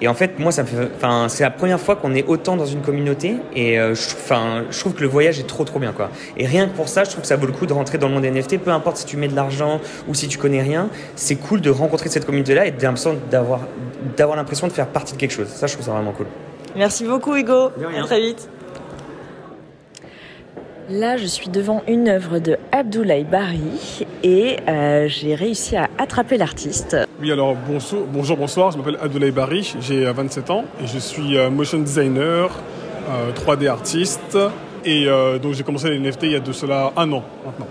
Et 0.00 0.08
en 0.08 0.14
fait 0.14 0.38
moi 0.38 0.52
ça 0.52 0.62
me 0.62 0.68
fait, 0.68 0.88
enfin 0.96 1.26
c'est 1.28 1.44
la 1.44 1.50
première 1.50 1.80
fois 1.80 1.96
qu'on 1.96 2.14
est 2.14 2.26
autant 2.26 2.56
dans 2.56 2.66
une 2.66 2.82
communauté 2.82 3.36
et 3.54 3.78
euh, 3.78 3.94
je, 3.94 4.14
enfin 4.14 4.64
je 4.70 4.78
trouve 4.78 4.94
que 4.94 5.02
le 5.02 5.08
voyage 5.08 5.38
est 5.38 5.46
trop 5.46 5.64
trop 5.64 5.78
bien 5.78 5.92
quoi. 5.92 6.10
Et 6.36 6.46
rien 6.46 6.66
que 6.66 6.74
pour 6.74 6.88
ça 6.88 7.04
je 7.04 7.10
trouve 7.10 7.22
que 7.22 7.28
ça 7.28 7.36
vaut 7.36 7.46
le 7.46 7.52
coup 7.52 7.66
de 7.66 7.72
rentrer 7.72 7.98
dans 7.98 8.08
le 8.08 8.14
monde 8.14 8.22
des 8.22 8.30
NFT, 8.30 8.58
peu 8.58 8.70
importe 8.70 8.98
si 8.98 9.06
tu 9.06 9.16
mets 9.16 9.28
de 9.28 9.36
l'argent 9.36 9.80
ou 10.08 10.14
si 10.14 10.28
tu 10.28 10.38
connais 10.38 10.62
rien, 10.62 10.88
c'est 11.16 11.36
cool 11.36 11.60
de 11.60 11.70
rencontrer 11.70 12.08
cette 12.08 12.26
communauté 12.26 12.54
là 12.54 12.66
et 12.66 12.72
d'avoir 13.30 13.60
d'avoir 14.16 14.36
l'impression 14.36 14.66
de 14.66 14.72
faire 14.72 14.86
partie 14.86 15.14
de 15.14 15.18
quelque 15.18 15.32
chose. 15.32 15.48
Ça 15.48 15.66
je 15.66 15.74
trouve 15.74 15.86
ça 15.86 15.92
vraiment 15.92 16.12
cool. 16.12 16.26
Merci 16.76 17.04
beaucoup 17.04 17.34
Hugo. 17.34 17.70
De 17.78 17.86
rien. 17.86 18.04
À 18.04 18.06
très 18.06 18.20
vite. 18.20 18.48
Là, 20.90 21.16
je 21.16 21.26
suis 21.26 21.48
devant 21.48 21.82
une 21.86 22.08
œuvre 22.08 22.40
de 22.40 22.58
Abdoulaye 22.72 23.22
Bari 23.22 24.04
et 24.24 24.56
euh, 24.68 25.06
j'ai 25.06 25.36
réussi 25.36 25.76
à 25.76 25.88
attraper 25.98 26.36
l'artiste. 26.36 26.96
Oui, 27.20 27.30
alors 27.30 27.54
bonjour, 27.54 28.06
bonjour 28.12 28.36
bonsoir, 28.36 28.72
je 28.72 28.78
m'appelle 28.78 28.98
Abdoulaye 29.00 29.30
Bari, 29.30 29.76
j'ai 29.80 30.04
euh, 30.04 30.12
27 30.12 30.50
ans 30.50 30.64
et 30.82 30.88
je 30.88 30.98
suis 30.98 31.38
euh, 31.38 31.48
motion 31.48 31.78
designer, 31.78 32.50
euh, 33.08 33.30
3D 33.32 33.68
artiste 33.68 34.36
et 34.84 35.04
euh, 35.06 35.38
donc 35.38 35.54
j'ai 35.54 35.62
commencé 35.62 35.90
les 35.90 36.00
NFT 36.00 36.22
il 36.24 36.32
y 36.32 36.36
a 36.36 36.40
de 36.40 36.52
cela 36.52 36.92
un 36.96 37.12
an 37.12 37.22
maintenant. 37.46 37.68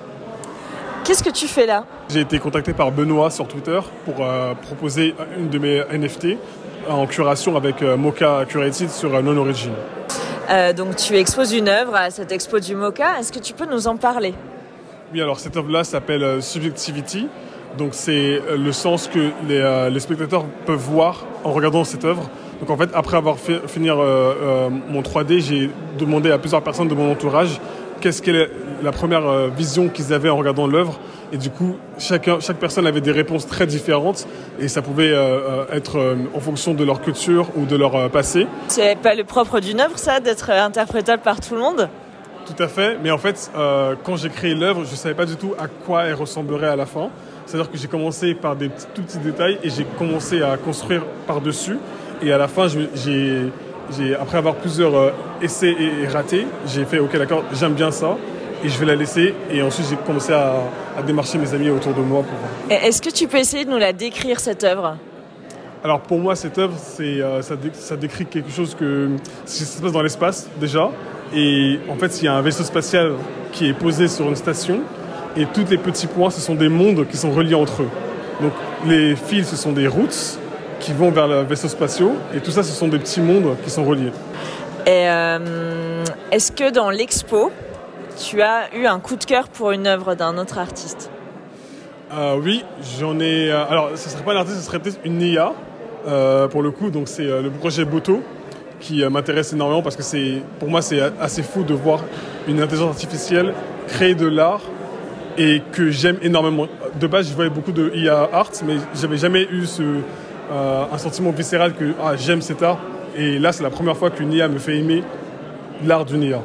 Qu'est-ce 1.04 1.24
que 1.24 1.30
tu 1.32 1.48
fais 1.48 1.66
là? 1.66 1.84
J'ai 2.10 2.22
été 2.22 2.40
contacté 2.40 2.72
par 2.72 2.90
Benoît 2.94 3.32
sur 3.32 3.50
Twitter 3.50 3.80
pour 4.06 4.16
euh, 4.24 4.54
proposer 4.54 5.14
une 5.38 5.50
de 5.50 5.60
mes 5.60 5.82
NFT 5.92 6.38
en 6.90 7.06
curation 7.06 7.58
avec 7.58 7.82
euh, 7.82 7.98
Mocha 7.98 8.46
Curated 8.48 8.90
sur 8.90 9.14
euh, 9.14 9.22
Non-Origin. 9.22 9.72
Euh, 10.50 10.74
Donc, 10.74 10.96
tu 10.96 11.16
exposes 11.16 11.54
une 11.54 11.68
œuvre 11.70 11.96
à 11.96 12.10
cette 12.10 12.32
expo 12.32 12.60
du 12.60 12.76
MoCA. 12.76 13.20
Est-ce 13.20 13.32
que 13.32 13.40
tu 13.40 13.54
peux 13.54 13.66
nous 13.66 13.88
en 13.88 13.98
parler? 13.98 14.34
Oui, 15.14 15.22
alors 15.22 15.40
cette 15.40 15.58
œuvre-là 15.58 15.84
s'appelle 15.84 16.24
euh, 16.24 16.42
Subjectivity. 16.42 17.28
Donc 17.78 17.90
c'est 17.94 18.42
euh, 18.48 18.58
le 18.58 18.72
sens 18.72 19.08
que 19.08 19.30
les, 19.48 20.00
spectateurs 20.00 20.46
peuvent 20.66 20.78
voir 20.80 21.26
en 21.44 21.52
regardant 21.52 21.84
cette 21.84 22.04
œuvre. 22.06 22.30
Donc 22.60 22.70
en 22.70 22.78
fait, 22.78 22.90
après 22.94 23.16
avoir 23.18 23.38
fait 23.38 23.68
finir 23.68 23.96
mon 23.96 25.02
3D, 25.02 25.40
j'ai 25.40 25.70
demandé 25.98 26.30
à 26.30 26.38
plusieurs 26.38 26.62
personnes 26.62 26.90
de 26.90 26.94
mon 26.94 27.10
entourage 27.10 27.62
qu'est-ce 28.02 28.22
qu'est 28.22 28.50
la- 28.84 28.92
première 28.92 29.48
vision 29.48 29.88
qu'ils 29.88 30.14
avaient 30.14 30.30
en 30.30 30.36
regardant 30.36 30.68
l'œuvre. 30.68 31.00
Et 31.32 31.38
du 31.38 31.50
coup, 31.52 31.76
chacun, 32.00 32.40
chaque 32.40 32.58
personne 32.58 32.88
avait 32.88 33.02
des 33.02 33.12
réponses 33.12 33.46
très 33.46 33.68
différentes 33.68 34.28
et 34.60 34.68
ça 34.68 34.82
pouvait 34.82 35.12
euh, 35.12 35.18
euh, 35.18 35.66
être 35.72 35.98
euh, 36.00 36.16
en 36.36 36.40
fonction 36.40 36.74
de 36.74 36.84
leur 36.84 37.02
culture 37.02 37.48
ou 37.56 37.66
de 37.66 37.76
leur 37.76 37.96
euh, 37.96 38.10
passé. 38.10 38.48
C'est 38.68 38.98
pas 38.98 39.14
le 39.14 39.24
propre 39.24 39.60
d'une 39.60 39.80
œuvre, 39.80 39.98
ça, 40.00 40.20
d'être 40.20 40.50
interprétable 40.50 41.22
par 41.22 41.40
tout 41.40 41.54
le 41.54 41.62
monde? 41.62 41.88
Tout 42.48 42.64
à 42.64 42.68
fait, 42.68 42.98
mais 43.04 43.12
en 43.12 43.20
fait, 43.20 43.52
quand 44.04 44.16
j'ai 44.16 44.30
créé 44.30 44.56
l'œuvre, 44.56 44.84
je 44.84 44.90
ne 44.92 44.96
savais 44.96 45.14
pas 45.14 45.26
du 45.28 45.36
tout 45.36 45.54
à 45.60 45.68
quoi 45.68 46.06
elle 46.06 46.16
ressemblerait 46.16 46.70
à 46.70 46.76
la 46.76 46.88
fin. 46.88 47.10
C'est-à-dire 47.46 47.70
que 47.70 47.78
j'ai 47.78 47.88
commencé 47.88 48.34
par 48.34 48.56
des 48.56 48.70
petits- 48.70 48.88
tout 48.96 49.04
petits 49.04 49.20
détails 49.20 49.60
et 49.64 49.70
j'ai 49.70 49.86
commencé 50.00 50.42
à 50.42 50.58
construire 50.58 51.04
par-dessus. 51.28 51.78
Et 52.24 52.34
à 52.34 52.40
la 52.40 52.48
fin, 52.48 52.66
j'ai, 52.68 53.52
après 54.20 54.40
avoir 54.40 54.56
plusieurs 54.56 55.14
essais 55.44 55.70
et, 55.80 56.02
et 56.04 56.08
ratés, 56.08 56.48
j'ai 56.66 56.86
fait 56.86 56.98
OK, 56.98 57.16
d'accord, 57.20 57.44
j'aime 57.54 57.74
bien 57.74 57.92
ça 57.92 58.18
et 58.64 58.70
je 58.70 58.78
vais 58.80 58.86
la 58.86 58.96
laisser. 58.96 59.34
Et 59.52 59.62
ensuite, 59.62 59.88
j'ai 59.90 59.96
commencé 59.96 60.34
à, 60.34 60.54
à 60.98 61.02
démarcher 61.02 61.38
mes 61.38 61.54
amis 61.54 61.70
autour 61.70 61.94
de 61.94 62.02
moi 62.02 62.24
pour. 62.24 62.72
Est-ce 62.76 63.02
que 63.02 63.10
tu 63.10 63.28
peux 63.28 63.38
essayer 63.38 63.66
de 63.66 63.70
nous 63.70 63.78
la 63.78 63.94
décrire, 63.94 64.40
cette 64.40 64.64
œuvre? 64.64 64.98
Alors 65.84 66.02
pour 66.02 66.20
moi, 66.20 66.36
cette 66.36 66.58
œuvre, 66.58 66.74
c'est, 66.78 67.22
euh, 67.22 67.42
ça, 67.42 67.56
dé- 67.56 67.72
ça 67.74 67.96
décrit 67.96 68.26
quelque 68.26 68.52
chose 68.52 68.76
que 68.78 69.10
ça 69.46 69.64
se 69.66 69.82
passe 69.82 69.92
dans 69.94 70.02
l'espace 70.02 70.50
déjà. 70.60 70.90
Et 71.34 71.80
en 71.90 71.96
fait, 71.96 72.22
il 72.22 72.26
y 72.26 72.28
a 72.28 72.34
un 72.34 72.42
vaisseau 72.42 72.64
spatial 72.64 73.14
qui 73.54 73.70
est 73.70 73.74
posé 73.74 74.08
sur 74.10 74.28
une 74.28 74.36
station. 74.36 74.82
Et 75.38 75.46
tous 75.46 75.66
les 75.70 75.78
petits 75.78 76.08
points, 76.08 76.32
ce 76.32 76.42
sont 76.42 76.56
des 76.56 76.68
mondes 76.70 77.08
qui 77.10 77.16
sont 77.16 77.32
reliés 77.32 77.56
entre 77.56 77.84
eux. 77.84 77.90
Donc 78.42 78.52
les 78.86 79.16
fils, 79.16 79.48
ce 79.48 79.56
sont 79.56 79.72
des 79.72 79.88
routes 79.88 80.38
qui 80.82 80.92
vont 80.92 81.12
vers 81.12 81.28
le 81.28 81.44
vaisseau 81.44 81.68
spatial. 81.70 82.10
Et 82.36 82.40
tout 82.40 82.52
ça, 82.52 82.64
ce 82.64 82.72
sont 82.74 82.88
des 82.90 83.00
petits 83.00 83.22
mondes 83.22 83.56
qui 83.64 83.70
sont 83.70 83.86
reliés. 83.86 84.12
Et 84.86 85.08
euh, 85.08 86.04
est-ce 86.32 86.52
que 86.52 86.72
dans 86.72 86.90
l'expo, 86.90 87.52
tu 88.20 88.42
as 88.42 88.76
eu 88.76 88.86
un 88.86 89.00
coup 89.00 89.16
de 89.16 89.24
cœur 89.24 89.48
pour 89.48 89.72
une 89.72 89.88
œuvre 89.88 90.14
d'un 90.16 90.38
autre 90.38 90.58
artiste 90.58 91.10
Euh, 92.12 92.36
oui, 92.44 92.64
j'en 93.00 93.20
ai. 93.20 93.52
euh, 93.52 93.66
alors, 93.70 93.92
ce 93.96 94.10
serait 94.10 94.24
pas 94.24 94.34
un 94.34 94.38
artiste, 94.38 94.58
ce 94.58 94.66
serait 94.66 94.80
peut-être 94.80 95.00
une 95.06 95.22
IA 95.22 95.54
euh, 96.08 96.48
pour 96.48 96.62
le 96.64 96.72
coup. 96.72 96.90
Donc, 96.90 97.08
c'est 97.08 97.24
le 97.24 97.50
projet 97.52 97.86
Boto 97.86 98.22
qui 98.80 99.04
m'intéresse 99.06 99.54
énormément 99.54 99.82
parce 99.82 99.96
que 99.96 100.40
pour 100.58 100.70
moi, 100.70 100.82
c'est 100.82 101.02
assez 101.22 101.44
fou 101.44 101.64
de 101.64 101.74
voir 101.74 102.00
une 102.48 102.62
intelligence 102.62 102.90
artificielle 102.92 103.54
créer 103.88 104.16
de 104.16 104.26
l'art 104.28 104.62
et 105.38 105.62
que 105.72 105.92
j'aime 105.92 106.18
énormément. 106.22 106.68
De 107.00 107.08
base, 107.08 107.30
je 107.30 107.36
voyais 107.36 107.50
beaucoup 107.52 107.72
de 107.74 107.92
IA 107.94 108.30
art, 108.34 108.52
mais 108.66 108.78
j'avais 108.96 109.18
jamais 109.18 109.44
eu 109.52 109.66
ce, 109.66 109.84
un 110.52 110.98
sentiment 110.98 111.32
viscéral 111.32 111.74
que 111.74 111.94
ah, 112.04 112.16
j'aime 112.16 112.42
cet 112.42 112.64
art. 112.64 112.80
Et 113.16 113.38
là, 113.38 113.52
c'est 113.52 113.64
la 113.64 113.70
première 113.70 113.98
fois 113.98 114.10
qu'une 114.10 114.32
IA 114.34 114.48
me 114.48 114.60
fait 114.60 114.78
aimer 114.78 115.04
l'art 115.86 116.06
d'une 116.06 116.24
IA. 116.24 116.42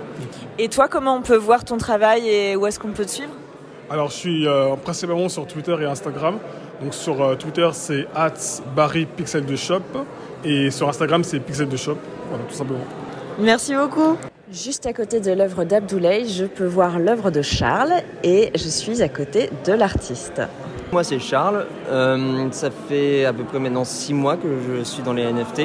Et 0.58 0.68
toi, 0.68 0.88
comment 0.88 1.16
on 1.16 1.22
peut 1.22 1.36
voir 1.36 1.64
ton 1.64 1.78
travail 1.78 2.28
et 2.28 2.56
où 2.56 2.66
est-ce 2.66 2.78
qu'on 2.78 2.88
peut 2.92 3.04
te 3.04 3.10
suivre 3.10 3.32
Alors, 3.90 4.08
je 4.08 4.14
suis 4.14 4.46
euh, 4.46 4.74
principalement 4.76 5.28
sur 5.28 5.46
Twitter 5.46 5.76
et 5.80 5.84
Instagram. 5.84 6.38
Donc, 6.82 6.94
sur 6.94 7.22
euh, 7.22 7.34
Twitter, 7.34 7.68
c'est 7.72 8.06
Barry 8.76 9.06
Pixel 9.06 9.44
de 9.44 9.56
Shop. 9.56 9.80
Et 10.44 10.70
sur 10.70 10.88
Instagram, 10.88 11.24
c'est 11.24 11.40
Pixel 11.40 11.68
de 11.68 11.76
Shop. 11.76 11.96
Voilà, 12.28 12.44
tout 12.44 12.54
simplement. 12.54 12.84
Merci 13.38 13.74
beaucoup. 13.74 14.16
Juste 14.52 14.86
à 14.86 14.92
côté 14.92 15.18
de 15.20 15.32
l'œuvre 15.32 15.64
d'Abdoulaye, 15.64 16.28
je 16.28 16.44
peux 16.44 16.66
voir 16.66 16.98
l'œuvre 17.00 17.30
de 17.30 17.42
Charles 17.42 17.94
et 18.22 18.50
je 18.54 18.68
suis 18.68 19.02
à 19.02 19.08
côté 19.08 19.50
de 19.66 19.72
l'artiste. 19.72 20.40
Moi 20.92 21.02
c'est 21.02 21.18
Charles, 21.18 21.66
Euh, 21.88 22.46
ça 22.52 22.68
fait 22.70 23.24
à 23.24 23.32
peu 23.32 23.42
près 23.42 23.58
maintenant 23.58 23.84
6 23.84 24.12
mois 24.14 24.36
que 24.36 24.46
je 24.78 24.84
suis 24.84 25.02
dans 25.02 25.14
les 25.14 25.24
NFT. 25.24 25.62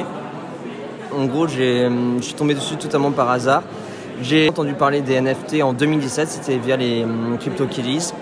En 1.16 1.26
gros 1.26 1.46
j'ai- 1.46 1.88
je 2.18 2.22
suis 2.24 2.34
tombé 2.34 2.54
dessus 2.54 2.76
totalement 2.76 3.12
par 3.12 3.30
hasard. 3.30 3.62
J'ai 4.22 4.50
entendu 4.50 4.74
parler 4.74 5.00
des 5.00 5.18
NFT 5.18 5.62
en 5.62 5.72
2017, 5.72 6.28
c'était 6.28 6.58
via 6.58 6.76
les 6.76 7.04
hum, 7.04 7.38
CryptoKitties. 7.38 8.12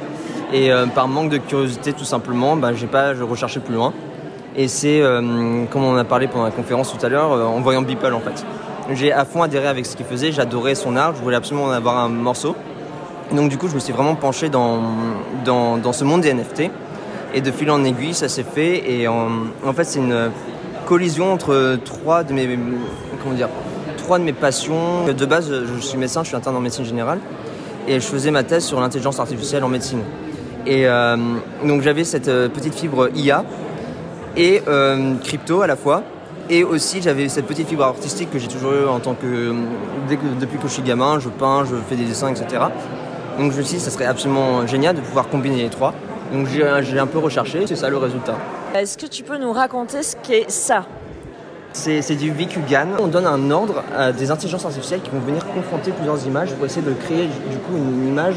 Et 0.53 0.71
euh, 0.73 0.87
par 0.87 1.09
manque 1.09 1.29
de 1.29 1.39
curiosité 1.39 1.93
tout 1.93 2.05
simplement, 2.05 2.57
bah, 2.57 2.73
j'ai 2.73 2.87
pas, 2.87 3.15
je 3.15 3.25
recherchais 3.25 3.59
plus 3.59 3.75
loin. 3.75 3.93
Et 4.57 4.69
c'est, 4.69 5.03
euh, 5.03 5.65
comme 5.71 5.83
on 5.83 5.97
a 5.97 6.05
parlé 6.05 6.29
pendant 6.29 6.45
la 6.45 6.53
conférence 6.53 6.97
tout 6.97 7.05
à 7.05 7.09
l'heure, 7.09 7.33
euh, 7.33 7.45
en 7.45 7.61
voyant 7.61 7.83
Beeple 7.83 8.15
en 8.15 8.21
fait. 8.21 8.45
J'ai 8.95 9.13
à 9.13 9.25
fond 9.25 9.43
adhéré 9.43 9.67
avec 9.67 9.87
ce 9.87 9.97
qu'il 9.97 10.07
faisait, 10.07 10.31
j'adorais 10.31 10.77
son 10.77 10.97
art, 10.97 11.15
je 11.17 11.23
voulais 11.23 11.37
absolument 11.37 11.67
en 11.67 11.71
avoir 11.71 11.99
un 11.99 12.09
morceau. 12.09 12.55
Donc 13.33 13.51
du 13.51 13.59
coup, 13.59 13.69
je 13.69 13.75
me 13.75 13.81
suis 13.81 13.93
vraiment 13.93 14.15
penché 14.15 14.49
dans, 14.49 14.81
dans, 15.45 15.79
dans 15.79 15.93
ce 15.93 16.05
monde 16.05 16.21
des 16.21 16.33
NFT. 16.33 16.71
Et 17.35 17.41
de 17.41 17.51
fil 17.51 17.71
en 17.71 17.85
aiguille, 17.85 18.15
ça 18.15 18.29
s'est 18.29 18.45
fait. 18.45 18.91
Et 18.91 19.09
en, 19.09 19.29
en 19.67 19.73
fait, 19.75 19.85
c'est 19.85 19.99
une 19.99 20.31
collision 20.87 21.33
entre 21.33 21.79
trois 21.85 22.23
de 22.23 22.33
mes, 22.33 22.59
comment 23.23 23.35
dire, 23.35 23.51
trois 24.09 24.19
de 24.19 24.25
mes 24.25 24.33
passions. 24.33 25.05
De 25.05 25.27
base, 25.27 25.53
je 25.53 25.81
suis 25.83 25.99
médecin, 25.99 26.23
je 26.23 26.29
suis 26.29 26.37
interne 26.37 26.57
en 26.57 26.61
médecine 26.61 26.85
générale. 26.87 27.19
Et 27.87 28.01
je 28.01 28.07
faisais 28.07 28.31
ma 28.31 28.43
thèse 28.43 28.65
sur 28.65 28.81
l'intelligence 28.81 29.21
artificielle 29.21 29.63
en 29.65 29.69
médecine. 29.69 30.01
Et 30.67 30.89
euh, 30.89 31.17
donc 31.63 31.83
j'avais 31.83 32.05
cette 32.05 32.29
euh, 32.29 32.49
petite 32.49 32.75
fibre 32.75 33.11
IA 33.15 33.45
et 34.35 34.63
euh, 34.67 35.15
crypto 35.23 35.61
à 35.61 35.67
la 35.67 35.77
fois. 35.77 36.03
Et 36.49 36.65
aussi 36.65 37.03
j'avais 37.03 37.29
cette 37.29 37.45
petite 37.47 37.69
fibre 37.69 37.85
artistique 37.85 38.31
que 38.31 38.39
j'ai 38.39 38.49
toujours 38.49 38.73
eu 38.73 38.87
en 38.87 38.99
tant 38.99 39.13
que 39.13 39.55
dès 40.09 40.17
que- 40.17 40.41
depuis 40.41 40.57
que 40.59 40.69
je 40.69 40.73
suis 40.73 40.83
gamin, 40.83 41.19
je 41.21 41.29
peins, 41.29 41.67
je 41.67 41.77
fais 41.87 41.97
des 41.97 42.05
dessins, 42.07 42.29
etc. 42.29 42.63
Donc 43.39 43.53
je 43.53 43.59
me 43.59 43.63
suis 43.63 43.77
dit, 43.77 43.85
ça 43.85 43.91
serait 43.91 44.07
absolument 44.07 44.67
génial 44.67 44.97
de 44.97 45.03
pouvoir 45.03 45.29
combiner 45.29 45.57
les 45.65 45.69
trois. 45.69 45.93
Donc 46.33 46.47
j'ai 46.49 46.99
un 46.99 47.07
peu 47.07 47.19
recherché, 47.19 47.67
c'est 47.67 47.77
ça 47.77 47.91
le 47.91 47.99
résultat. 47.99 48.37
Est-ce 48.75 48.97
que 48.97 49.07
tu 49.07 49.23
peux 49.23 49.37
nous 49.37 49.53
raconter 49.53 50.03
ce 50.03 50.17
qu'est 50.17 50.51
ça? 50.51 50.87
C'est 51.79 52.17
du 52.17 52.33
VQGAN. 52.33 52.89
On 52.99 53.07
donne 53.07 53.27
un 53.27 53.51
ordre 53.53 53.85
à 53.97 54.11
des 54.11 54.31
intelligences 54.33 54.65
artificielles 54.65 55.01
qui 55.01 55.11
vont 55.11 55.21
venir 55.21 55.47
confronter 55.47 55.93
plusieurs 55.93 56.27
images 56.27 56.53
pour 56.53 56.67
essayer 56.67 56.83
de 56.85 56.93
créer 56.93 57.27
du 57.27 57.57
coup 57.59 57.77
une 57.77 58.09
image 58.09 58.35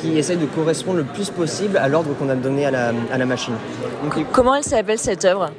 qui 0.00 0.18
essaye 0.18 0.36
de 0.36 0.46
correspondre 0.46 0.98
le 0.98 1.04
plus 1.04 1.30
possible 1.30 1.76
à 1.76 1.86
l'ordre 1.86 2.10
qu'on 2.18 2.28
a 2.28 2.34
donné 2.34 2.66
à 2.66 2.72
la, 2.72 2.92
à 3.12 3.18
la 3.18 3.24
machine. 3.24 3.54
Donc 4.02 4.26
Comment 4.32 4.56
elle 4.56 4.64
s'appelle 4.64 4.98
cette 4.98 5.24
œuvre? 5.24 5.50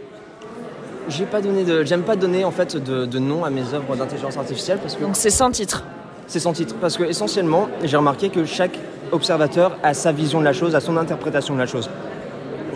J'ai 1.08 1.26
pas 1.26 1.40
donné 1.40 1.64
de, 1.64 1.84
j'aime 1.86 2.02
pas 2.04 2.18
donner 2.18 2.44
en 2.44 2.52
fait 2.52 2.76
de, 2.76 3.06
de 3.06 3.20
nom 3.20 3.46
à 3.46 3.50
mes 3.50 3.74
œuvres 3.74 3.96
d'intelligence 3.96 4.38
artificielle 4.38 4.80
parce 4.82 4.96
que 4.96 5.02
Donc 5.04 5.16
c'est 5.16 5.30
sans 5.30 5.50
titre. 5.50 5.86
c'est 6.28 6.40
son 6.40 6.52
titre. 6.52 6.76
Parce 6.82 6.98
que 6.98 7.04
essentiellement, 7.04 7.70
j'ai 7.84 7.96
remarqué 7.98 8.30
que 8.30 8.44
chaque 8.44 8.78
observateur 9.14 9.78
a 9.82 9.94
sa 9.94 10.12
vision 10.12 10.40
de 10.42 10.46
la 10.46 10.54
chose, 10.54 10.76
a 10.76 10.82
son 10.82 10.98
interprétation 10.98 11.54
de 11.54 11.60
la 11.60 11.68
chose. 11.68 11.90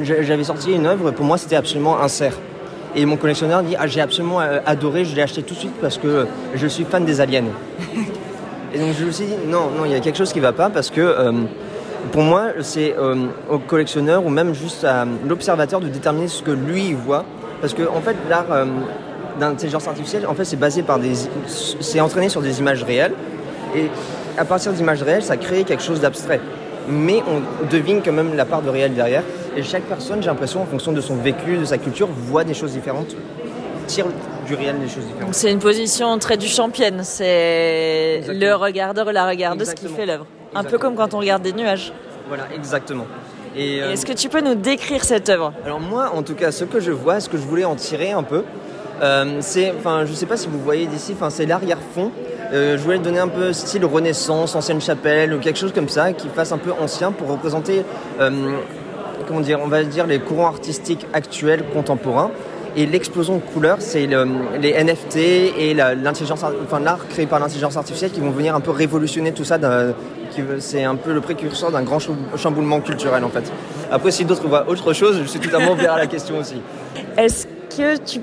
J'avais 0.01 0.43
sorti 0.45 0.71
une 0.73 0.85
œuvre, 0.85 1.11
pour 1.11 1.25
moi 1.25 1.37
c'était 1.37 1.55
absolument 1.57 1.99
un 1.99 2.07
cerf. 2.07 2.37
Et 2.95 3.05
mon 3.05 3.17
collectionneur 3.17 3.63
dit 3.63 3.75
ah 3.77 3.87
j'ai 3.87 4.01
absolument 4.01 4.41
euh, 4.41 4.59
adoré, 4.65 5.05
je 5.05 5.15
l'ai 5.15 5.21
acheté 5.21 5.43
tout 5.43 5.53
de 5.53 5.59
suite 5.59 5.75
parce 5.81 5.97
que 5.97 6.25
je 6.55 6.67
suis 6.67 6.83
fan 6.83 7.05
des 7.05 7.21
aliens. 7.21 7.43
Et 8.73 8.79
donc 8.79 8.89
je 8.99 9.05
me 9.05 9.11
suis 9.11 9.25
dit 9.25 9.35
non 9.47 9.69
non 9.77 9.85
il 9.85 9.91
y 9.91 9.95
a 9.95 9.99
quelque 9.99 10.17
chose 10.17 10.33
qui 10.33 10.39
va 10.39 10.51
pas 10.51 10.69
parce 10.69 10.89
que 10.89 11.01
euh, 11.01 11.31
pour 12.11 12.23
moi 12.23 12.47
c'est 12.61 12.95
euh, 12.97 13.27
au 13.49 13.59
collectionneur 13.59 14.25
ou 14.25 14.29
même 14.29 14.53
juste 14.53 14.83
à 14.83 15.05
l'observateur 15.27 15.79
de 15.79 15.87
déterminer 15.87 16.27
ce 16.27 16.41
que 16.41 16.51
lui 16.51 16.93
voit. 16.93 17.25
Parce 17.61 17.73
que 17.73 17.83
en 17.83 18.01
fait 18.01 18.15
l'art 18.29 18.51
euh, 18.51 18.65
d'intelligence 19.39 19.87
artificielle 19.87 20.27
en 20.27 20.33
fait 20.33 20.45
c'est 20.45 20.57
basé 20.57 20.83
par 20.83 20.99
des 20.99 21.13
c'est 21.47 21.99
entraîné 21.99 22.29
sur 22.29 22.41
des 22.41 22.59
images 22.59 22.83
réelles. 22.83 23.13
Et 23.75 23.89
à 24.37 24.45
partir 24.45 24.73
d'images 24.73 25.03
réelles 25.03 25.23
ça 25.23 25.37
crée 25.37 25.63
quelque 25.63 25.83
chose 25.83 26.01
d'abstrait. 26.01 26.41
Mais 26.89 27.21
on 27.27 27.65
devine 27.67 28.01
quand 28.03 28.13
même 28.13 28.35
la 28.35 28.45
part 28.45 28.61
de 28.61 28.69
réel 28.69 28.93
derrière 28.93 29.23
et 29.57 29.63
chaque 29.63 29.83
personne 29.83 30.21
j'ai 30.21 30.29
l'impression 30.29 30.61
en 30.61 30.65
fonction 30.65 30.93
de 30.93 31.01
son 31.01 31.15
vécu 31.15 31.57
de 31.57 31.65
sa 31.65 31.77
culture 31.77 32.07
voit 32.07 32.43
des 32.43 32.53
choses 32.53 32.71
différentes 32.71 33.15
tire 33.87 34.05
du 34.45 34.55
réel 34.55 34.79
des 34.79 34.87
choses 34.87 35.05
différentes 35.05 35.33
c'est 35.33 35.51
une 35.51 35.59
position 35.59 36.17
très 36.19 36.37
du 36.37 36.47
champienne. 36.47 37.01
C'est 37.03 38.21
le 38.27 38.53
regardeur 38.53 39.07
ou 39.07 39.11
la 39.11 39.27
regardeuse 39.27 39.73
qui 39.73 39.87
fait 39.87 40.05
l'œuvre. 40.05 40.25
Un 40.55 40.63
peu 40.63 40.77
comme 40.77 40.95
quand 40.95 41.13
on 41.13 41.19
regarde 41.19 41.43
des 41.43 41.53
nuages. 41.53 41.93
voilà 42.27 42.43
exactement 42.55 43.05
et, 43.55 43.77
Et 43.77 43.83
euh, 43.83 43.91
Est-ce 43.91 44.05
que 44.05 44.13
tu 44.13 44.29
peux 44.29 44.41
nous 44.41 44.55
décrire 44.55 45.03
cette 45.03 45.29
œuvre? 45.29 45.53
Alors 45.65 45.79
moi, 45.79 46.11
en 46.13 46.23
tout 46.23 46.35
cas, 46.35 46.51
ce 46.51 46.63
que 46.63 46.79
je 46.79 46.91
vois, 46.91 47.19
ce 47.19 47.29
que 47.29 47.37
je 47.37 47.43
voulais 47.43 47.65
en 47.65 47.75
tirer 47.75 48.11
un 48.11 48.23
peu, 48.23 48.43
euh, 49.01 49.37
c'est, 49.41 49.73
enfin, 49.77 50.05
je 50.05 50.13
sais 50.13 50.25
pas 50.25 50.37
si 50.37 50.47
vous 50.47 50.59
voyez 50.59 50.85
d'ici, 50.87 51.13
enfin, 51.13 51.29
c'est 51.29 51.45
l'arrière-fond. 51.45 52.11
Euh, 52.53 52.77
je 52.77 52.83
voulais 52.83 52.99
donner 52.99 53.19
un 53.19 53.27
peu 53.27 53.51
style 53.51 53.85
Renaissance, 53.85 54.55
ancienne 54.55 54.81
chapelle 54.81 55.33
ou 55.33 55.39
quelque 55.39 55.59
chose 55.59 55.73
comme 55.73 55.89
ça, 55.89 56.13
qui 56.13 56.29
fasse 56.29 56.51
un 56.51 56.57
peu 56.57 56.71
ancien 56.79 57.11
pour 57.11 57.27
représenter, 57.27 57.83
comment 59.27 59.41
dire, 59.41 59.59
on 59.63 59.67
va 59.67 59.83
dire 59.83 60.07
les 60.07 60.19
courants 60.19 60.47
artistiques 60.47 61.05
actuels, 61.13 61.63
contemporains. 61.73 62.31
Et 62.75 62.85
l'explosion 62.85 63.37
de 63.37 63.41
couleurs, 63.41 63.77
c'est 63.79 64.05
le- 64.05 64.27
les 64.61 64.71
NFT 64.71 65.17
et 65.57 65.73
l'intelligence, 65.73 66.43
enfin 66.63 66.79
l'art 66.79 67.07
créé 67.09 67.25
par 67.25 67.39
l'intelligence 67.39 67.75
artificielle 67.75 68.11
qui 68.11 68.19
vont 68.19 68.29
venir 68.29 68.53
un 68.55 68.59
peu 68.59 68.69
révolutionner 68.71 69.31
tout 69.31 69.43
ça. 69.43 69.57
C'est 70.59 70.83
un 70.83 70.95
peu 70.95 71.13
le 71.13 71.21
précurseur 71.21 71.71
d'un 71.71 71.81
grand 71.81 71.97
cham- 71.97 72.15
chamboulement 72.35 72.79
culturel 72.81 73.23
en 73.23 73.29
fait. 73.29 73.51
Après, 73.91 74.11
si 74.11 74.25
d'autres 74.25 74.47
voient 74.47 74.67
autre 74.69 74.93
chose, 74.93 75.19
je 75.23 75.27
suis 75.27 75.39
totalement 75.39 75.71
ouvert 75.71 75.93
à 75.93 75.97
la 75.97 76.05
question 76.07 76.37
aussi. 76.37 76.61
Est-ce 77.17 77.47
que 77.75 77.97
tu 77.97 78.19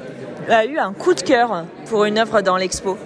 as 0.49 0.65
eu 0.67 0.79
un 0.79 0.93
coup 0.93 1.15
de 1.15 1.23
cœur 1.23 1.65
pour 1.89 2.05
une 2.05 2.19
œuvre 2.19 2.41
dans 2.41 2.57
l'expo? 2.57 2.97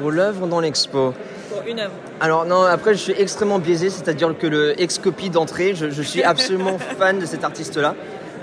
Pour 0.00 0.12
l'œuvre 0.12 0.46
dans 0.46 0.60
l'expo? 0.60 1.12
Pour 1.52 1.66
une 1.66 1.80
œuvre. 1.80 1.92
Alors 2.20 2.44
non, 2.44 2.62
après 2.62 2.94
je 2.94 2.98
suis 2.98 3.14
extrêmement 3.18 3.58
biaisé, 3.58 3.90
c'est-à-dire 3.90 4.34
que 4.38 4.46
le 4.46 4.80
ex-copie 4.80 5.30
d'entrée, 5.30 5.74
je, 5.74 5.90
je 5.90 6.02
suis 6.02 6.22
absolument 6.22 6.78
fan 6.98 7.18
de 7.18 7.26
cet 7.26 7.44
artiste-là. 7.44 7.94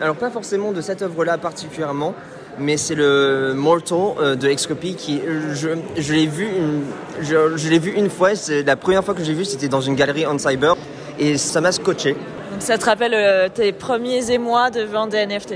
Alors 0.02 0.15
pas 0.15 0.30
forcément 0.30 0.72
de 0.72 0.82
cette 0.82 1.02
œuvre-là 1.02 1.38
particulièrement, 1.38 2.13
mais 2.58 2.78
c'est 2.78 2.95
le 2.95 3.54
Mortal 3.56 3.98
euh, 4.19 4.36
de 4.36 4.48
Excopy 4.48 4.95
qui, 4.95 5.19
euh, 5.19 5.54
je, 5.54 5.69
je 5.98 6.13
l'ai 6.13 6.28
vu, 6.28 6.45
une, 6.45 6.84
je, 7.22 7.58
je 7.58 7.69
l'ai 7.69 7.80
vu 7.80 7.91
une 7.91 8.10
fois. 8.10 8.36
C'est 8.36 8.63
la 8.63 8.76
première 8.76 9.04
fois 9.04 9.13
que 9.13 9.24
j'ai 9.24 9.34
vu, 9.34 9.45
c'était 9.45 9.67
dans 9.67 9.82
une 9.82 9.95
galerie 9.95 10.26
on 10.26 10.38
cyber 10.38 10.76
et 11.19 11.38
ça 11.38 11.62
m'a 11.62 11.72
scotché. 11.72 12.13
Donc 12.52 12.62
ça 12.62 12.78
te 12.78 12.86
rappelle 12.86 13.13
euh, 13.13 13.50
tes 13.50 13.72
premiers 13.72 14.32
émois 14.32 14.72
devant 14.72 15.06
des 15.06 15.26
NFT 15.26 15.56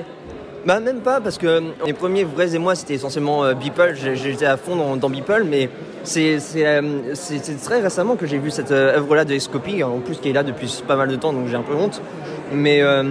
Bah 0.65 0.79
même 0.79 0.99
pas 1.01 1.21
parce 1.21 1.37
que 1.37 1.47
euh, 1.47 1.61
les 1.85 1.93
premiers 1.93 2.23
vrais 2.23 2.53
émois 2.53 2.75
c'était 2.75 2.93
essentiellement 2.93 3.43
euh, 3.43 3.53
Beeple, 3.53 3.95
j'étais 3.95 4.45
à 4.45 4.57
fond 4.57 4.75
dans, 4.75 4.95
dans 4.95 5.09
Beeple 5.09 5.43
mais 5.45 5.69
c'est 6.03 6.37
euh, 6.57 6.81
c'est- 7.13 7.63
très 7.63 7.79
récemment 7.81 8.15
que 8.15 8.25
j'ai 8.25 8.37
vu 8.37 8.51
cette 8.51 8.71
euh, 8.71 8.97
œuvre-là 8.97 9.25
de 9.25 9.37
Scopy, 9.39 9.83
en 9.83 9.99
plus 9.99 10.15
qui 10.17 10.29
est 10.29 10.33
là 10.33 10.43
depuis 10.43 10.83
pas 10.87 10.95
mal 10.95 11.07
de 11.09 11.15
temps 11.15 11.33
donc 11.33 11.47
j'ai 11.47 11.55
un 11.55 11.61
peu 11.61 11.73
honte. 11.75 12.01
Mais 12.51 12.81
euh, 12.81 13.03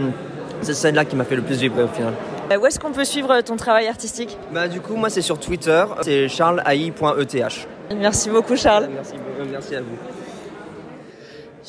c'est 0.61 0.75
celle-là 0.75 1.05
qui 1.05 1.17
m'a 1.17 1.25
fait 1.25 1.37
le 1.37 1.43
plus 1.43 1.59
vibrer 1.61 1.85
au 1.85 1.89
final. 1.89 2.13
Où 2.61 2.67
est-ce 2.67 2.79
qu'on 2.79 2.93
peut 2.93 3.05
suivre 3.07 3.41
ton 3.41 3.57
travail 3.57 3.89
artistique? 3.89 4.37
Bah 4.53 4.69
du 4.69 4.81
coup 4.83 4.95
moi 4.95 5.09
c'est 5.09 5.23
sur 5.23 5.39
Twitter, 5.39 5.85
c'est 6.03 6.29
charlesai.eth. 6.29 7.67
Merci 7.99 8.29
beaucoup 8.31 8.57
Charles. 8.57 8.89
Merci, 8.95 9.15
merci 9.51 9.75
à 9.77 9.81
vous. 9.81 9.87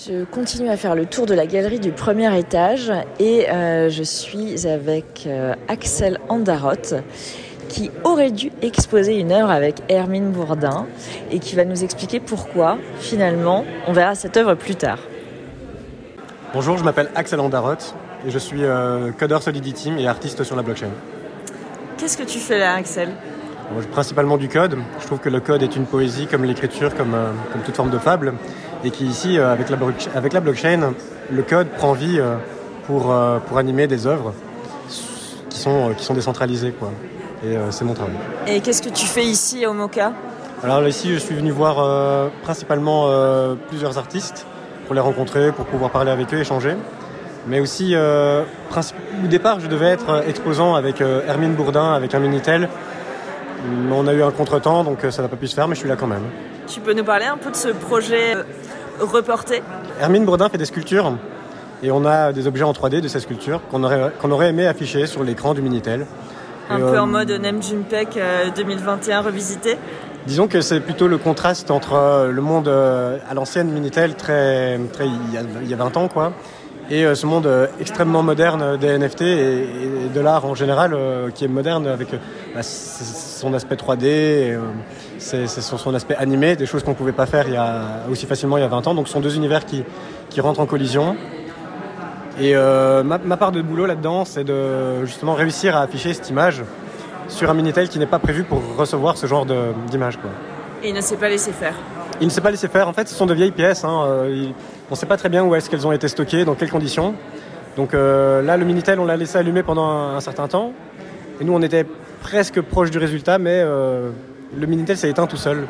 Je 0.08 0.24
continue 0.26 0.70
à 0.70 0.76
faire 0.78 0.96
le 0.96 1.06
tour 1.06 1.26
de 1.28 1.34
la 1.36 1.46
galerie 1.46 1.80
du 1.80 1.92
premier 1.92 2.38
étage 2.38 2.92
et 3.20 3.48
euh, 3.50 3.90
je 3.90 4.02
suis 4.04 4.68
avec 4.68 5.26
euh, 5.28 5.54
Axel 5.68 6.20
Andaroth 6.30 6.96
qui 7.74 7.90
aurait 8.04 8.30
dû 8.30 8.52
exposer 8.62 9.18
une 9.20 9.32
œuvre 9.32 9.50
avec 9.50 9.78
Hermine 9.90 10.30
Bourdin 10.30 10.86
et 11.32 11.40
qui 11.40 11.56
va 11.56 11.66
nous 11.66 11.84
expliquer 11.84 12.20
pourquoi 12.20 12.78
finalement 13.00 13.66
on 13.88 13.94
verra 13.94 14.14
cette 14.14 14.38
œuvre 14.38 14.54
plus 14.54 14.76
tard. 14.76 15.00
Bonjour, 16.54 16.78
je 16.78 16.84
m'appelle 16.84 17.10
Axel 17.16 17.40
Andaroth 17.40 17.96
et 18.28 18.30
je 18.30 18.38
suis 18.38 18.64
euh, 18.64 19.10
codeur 19.18 19.42
Solidity 19.42 19.92
et 19.98 20.08
artiste 20.08 20.44
sur 20.44 20.56
la 20.56 20.62
blockchain. 20.62 20.90
Qu'est-ce 21.98 22.16
que 22.16 22.22
tu 22.24 22.38
fais 22.38 22.60
là 22.60 22.76
Axel? 22.76 23.10
Bon, 23.72 23.82
principalement 23.92 24.38
du 24.38 24.50
code. 24.50 24.78
Je 25.02 25.08
trouve 25.08 25.18
que 25.18 25.30
le 25.30 25.40
code 25.40 25.64
est 25.64 25.76
une 25.76 25.86
poésie 25.86 26.28
comme 26.28 26.44
l'écriture, 26.44 26.94
comme, 26.96 27.16
euh, 27.16 27.32
comme 27.52 27.64
toute 27.64 27.76
forme 27.76 27.90
de 27.90 27.98
fable. 27.98 28.34
Et 28.84 28.92
qui 28.92 29.06
ici, 29.06 29.40
euh, 29.40 29.52
avec, 29.52 29.72
la 29.72 29.78
blockcha- 29.78 30.10
avec 30.14 30.34
la 30.34 30.42
blockchain, 30.42 30.94
le 31.32 31.42
code 31.42 31.70
prend 31.70 31.94
vie 31.94 32.20
euh, 32.20 32.36
pour, 32.86 33.12
euh, 33.12 33.40
pour 33.40 33.58
animer 33.58 33.88
des 33.88 34.06
œuvres 34.06 34.36
qui 35.50 35.58
sont, 35.58 35.90
euh, 35.90 35.94
qui 35.94 36.06
sont 36.06 36.14
décentralisées. 36.14 36.72
Quoi. 36.78 36.92
Et 37.44 37.58
euh, 37.58 37.72
c'est 37.72 37.84
mon 37.84 37.94
travail. 37.94 38.16
Et 38.48 38.62
qu'est-ce 38.62 38.82
que 38.82 38.90
tu 38.90 39.06
fais 39.06 39.26
ici 39.26 39.66
au 39.66 39.74
Mocha 39.74 40.14
Alors 40.64 40.80
là, 40.80 40.88
ici, 40.88 41.14
je 41.14 41.18
suis 41.18 41.36
venu 41.36 41.52
voir 41.52 41.80
euh, 41.80 42.30
principalement 42.42 43.06
euh, 43.08 43.56
plusieurs 43.68 43.98
artistes 43.98 44.46
pour 44.86 44.96
les 44.96 45.02
rencontrer, 45.02 45.52
pour 45.52 45.66
pouvoir 45.66 45.92
parler 45.92 46.12
avec 46.12 46.34
eux, 46.34 46.40
échanger. 46.40 46.76
Mais 47.46 47.60
aussi, 47.60 47.94
au 47.94 49.28
départ, 49.28 49.60
je 49.60 49.68
devais 49.68 49.88
être 49.88 50.24
exposant 50.26 50.76
avec 50.76 51.02
Hermine 51.02 51.56
Bourdin, 51.56 51.94
avec 51.94 52.16
un 52.16 52.20
Minitel. 52.20 52.70
Mais 53.66 53.94
On 53.94 54.08
a 54.08 54.14
eu 54.14 54.24
un 54.24 54.32
contretemps, 54.32 54.86
donc 54.86 55.00
ça 55.10 55.22
n'a 55.22 55.28
pas 55.28 55.36
pu 55.36 55.48
se 55.48 55.56
faire, 55.56 55.68
mais 55.68 55.76
je 55.76 55.82
suis 55.82 55.90
là 55.90 55.98
quand 55.98 56.08
même. 56.08 56.24
Tu 56.68 56.80
peux 56.80 56.94
nous 56.94 57.04
parler 57.04 57.26
un 57.26 57.36
peu 57.36 57.52
de 57.52 57.56
ce 57.58 57.68
projet 57.68 58.36
reporté? 59.02 59.62
Hermine 60.00 60.24
Bourdin 60.24 60.48
fait 60.48 60.58
des 60.58 60.66
sculptures 60.66 61.18
et 61.82 61.92
on 61.92 62.06
a 62.06 62.32
des 62.32 62.48
objets 62.48 62.64
en 62.64 62.72
3D 62.72 63.02
de 63.02 63.10
ces 63.10 63.20
sculptures 63.20 63.60
qu'on 63.70 63.84
aurait, 63.84 64.14
qu'on 64.22 64.32
aurait 64.32 64.50
aimé 64.50 64.66
afficher 64.66 65.06
sur 65.06 65.26
l'écran 65.26 65.54
du 65.54 65.62
Minitel. 65.62 66.06
Un 66.70 66.78
Et, 66.78 66.82
peu 66.82 66.96
euh, 66.96 67.02
en 67.02 67.08
mode 67.08 67.32
Nem 67.32 67.62
Jimpek 67.62 68.18
euh, 68.18 68.50
2021 68.56 69.22
revisité 69.22 69.78
Disons 70.26 70.48
que 70.48 70.62
c'est 70.62 70.80
plutôt 70.80 71.08
le 71.08 71.18
contraste 71.18 71.70
entre 71.70 71.94
euh, 71.94 72.32
le 72.32 72.42
monde 72.42 72.68
euh, 72.70 73.18
à 73.30 73.34
l'ancienne 73.34 73.70
Minitel, 73.70 74.16
très, 74.16 74.80
très, 74.94 75.06
il, 75.06 75.34
y 75.34 75.38
a, 75.38 75.42
il 75.62 75.70
y 75.70 75.74
a 75.74 75.78
20 75.78 75.98
ans, 75.98 76.08
quoi, 76.08 76.32
et 76.90 77.06
euh, 77.06 77.16
ce 77.16 77.26
monde 77.26 77.48
euh, 77.48 77.68
extrêmement 77.80 78.24
moderne 78.24 78.78
des 78.78 78.98
NFT 78.98 79.22
et, 79.22 79.66
de 80.14 80.20
l'art 80.20 80.46
en 80.46 80.54
général, 80.54 80.94
euh, 80.94 81.30
qui 81.32 81.46
est 81.46 81.48
moderne 81.48 81.88
avec 81.88 82.14
euh, 82.14 82.18
bah, 82.54 82.62
son 82.62 83.54
aspect 83.54 83.76
3D, 83.76 84.06
et, 84.06 84.52
euh, 84.52 84.60
c'est 85.18 85.48
c'est 85.48 85.62
son, 85.62 85.78
son 85.78 85.94
aspect 85.94 86.16
animé, 86.16 86.56
des 86.56 86.66
choses 86.66 86.84
qu'on 86.84 86.92
ne 86.92 86.96
pouvait 86.96 87.14
pas 87.14 87.26
faire 87.26 87.48
il 87.48 87.54
y 87.54 87.58
a, 87.58 88.04
aussi 88.12 88.26
facilement 88.26 88.58
il 88.58 88.62
y 88.62 88.66
a 88.66 88.68
20 88.68 88.88
ans. 88.88 88.96
Donc 88.96 89.08
ce 89.08 89.14
sont 89.14 89.22
deux 89.22 89.36
univers 89.36 89.66
qui, 89.66 89.84
qui 90.30 90.42
rentrent 90.42 90.60
en 90.60 90.66
collision. 90.66 91.16
Et 92.40 92.56
euh, 92.56 93.04
ma, 93.04 93.18
ma 93.20 93.38
part 93.38 93.52
de 93.52 93.62
boulot 93.62 93.86
là-dedans, 93.86 94.26
c'est 94.26 94.44
de 94.44 95.06
justement 95.06 95.34
réussir 95.34 95.76
à 95.78 95.82
afficher 95.82 96.14
cette 96.14 96.30
image 96.30 96.64
sur 97.28 97.50
un 97.50 97.54
Minitel 97.54 97.90
qui 97.90 98.00
n'est 98.00 98.06
pas 98.08 98.20
prévu 98.20 98.44
pour 98.44 98.62
recevoir 98.78 99.18
ce 99.18 99.28
genre 99.28 99.46
d'image. 99.90 100.18
quoi. 100.18 100.30
et 100.84 100.90
il 100.90 100.94
ne 100.96 101.02
s'est 101.02 101.16
pas 101.18 101.30
laissé 101.30 101.52
faire. 101.52 101.74
Il 102.22 102.28
ne 102.28 102.32
s'est 102.32 102.42
pas 102.42 102.52
laissé 102.52 102.68
faire. 102.68 102.88
En 102.88 102.94
fait, 102.94 103.08
ce 103.08 103.16
sont 103.16 103.26
de 103.26 103.34
vieilles 103.34 103.52
pièces. 103.52 103.84
hein. 103.84 104.04
Euh, 104.06 104.30
il- 104.32 104.54
on 104.90 104.94
ne 104.94 104.96
sait 104.96 105.06
pas 105.06 105.18
très 105.18 105.30
bien 105.30 105.44
où 105.44 105.56
est-ce 105.56 105.70
qu'elles 105.70 105.88
ont 105.88 105.92
été 105.92 106.08
stockées, 106.08 106.44
dans 106.46 106.54
quelles 106.56 106.70
conditions. 106.70 107.16
Donc 107.78 107.94
euh, 107.94 108.42
là, 108.42 108.58
le 108.58 108.66
Minitel, 108.66 109.00
on 109.00 109.06
l'a 109.06 109.16
laissé 109.18 109.38
allumer 109.38 109.64
pendant 109.64 109.86
un, 109.88 110.16
un 110.18 110.20
certain 110.20 110.48
temps. 110.48 110.74
Et 111.40 111.44
nous, 111.44 111.54
on 111.54 111.62
était 111.62 111.86
presque 112.22 112.62
proche 112.62 112.92
du 112.92 112.98
résultat, 113.00 113.38
mais 113.40 113.62
euh, 113.64 114.10
le 114.56 114.68
Minitel 114.68 114.98
s'est 114.98 115.10
éteint 115.10 115.26
tout 115.28 115.38
seul. 115.38 115.66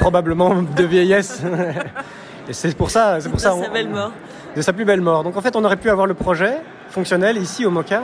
Probablement 0.00 0.62
de 0.62 0.84
vieillesse. 0.84 1.42
Et 2.48 2.52
c'est 2.52 2.74
pour 2.76 2.90
ça, 2.90 3.20
c'est 3.20 3.28
pour 3.28 3.40
ça. 3.40 3.50
Dans 3.50 3.62
sa 3.62 3.68
on- 3.68 3.72
belle 3.72 3.88
mort. 3.88 4.12
de 4.56 4.62
sa 4.62 4.72
plus 4.72 4.84
belle 4.84 5.00
mort. 5.00 5.22
Donc 5.24 5.36
en 5.36 5.40
fait, 5.40 5.54
on 5.56 5.64
aurait 5.64 5.76
pu 5.76 5.90
avoir 5.90 6.06
le 6.06 6.14
projet 6.14 6.58
fonctionnel 6.90 7.36
ici 7.36 7.66
au 7.66 7.70
Mocha, 7.70 8.02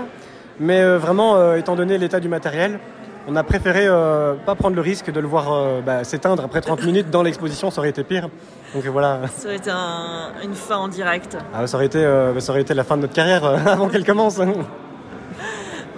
mais 0.61 0.80
euh, 0.83 0.98
vraiment, 0.98 1.37
euh, 1.37 1.57
étant 1.57 1.74
donné 1.76 1.96
l'état 1.98 2.20
du 2.20 2.28
matériel, 2.28 2.78
on 3.26 3.37
a 3.37 3.42
préféré 3.42 3.87
euh, 3.87 4.35
pas 4.35 4.54
prendre 4.54 4.76
le 4.76 4.83
risque 4.83 5.11
de 5.11 5.18
le 5.18 5.26
voir 5.26 5.50
euh, 5.52 5.80
bah, 5.80 6.04
s'éteindre 6.04 6.44
après 6.44 6.61
30 6.61 6.83
minutes 6.87 7.09
dans 7.11 7.22
l'exposition, 7.22 7.70
ça 7.70 7.80
aurait 7.80 7.88
été 7.88 8.04
pire. 8.04 8.28
Donc 8.74 8.85
voilà, 8.87 9.20
Ça 9.35 9.46
aurait 9.46 9.57
été 9.57 9.70
un- 9.70 10.33
une 10.44 10.54
fin 10.54 10.76
en 10.76 10.88
direct. 10.88 11.38
Ah, 11.54 11.66
ça, 11.66 11.76
aurait 11.78 11.87
été, 11.87 11.98
euh, 12.04 12.38
ça 12.40 12.52
aurait 12.52 12.61
été 12.61 12.74
la 12.74 12.85
fin 12.85 12.96
de 12.96 13.02
notre 13.02 13.14
carrière 13.14 13.44
avant 13.66 13.88
qu'elle 13.88 14.04
commence. 14.04 14.38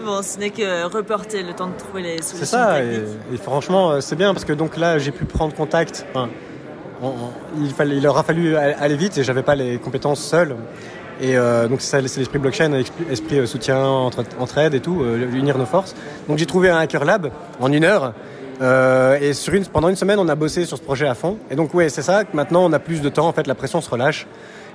Bon, 0.05 0.23
ce 0.23 0.39
n'est 0.39 0.51
que 0.51 0.85
reporter 0.85 1.43
le 1.43 1.53
temps 1.53 1.67
de 1.67 1.77
trouver 1.77 2.03
les 2.03 2.17
solutions 2.23 2.39
C'est 2.39 2.47
ça, 2.47 2.81
et, 2.81 3.37
franchement, 3.43 4.01
c'est 4.01 4.15
bien 4.15 4.33
parce 4.33 4.45
que 4.45 4.53
donc 4.53 4.77
là, 4.77 4.99
j'ai 4.99 5.11
pu 5.11 5.25
prendre 5.25 5.53
contact. 5.55 6.07
Enfin, 6.11 6.29
on- 7.03 7.63
il, 7.63 7.71
fallait, 7.71 7.97
il 7.97 8.07
aura 8.07 8.23
fallu 8.23 8.57
aller 8.57 8.97
vite 8.97 9.19
et 9.19 9.25
j'avais 9.25 9.43
pas 9.43 9.55
les 9.55 9.79
compétences 9.79 10.21
seul. 10.21 10.57
Et 11.21 11.37
euh, 11.37 11.67
donc, 11.67 11.81
c'est 11.81 12.01
l'esprit 12.03 12.39
blockchain, 12.39 12.73
esprit, 13.11 13.39
euh, 13.39 13.47
soutien, 13.47 13.83
entre, 13.83 14.23
entraide 14.39 14.75
et 14.75 14.81
tout, 14.81 15.01
euh, 15.03 15.31
unir 15.33 15.57
nos 15.57 15.65
forces. 15.65 15.95
Donc, 16.29 16.37
j'ai 16.37 16.45
trouvé 16.47 16.69
un 16.69 16.77
hacker 16.79 17.05
lab 17.07 17.31
en 17.59 17.73
une 17.73 17.85
heure. 17.85 18.13
Euh, 18.61 19.19
et 19.21 19.33
sur 19.33 19.55
une, 19.55 19.65
pendant 19.67 19.89
une 19.89 19.97
semaine, 19.97 20.19
on 20.19 20.29
a 20.29 20.35
bossé 20.35 20.67
sur 20.67 20.77
ce 20.77 20.83
projet 20.83 21.07
à 21.07 21.15
fond. 21.15 21.39
Et 21.51 21.57
donc, 21.57 21.73
ouais, 21.73 21.89
c'est 21.89 22.03
ça. 22.03 22.23
Maintenant, 22.35 22.65
on 22.67 22.73
a 22.75 22.79
plus 22.79 23.01
de 23.01 23.09
temps. 23.09 23.29
En 23.29 23.33
fait, 23.33 23.47
la 23.47 23.55
pression 23.55 23.81
se 23.81 23.89
relâche. 23.89 24.27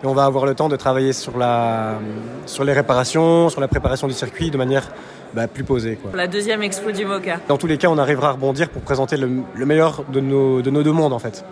Et 0.04 0.08
on 0.08 0.14
va 0.16 0.26
avoir 0.26 0.48
le 0.48 0.56
temps 0.56 0.68
de 0.68 0.76
travailler 0.76 1.14
sur, 1.14 1.38
la, 1.38 2.00
sur 2.48 2.64
les 2.64 2.74
réparations, 2.74 3.50
sur 3.50 3.62
la 3.62 3.68
préparation 3.68 4.08
du 4.08 4.14
circuit 4.16 4.50
de 4.50 4.58
manière 4.58 4.90
bah, 5.36 5.48
plus 5.48 5.64
posée. 5.64 5.96
Quoi. 6.02 6.10
La 6.16 6.26
deuxième 6.28 6.64
expo 6.64 6.92
du 6.92 7.06
MOCA. 7.06 7.38
Dans 7.48 7.58
tous 7.58 7.68
les 7.68 7.78
cas, 7.78 7.88
on 7.90 8.00
arrivera 8.00 8.30
à 8.30 8.32
rebondir 8.32 8.70
pour 8.70 8.82
présenter 8.82 9.16
le, 9.16 9.30
le 9.54 9.66
meilleur 9.68 10.04
de 10.12 10.20
nos, 10.20 10.64
de 10.64 10.72
nos 10.72 10.82
deux 10.82 10.92
mondes, 10.92 11.14
en 11.14 11.20
fait. 11.20 11.46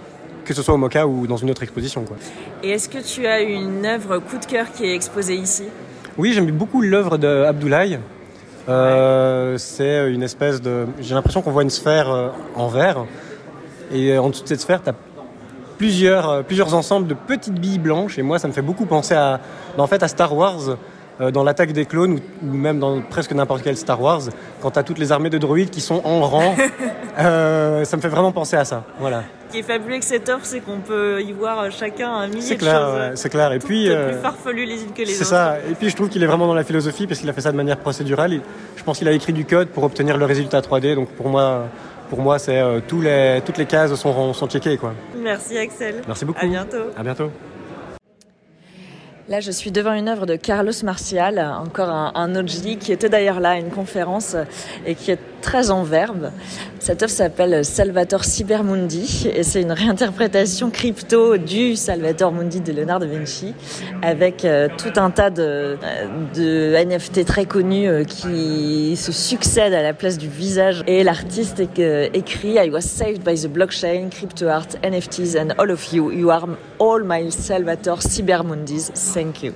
Que 0.49 0.55
ce 0.55 0.63
soit 0.63 0.73
au 0.73 0.77
MOCA 0.77 1.05
ou 1.05 1.27
dans 1.27 1.37
une 1.37 1.51
autre 1.51 1.61
exposition. 1.61 2.03
Quoi. 2.05 2.17
Et 2.63 2.71
est-ce 2.71 2.89
que 2.89 2.97
tu 2.97 3.27
as 3.27 3.41
une 3.41 3.85
œuvre 3.85 4.17
coup 4.17 4.39
de 4.39 4.45
cœur 4.47 4.71
qui 4.71 4.83
est 4.83 4.95
exposée 4.95 5.35
ici? 5.35 5.65
Oui, 6.17 6.33
j'aime 6.33 6.49
beaucoup 6.49 6.81
l'œuvre 6.81 7.19
de 7.19 7.43
Abdoulaye. 7.43 7.99
Euh, 8.67 9.59
C'est 9.59 10.11
une 10.11 10.23
espèce 10.23 10.59
de. 10.59 10.87
J'ai 11.01 11.13
l'impression 11.13 11.43
qu'on 11.43 11.51
voit 11.51 11.61
une 11.61 11.69
sphère 11.69 12.09
euh, 12.09 12.29
en 12.55 12.67
verre. 12.67 13.05
Et 13.93 14.13
euh, 14.13 14.23
en 14.23 14.29
dessous 14.29 14.41
de 14.41 14.47
cette 14.47 14.61
sphère, 14.61 14.81
tu 14.81 14.89
as 14.89 14.95
plusieurs, 15.77 16.27
euh, 16.27 16.41
plusieurs 16.41 16.73
ensembles 16.73 17.05
de 17.05 17.13
petites 17.13 17.53
billes 17.59 17.77
blanches. 17.77 18.17
Et 18.17 18.23
moi, 18.23 18.39
ça 18.39 18.47
me 18.47 18.53
fait 18.53 18.63
beaucoup 18.63 18.87
penser 18.87 19.13
à, 19.13 19.39
en 19.77 19.85
fait, 19.85 20.01
à 20.01 20.07
Star 20.07 20.35
Wars. 20.35 20.77
Euh, 21.21 21.31
Dans 21.31 21.43
l'attaque 21.43 21.71
des 21.73 21.85
clones 21.85 22.19
ou 22.43 22.45
même 22.45 22.79
dans 22.79 23.01
presque 23.01 23.31
n'importe 23.33 23.61
quel 23.63 23.75
Star 23.77 24.01
Wars, 24.01 24.21
quand 24.61 24.71
tu 24.71 24.79
as 24.79 24.83
toutes 24.83 24.99
les 24.99 25.11
armées 25.11 25.29
de 25.29 25.37
droïdes 25.37 25.69
qui 25.69 25.81
sont 25.81 26.01
en 26.03 26.21
rang, 26.21 26.55
euh, 27.19 27.83
ça 27.85 27.97
me 27.97 28.01
fait 28.01 28.07
vraiment 28.09 28.31
penser 28.31 28.55
à 28.55 28.65
ça. 28.65 28.83
Voilà. 28.99 29.23
Ce 29.47 29.53
qui 29.53 29.59
est 29.59 29.63
fabuleux 29.63 29.93
avec 29.93 30.03
cette 30.03 30.29
œuvre, 30.29 30.41
c'est 30.43 30.59
qu'on 30.59 30.77
peut 30.79 31.21
y 31.23 31.31
voir 31.31 31.71
chacun 31.71 32.09
un 32.11 32.27
millier 32.27 32.41
C'est 32.41 32.55
de 32.55 32.59
clair, 32.59 32.79
choses. 32.81 32.93
ouais, 32.99 33.11
c'est 33.15 33.29
clair. 33.29 33.51
Et 33.51 33.57
puis, 33.59 33.89
euh, 33.89 34.11
plus 34.11 34.21
farfelues 34.21 34.65
les 34.65 34.83
unes 34.83 34.91
que 34.93 34.99
les 35.01 35.07
C'est 35.07 35.21
autres. 35.21 35.29
ça. 35.31 35.57
Et 35.69 35.73
puis 35.73 35.89
je 35.89 35.95
trouve 35.95 36.07
qu'il 36.09 36.21
est 36.21 36.27
vraiment 36.27 36.45
dans 36.47 36.53
la 36.53 36.63
philosophie 36.63 37.07
parce 37.07 37.19
qu'il 37.19 37.29
a 37.29 37.33
fait 37.33 37.41
ça 37.41 37.51
de 37.51 37.57
manière 37.57 37.77
procédurale. 37.77 38.33
Il- 38.33 38.41
Je 38.77 38.83
pense 38.83 38.99
qu'il 38.99 39.07
a 39.07 39.11
écrit 39.11 39.33
du 39.33 39.45
code 39.45 39.69
pour 39.69 39.83
obtenir 39.83 40.17
le 40.17 40.25
résultat 40.25 40.61
3D. 40.61 40.93
Donc 40.95 41.09
pour 41.09 41.29
moi, 41.29 41.65
pour 42.11 42.19
moi, 42.21 42.37
c'est 42.39 42.59
euh, 42.59 42.79
tous 42.87 43.01
les, 43.01 43.41
toutes 43.45 43.57
les 43.57 43.65
cases 43.65 43.93
sont, 43.95 44.33
sont 44.33 44.47
checkées 44.47 44.77
quoi. 44.77 44.93
Merci 45.17 45.57
Axel. 45.57 45.95
Merci 46.07 46.25
beaucoup. 46.25 46.39
À 46.39 46.45
bientôt. 46.47 46.77
À 46.97 47.01
bientôt. 47.03 47.31
Là, 49.29 49.41
je 49.41 49.51
suis 49.51 49.69
devant 49.69 49.93
une 49.93 50.09
œuvre 50.09 50.25
de 50.25 50.35
Carlos 50.35 50.73
Martial, 50.83 51.37
encore 51.37 51.89
un, 51.89 52.11
un 52.15 52.35
OG 52.35 52.79
qui 52.79 52.91
était 52.91 53.09
d'ailleurs 53.09 53.39
là 53.39 53.51
à 53.51 53.57
une 53.57 53.69
conférence 53.69 54.35
et 54.87 54.95
qui 54.95 55.11
est 55.11 55.19
très 55.41 55.71
en 55.71 55.83
verbe. 55.83 56.31
Cette 56.79 57.03
œuvre 57.03 57.11
s'appelle 57.11 57.65
Salvator 57.65 58.23
Cybermundi 58.23 59.29
et 59.33 59.43
c'est 59.43 59.61
une 59.61 59.71
réinterprétation 59.71 60.69
crypto 60.69 61.37
du 61.37 61.75
Salvator 61.75 62.31
Mundi 62.31 62.61
de 62.61 62.71
Leonardo 62.71 63.05
da 63.05 63.11
Vinci 63.11 63.53
avec 64.01 64.45
euh, 64.45 64.67
tout 64.77 64.99
un 64.99 65.11
tas 65.11 65.29
de, 65.29 65.77
NFT 66.35 67.25
très 67.25 67.45
connus 67.45 67.87
euh, 67.87 68.03
qui 68.03 68.95
se 68.95 69.11
succèdent 69.11 69.73
à 69.73 69.83
la 69.83 69.93
place 69.93 70.17
du 70.17 70.27
visage. 70.27 70.83
Et 70.87 71.03
l'artiste 71.03 71.61
euh, 71.79 72.07
écrit 72.13 72.55
I 72.55 72.69
was 72.69 72.81
saved 72.81 73.23
by 73.23 73.35
the 73.35 73.47
blockchain, 73.47 74.09
crypto 74.09 74.47
art, 74.47 74.67
NFTs 74.83 75.35
and 75.37 75.53
all 75.57 75.71
of 75.71 75.93
you. 75.93 76.11
You 76.11 76.29
are 76.29 76.47
all 76.79 77.03
my 77.03 77.31
Salvator 77.31 78.01
Cybermundis. 78.01 78.91
Thank 79.13 79.43
you. 79.43 79.53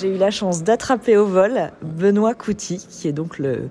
J'ai 0.00 0.14
eu 0.14 0.18
la 0.18 0.30
chance 0.30 0.64
d'attraper 0.64 1.16
au 1.16 1.26
vol 1.26 1.70
Benoît 1.82 2.34
Couty, 2.34 2.84
qui 2.88 3.08
est 3.08 3.12
donc 3.12 3.38
le 3.38 3.68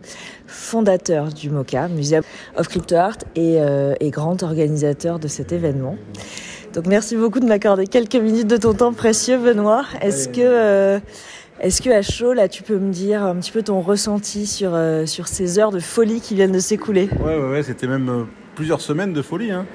fondateur 0.48 1.30
du 1.30 1.50
MOCA, 1.50 1.88
Museum 1.88 2.24
of 2.56 2.68
Crypto 2.68 2.96
Art, 2.96 3.18
et, 3.36 3.58
euh, 3.60 3.94
et 4.00 4.12
grand 4.12 4.42
organisateur 4.44 5.20
de 5.20 5.28
cet 5.28 5.52
événement. 5.52 5.96
Donc 6.74 6.86
merci 6.88 7.18
beaucoup 7.18 7.40
de 7.40 7.46
m'accorder 7.48 7.88
quelques 7.88 8.16
minutes 8.16 8.48
de 8.48 8.58
ton 8.58 8.74
temps 8.74 8.94
précieux, 8.94 9.38
Benoît. 9.38 9.84
Est-ce 10.02 10.30
que, 10.30 10.42
euh, 10.42 11.00
est-ce 11.60 11.82
que 11.82 11.90
à 11.90 12.02
chaud, 12.02 12.34
là, 12.34 12.48
tu 12.48 12.64
peux 12.64 12.78
me 12.78 12.92
dire 12.92 13.24
un 13.24 13.36
petit 13.36 13.52
peu 13.52 13.64
ton 13.64 13.82
ressenti 13.82 14.46
sur, 14.46 14.72
euh, 14.74 15.06
sur 15.06 15.28
ces 15.28 15.60
heures 15.60 15.72
de 15.72 15.80
folie 15.80 16.22
qui 16.22 16.36
viennent 16.36 16.54
de 16.54 16.60
s'écouler? 16.60 17.10
Ouais, 17.26 17.38
ouais, 17.38 17.50
ouais, 17.52 17.64
c'était 17.64 17.88
même 17.88 18.28
plusieurs 18.56 18.80
semaines 18.80 19.12
de 19.12 19.22
folie. 19.22 19.52
hein. 19.52 19.66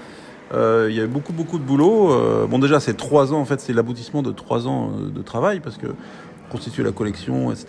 Euh, 0.55 0.87
Il 0.89 0.95
y 0.97 1.01
avait 1.01 1.09
beaucoup, 1.09 1.33
beaucoup 1.33 1.59
de 1.59 1.65
boulot. 1.65 2.13
Euh, 2.13 2.47
bon, 2.47 2.61
déjà, 2.61 2.79
c'est 2.79 2.95
trois 2.97 3.35
ans, 3.35 3.41
en 3.41 3.45
fait, 3.45 3.61
c'est 3.61 3.73
l'aboutissement 3.73 4.23
de 4.23 4.31
trois 4.31 4.69
ans 4.69 4.93
euh, 4.97 5.11
de 5.11 5.21
travail 5.21 5.59
parce 5.61 5.77
que 5.77 5.89
constituer 6.57 6.85
la 6.85 6.93
collection, 6.93 7.53
etc. 7.53 7.67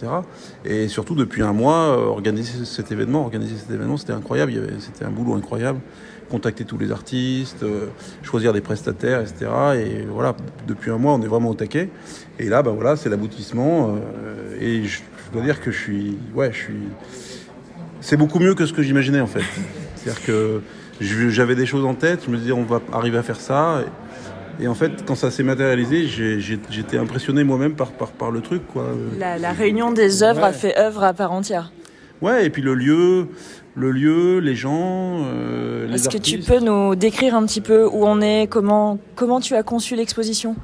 Et 0.63 0.87
surtout, 0.87 1.13
depuis 1.13 1.41
un 1.41 1.51
mois, 1.51 1.89
euh, 1.89 2.05
organiser 2.05 2.63
cet 2.63 2.89
événement, 2.93 3.21
organiser 3.23 3.55
cet 3.57 3.69
événement, 3.69 3.97
c'était 3.97 4.13
incroyable. 4.13 4.53
C'était 4.79 5.03
un 5.03 5.09
boulot 5.09 5.33
incroyable. 5.33 5.79
Contacter 6.29 6.63
tous 6.63 6.77
les 6.77 6.91
artistes, 6.91 7.63
euh, 7.63 7.87
choisir 8.23 8.53
des 8.53 8.61
prestataires, 8.61 9.19
etc. 9.21 9.51
Et 9.75 10.05
voilà, 10.09 10.35
depuis 10.67 10.89
un 10.89 10.97
mois, 10.97 11.13
on 11.15 11.21
est 11.21 11.27
vraiment 11.27 11.49
au 11.49 11.53
taquet. 11.53 11.89
Et 12.39 12.47
là, 12.47 12.63
ben 12.63 12.71
voilà, 12.71 12.95
c'est 12.95 13.09
l'aboutissement. 13.09 13.95
euh, 13.95 14.57
et 14.61 14.85
je, 14.85 15.01
dois 15.33 15.41
dire 15.41 15.59
que 15.59 15.71
je 15.71 15.77
suis, 15.77 16.17
ouais, 16.33 16.51
je 16.53 16.57
suis. 16.57 16.83
C'est 17.99 18.17
beaucoup 18.17 18.39
mieux 18.39 18.55
que 18.55 18.65
ce 18.65 18.71
que 18.71 18.83
j'imaginais 18.83 19.19
en 19.19 19.27
fait. 19.27 19.43
C'est-à-dire 19.95 20.23
que 20.23 20.61
j'avais 21.01 21.55
des 21.55 21.65
choses 21.65 21.83
en 21.83 21.93
tête, 21.93 22.21
je 22.25 22.31
me 22.31 22.37
disais 22.37 22.53
on 22.53 22.63
va 22.63 22.79
arriver 22.93 23.17
à 23.17 23.23
faire 23.23 23.41
ça. 23.41 23.83
Et 24.59 24.67
en 24.67 24.75
fait, 24.75 25.03
quand 25.05 25.15
ça 25.15 25.29
s'est 25.31 25.43
matérialisé, 25.43 26.07
j'étais 26.07 26.97
impressionné 26.97 27.43
moi-même 27.43 27.75
par, 27.75 27.91
par, 27.91 28.09
par 28.09 28.31
le 28.31 28.41
truc. 28.41 28.61
Quoi. 28.71 28.87
la, 29.19 29.37
la 29.37 29.51
réunion 29.51 29.91
des 29.91 30.23
œuvres 30.23 30.43
a 30.43 30.51
fait 30.53 30.77
œuvre 30.77 31.03
à 31.03 31.13
part 31.13 31.31
entière. 31.31 31.71
Ouais, 32.21 32.45
et 32.45 32.49
puis 32.49 32.63
le 32.63 32.73
lieu, 32.73 33.27
le 33.75 33.91
lieu, 33.91 34.39
les 34.39 34.55
gens, 34.55 35.21
euh, 35.25 35.87
les 35.87 35.95
Est-ce 35.95 36.09
que 36.09 36.17
tu 36.17 36.39
peux 36.39 36.59
nous 36.59 36.95
décrire 36.95 37.35
un 37.35 37.45
petit 37.45 37.61
peu 37.61 37.85
où 37.85 38.05
on 38.07 38.19
est, 38.21 38.47
comment, 38.49 38.97
comment 39.15 39.39
tu 39.39 39.53
as 39.53 39.61
conçu 39.63 39.95
l'exposition? 39.95 40.55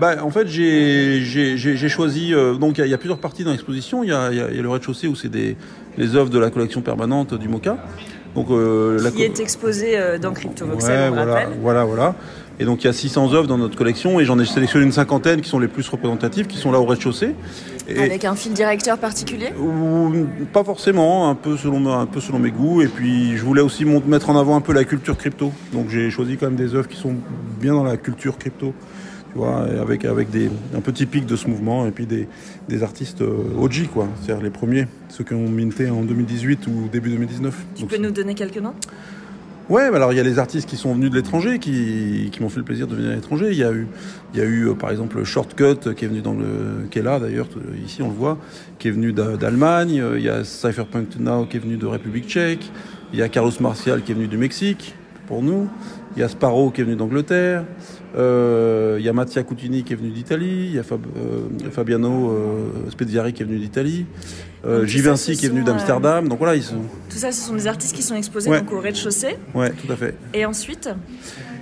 Bah, 0.00 0.16
en 0.22 0.30
fait, 0.30 0.46
j'ai 0.48 1.88
choisi. 1.88 2.34
euh, 2.34 2.54
donc, 2.54 2.76
il 2.78 2.80
y, 2.80 2.84
a- 2.84 2.86
il 2.86 2.90
y 2.90 2.94
a 2.94 2.98
plusieurs 2.98 3.18
parties 3.20 3.44
dans 3.44 3.50
l'exposition. 3.52 4.02
Il 4.04 4.08
y 4.08 4.10
y 4.10 4.36
y 4.36 4.40
a 4.40 4.62
le 4.62 4.68
rez-de-chaussée 4.68 5.06
où 5.08 5.14
c'est 5.14 5.30
les 5.32 6.14
œuvres 6.16 6.30
de 6.30 6.38
la 6.38 6.50
collection 6.50 6.80
permanente 6.82 7.34
du 7.34 7.48
MoCA. 7.48 7.78
Donc, 8.34 8.50
euh, 8.50 9.10
qui 9.10 9.22
est 9.22 9.40
exposé 9.40 9.98
euh, 9.98 10.18
dans 10.18 10.32
CryptoVoxel, 10.32 10.90
Ouais, 10.90 11.06
on 11.10 11.14
voilà, 11.14 11.32
rappelle. 11.34 11.48
voilà, 11.60 11.84
voilà. 11.84 12.14
Et 12.60 12.64
donc, 12.64 12.82
il 12.82 12.86
y 12.86 12.90
a 12.90 12.92
600 12.92 13.32
œuvres 13.34 13.46
dans 13.46 13.58
notre 13.58 13.76
collection 13.76 14.18
et 14.18 14.24
j'en 14.24 14.38
ai 14.38 14.44
sélectionné 14.44 14.84
une 14.84 14.92
cinquantaine 14.92 15.40
qui 15.40 15.48
sont 15.48 15.60
les 15.60 15.68
plus 15.68 15.88
représentatives, 15.88 16.46
qui 16.48 16.58
sont 16.58 16.72
là 16.72 16.80
au 16.80 16.84
rez-de-chaussée. 16.86 17.34
Avec 17.88 18.24
un 18.24 18.34
fil 18.34 18.52
directeur 18.52 18.98
particulier? 18.98 19.52
Ou 19.58 20.12
pas 20.52 20.62
forcément, 20.64 21.30
un 21.30 21.34
peu 21.34 21.56
selon 21.56 21.90
un 21.92 22.04
peu 22.06 22.20
selon 22.20 22.38
mes 22.38 22.50
goûts. 22.50 22.82
Et 22.82 22.88
puis 22.88 23.36
je 23.36 23.42
voulais 23.44 23.62
aussi 23.62 23.84
mettre 23.84 24.28
en 24.28 24.36
avant 24.38 24.56
un 24.56 24.60
peu 24.60 24.72
la 24.74 24.84
culture 24.84 25.16
crypto. 25.16 25.52
Donc 25.72 25.88
j'ai 25.88 26.10
choisi 26.10 26.36
quand 26.36 26.46
même 26.46 26.56
des 26.56 26.74
œuvres 26.74 26.88
qui 26.88 26.98
sont 26.98 27.14
bien 27.60 27.72
dans 27.72 27.84
la 27.84 27.96
culture 27.96 28.36
crypto, 28.36 28.74
tu 29.32 29.38
vois, 29.38 29.62
avec 29.80 30.04
avec 30.04 30.30
des 30.30 30.48
un 30.76 30.80
peu 30.80 30.92
typiques 30.92 31.26
de 31.26 31.36
ce 31.36 31.48
mouvement 31.48 31.86
et 31.86 31.90
puis 31.90 32.06
des, 32.06 32.28
des 32.68 32.82
artistes 32.82 33.20
euh, 33.22 33.58
OG 33.58 33.88
quoi, 33.92 34.08
c'est-à-dire 34.22 34.42
les 34.42 34.50
premiers, 34.50 34.86
ceux 35.08 35.24
qui 35.24 35.34
ont 35.34 35.48
minté 35.48 35.90
en 35.90 36.02
2018 36.02 36.66
ou 36.66 36.88
début 36.90 37.10
2019. 37.10 37.54
Tu 37.74 37.82
Donc, 37.82 37.90
peux 37.90 37.98
nous 37.98 38.10
donner 38.10 38.34
quelques 38.34 38.58
noms? 38.58 38.74
Ouais, 39.68 39.90
bah 39.90 39.96
alors 39.96 40.14
il 40.14 40.16
y 40.16 40.20
a 40.20 40.22
les 40.22 40.38
artistes 40.38 40.66
qui 40.66 40.76
sont 40.78 40.94
venus 40.94 41.10
de 41.10 41.16
l'étranger, 41.16 41.58
qui, 41.58 42.30
qui 42.32 42.40
m'ont 42.42 42.48
fait 42.48 42.56
le 42.60 42.64
plaisir 42.64 42.86
de 42.86 42.94
venir 42.96 43.10
à 43.10 43.14
l'étranger. 43.14 43.48
Il 43.50 43.58
y 43.58 43.64
a 43.64 43.70
eu, 43.70 43.86
il 44.32 44.40
y 44.40 44.42
a 44.42 44.46
eu 44.46 44.68
euh, 44.68 44.72
par 44.74 44.90
exemple 44.90 45.22
Shortcut 45.24 45.64
euh, 45.86 45.92
qui 45.92 46.06
est 46.06 46.08
venu 46.08 46.22
dans 46.22 46.32
le, 46.32 46.86
qui 46.90 46.98
est 47.00 47.02
là 47.02 47.20
d'ailleurs, 47.20 47.48
ici 47.84 48.00
on 48.02 48.08
le 48.08 48.14
voit, 48.14 48.38
qui 48.78 48.88
est 48.88 48.92
venu 48.92 49.12
d'A- 49.12 49.36
d'Allemagne. 49.36 50.02
Il 50.16 50.22
y 50.22 50.30
a 50.30 50.42
Cypherpunk 50.42 51.18
Now 51.20 51.44
qui 51.44 51.58
est 51.58 51.60
venu 51.60 51.76
de 51.76 51.84
République 51.84 52.26
Tchèque. 52.26 52.72
Il 53.12 53.18
y 53.18 53.22
a 53.22 53.28
Carlos 53.28 53.52
Martial 53.60 54.02
qui 54.02 54.12
est 54.12 54.14
venu 54.14 54.26
du 54.26 54.38
Mexique 54.38 54.94
pour 55.26 55.42
nous. 55.42 55.68
Il 56.16 56.20
y 56.20 56.22
a 56.22 56.28
Sparrow 56.28 56.70
qui 56.70 56.80
est 56.80 56.84
venu 56.84 56.96
d'Angleterre. 56.96 57.64
Euh, 58.16 58.96
il 58.98 59.04
y 59.04 59.08
a 59.08 59.12
Mattia 59.12 59.42
Coutini 59.42 59.84
qui 59.84 59.92
est 59.92 59.96
venu 59.96 60.10
d'Italie. 60.10 60.66
Il 60.70 60.74
y 60.74 60.78
a 60.78 60.82
Fab- 60.82 61.00
euh, 61.16 61.70
Fabiano 61.70 62.30
euh, 62.30 62.90
Speziari 62.90 63.32
qui 63.32 63.42
est 63.42 63.46
venu 63.46 63.58
d'Italie. 63.58 64.06
Euh, 64.66 64.86
Givenchy 64.86 65.36
qui 65.36 65.46
est 65.46 65.48
venu 65.50 65.60
euh, 65.60 65.64
d'Amsterdam. 65.64 66.28
Donc 66.28 66.38
voilà, 66.38 66.56
ils 66.56 66.62
sont. 66.62 66.80
Tout 67.10 67.18
ça, 67.18 67.32
ce 67.32 67.46
sont 67.46 67.54
des 67.54 67.66
artistes 67.66 67.94
qui 67.94 68.02
sont 68.02 68.14
exposés 68.16 68.50
Ouais. 68.50 68.60
donc 68.60 68.72
au 68.72 68.80
rez-de-chaussée. 68.80 69.36
Ouais, 69.54 69.70
tout 69.72 69.92
à 69.92 69.96
fait. 69.96 70.14
Et 70.34 70.44
ensuite, 70.46 70.88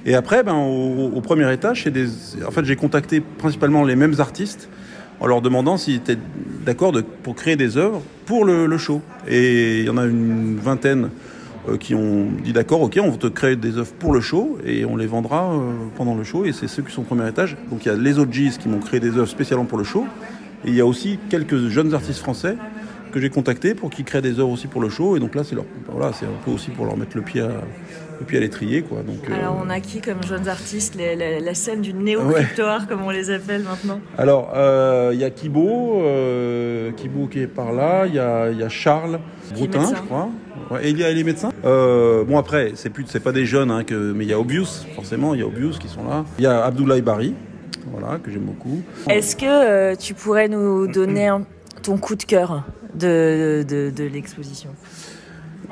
Et 0.07 0.15
après, 0.15 0.43
ben, 0.45 0.55
au, 0.55 1.11
au 1.15 1.21
premier 1.21 1.53
étage, 1.53 1.83
c'est 1.85 1.91
des... 1.91 2.07
en 2.47 2.51
fait, 2.53 2.65
j'ai 2.65 2.77
contacté 2.77 3.21
principalement 3.21 3.85
les 3.85 3.97
mêmes 3.97 4.15
artistes 4.21 4.69
en 5.19 5.27
leur 5.27 5.43
demandant 5.43 5.77
s'ils 5.79 5.97
étaient 5.97 6.19
d'accord 6.65 6.93
de- 6.93 7.01
pour 7.01 7.35
créer 7.35 7.57
des 7.57 7.77
œuvres 7.77 8.03
pour 8.25 8.45
le, 8.45 8.67
le 8.67 8.79
show. 8.79 9.03
Et 9.29 9.81
il 9.81 9.87
y 9.87 9.91
en 9.91 9.97
a 9.97 10.05
une 10.05 10.59
vingtaine 10.63 11.05
euh, 11.05 11.09
qui 11.79 11.95
ont 11.95 12.27
dit 12.45 12.53
d'accord, 12.53 12.81
ok, 12.83 12.99
on 13.03 13.11
va 13.11 13.17
te 13.17 13.27
créer 13.27 13.57
des 13.57 13.77
œuvres 13.79 13.93
pour 13.99 14.13
le 14.13 14.21
show 14.21 14.59
et 14.65 14.85
on 14.85 14.97
les 14.97 15.07
vendra 15.07 15.53
euh, 15.53 15.59
pendant 15.97 16.15
le 16.15 16.23
show. 16.25 16.45
Et 16.45 16.53
c'est 16.53 16.69
ceux 16.69 16.83
qui 16.83 16.93
sont 16.93 17.03
au 17.03 17.05
premier 17.05 17.29
étage. 17.29 17.57
Donc 17.71 17.85
il 17.85 17.89
y 17.89 17.93
a 17.93 17.97
les 17.97 18.19
OGs 18.19 18.59
qui 18.59 18.69
m'ont 18.69 18.79
créé 18.81 19.01
des 19.01 19.17
œuvres 19.17 19.27
spécialement 19.27 19.65
pour 19.65 19.79
le 19.79 19.85
show. 19.85 20.05
Et 20.65 20.69
il 20.69 20.75
y 20.75 20.81
a 20.81 20.87
aussi 20.87 21.19
quelques 21.29 21.69
jeunes 21.69 21.93
artistes 21.95 22.21
français 22.21 22.57
que 23.13 23.21
j'ai 23.21 23.31
contactés 23.31 23.75
pour 23.75 23.89
qu'ils 23.91 24.05
créent 24.05 24.23
des 24.23 24.39
œuvres 24.41 24.51
aussi 24.51 24.67
pour 24.67 24.81
le 24.81 24.89
show. 24.89 25.17
Et 25.17 25.21
donc 25.21 25.35
là, 25.35 25.43
c'est 25.45 25.55
leur, 25.55 25.65
voilà, 25.89 26.13
c'est 26.13 26.27
un 26.27 26.31
peu 26.45 26.51
aussi 26.51 26.71
pour 26.71 26.85
leur 26.87 26.97
mettre 26.97 27.17
le 27.17 27.23
pied 27.23 27.41
à, 27.41 27.49
le 28.19 28.27
pied 28.27 28.37
à 28.39 28.41
l'étrier, 28.41 28.83
quoi. 28.83 28.99
Donc, 29.03 29.29
euh, 29.31 29.35
Alors, 29.35 29.63
on 29.65 29.71
a 29.71 29.81
qui 29.81 30.01
comme 30.01 30.23
jeunes 30.27 30.49
artistes 30.49 30.95
les- 30.97 31.15
la, 31.17 31.39
la 31.41 31.55
scène 31.55 31.81
du 31.83 31.93
néo-crypto-art, 31.95 32.87
comme 32.89 33.03
on 33.03 33.11
les 33.11 33.31
appelle 33.31 33.63
maintenant? 33.63 34.01
Alors, 34.19 34.53
euh, 34.57 35.11
il 35.15 35.21
y 35.21 35.25
a 35.25 35.31
Kibo, 35.31 36.01
euh, 36.03 36.91
Kibo 36.93 37.27
qui 37.27 37.41
est 37.41 37.47
par 37.47 37.73
là, 37.73 38.07
il 38.07 38.15
y 38.15 38.19
a, 38.19 38.51
y 38.51 38.63
a 38.63 38.69
Charles 38.69 39.19
Broutin, 39.55 39.85
je 39.95 40.03
crois. 40.03 40.29
Ouais, 40.71 40.87
et 40.87 40.91
il 40.91 40.99
y 40.99 41.05
a 41.05 41.13
les 41.13 41.25
médecins? 41.25 41.51
Euh, 41.65 42.25
bon, 42.25 42.39
après, 42.39 42.73
c'est 42.75 42.91
plus, 42.91 43.05
c'est 43.09 43.21
pas 43.21 43.33
des 43.33 43.47
jeunes, 43.47 43.71
hein, 43.71 43.85
que, 43.85 44.13
mais 44.13 44.25
il 44.25 44.31
y 44.31 44.33
a 44.33 44.41
Obvious, 44.41 44.67
forcément, 44.95 45.35
il 45.35 45.41
y 45.41 45.43
a 45.43 45.47
Obvious 45.47 45.73
qui 45.79 45.89
sont 45.89 46.05
là. 46.09 46.25
Il 46.39 46.45
y 46.45 46.47
a 46.47 46.65
Abdoulaye 46.65 47.03
Bari, 47.03 47.35
voilà, 47.93 48.19
que 48.19 48.31
j'aime 48.31 48.43
beaucoup. 48.43 48.83
Est-ce 49.09 49.37
que 49.37 49.45
euh, 49.47 49.95
tu 49.97 50.15
pourrais 50.15 50.49
nous 50.49 50.87
donner 50.87 51.29
un- 51.29 51.45
ton 51.83 51.99
coup 51.99 52.17
de 52.17 52.25
cœur 52.25 52.65
de, 52.95 53.65
de, 53.69 53.91
de 53.91 54.05
l'exposition? 54.05 54.71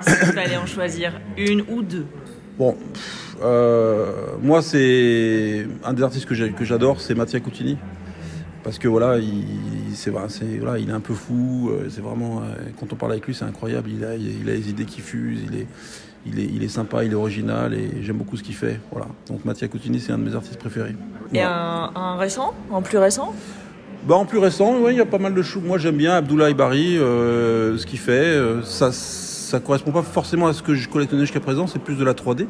S'il 0.01 0.15
fallait 0.33 0.57
en 0.57 0.67
choisir 0.67 1.21
une 1.37 1.63
ou 1.71 1.83
deux. 1.83 2.07
Bon, 2.59 2.73
pff, 2.93 3.37
euh, 3.43 4.13
moi, 4.43 4.61
c'est 4.63 5.67
un 5.85 5.93
des 5.93 6.03
artistes 6.03 6.27
que 6.27 6.65
j'adore, 6.65 7.01
c'est 7.01 7.15
Mattia 7.15 7.41
Coutini. 7.41 7.79
Parce 8.65 8.79
que 8.79 8.89
voilà, 8.89 9.19
il, 9.19 9.45
c'est, 9.95 10.11
voilà, 10.11 10.79
il 10.79 10.89
est 10.89 10.93
un 10.93 11.01
peu 11.01 11.15
fou. 11.15 11.71
euh, 11.71 11.87
C'est 11.91 12.01
vraiment, 12.01 12.39
euh, 12.41 12.55
quand 12.81 12.93
on 12.93 12.97
parle 12.97 13.13
avec 13.13 13.27
lui, 13.27 13.35
c'est 13.35 13.45
incroyable. 13.45 13.91
Il 13.95 14.05
a, 14.05 14.17
il 14.17 14.49
a 14.49 14.55
les 14.55 14.71
idées 14.71 14.87
qui 14.87 15.01
fusent. 15.03 15.41
Il 15.53 15.59
est, 15.61 15.67
il 16.27 16.41
est, 16.41 16.49
il 16.55 16.65
est 16.65 16.69
sympa, 16.69 17.05
il 17.05 17.13
est 17.13 17.17
original 17.17 17.75
et 17.75 18.03
j'aime 18.03 18.17
beaucoup 18.17 18.39
ce 18.39 18.43
qu'il 18.43 18.55
fait. 18.55 18.81
Voilà. 18.91 19.07
Donc 19.29 19.45
Mattia 19.45 19.69
Coutini, 19.69 20.01
c'est 20.01 20.13
un 20.13 20.19
de 20.19 20.25
mes 20.25 20.35
artistes 20.35 20.59
préférés. 20.59 20.97
Et 21.35 21.43
un, 21.43 21.91
un 21.95 22.17
récent 22.17 22.55
En 22.71 22.81
plus 22.81 22.97
récent? 22.97 23.35
Bah, 24.09 24.15
en 24.17 24.25
plus 24.25 24.39
récent, 24.39 24.79
ouais, 24.81 24.95
il 24.95 24.97
y 24.97 25.01
a 25.03 25.07
pas 25.07 25.19
mal 25.19 25.35
de 25.35 25.43
choses. 25.43 25.63
Moi, 25.63 25.77
j'aime 25.79 25.97
bien 25.97 26.15
Abdoulaye 26.15 26.55
Bari, 26.55 26.97
euh, 26.97 27.77
ce 27.77 27.85
qu'il 27.87 27.99
fait. 27.99 28.13
Euh, 28.13 28.63
ça, 28.63 28.91
ça 28.93 29.61
correspond 29.61 29.93
pas 29.93 30.03
forcément 30.03 30.47
à 30.47 30.55
ce 30.55 30.63
que 30.63 30.75
je 30.75 30.89
collectionnais 30.89 31.25
jusqu'à 31.25 31.41
présent. 31.41 31.67
C'est 31.67 31.79
plus 31.83 31.97
de 31.97 32.05
la 32.05 32.15
3D. 32.15 32.47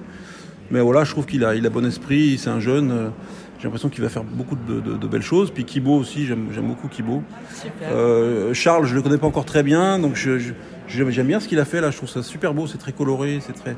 Mais 0.71 0.81
voilà, 0.81 1.03
je 1.05 1.11
trouve 1.11 1.27
qu'il 1.27 1.45
a, 1.45 1.55
il 1.57 1.67
a 1.67 1.71
bon 1.71 1.85
esprit. 1.85 2.39
C'est 2.39 2.51
un 2.51 2.61
jeune. 2.61 2.91
euh, 2.93 3.09
j'ai 3.65 3.69
l'impression 3.69 3.89
qu'il 3.89 4.03
va 4.05 4.11
faire 4.11 4.25
beaucoup 4.25 4.57
de, 4.57 4.79
de- 4.81 4.99
de 4.99 5.07
belles 5.07 5.23
choses. 5.23 5.51
Puis 5.51 5.65
Kibo 5.65 5.97
aussi, 5.97 6.27
j'aime, 6.27 6.49
beaucoup 6.61 6.87
Kibo. 6.87 7.23
Super. 7.55 7.89
Euh, 7.93 8.53
Charles, 8.53 8.85
je 8.85 8.95
le 8.95 9.01
connais 9.01 9.17
pas 9.17 9.27
encore 9.27 9.47
très 9.47 9.63
bien, 9.63 9.99
donc 9.99 10.17
je, 10.17 10.39
je- 10.39 10.53
je- 10.87 11.09
j'aime 11.11 11.27
bien 11.27 11.41
ce 11.41 11.49
qu'il 11.49 11.59
a 11.59 11.65
fait 11.65 11.81
là. 11.81 11.91
Je 11.91 11.97
trouve 11.97 12.11
ça 12.11 12.23
super 12.23 12.53
beau. 12.53 12.67
C'est 12.67 12.77
très 12.77 12.93
coloré. 12.93 13.39
C'est 13.41 13.55
très. 13.55 13.75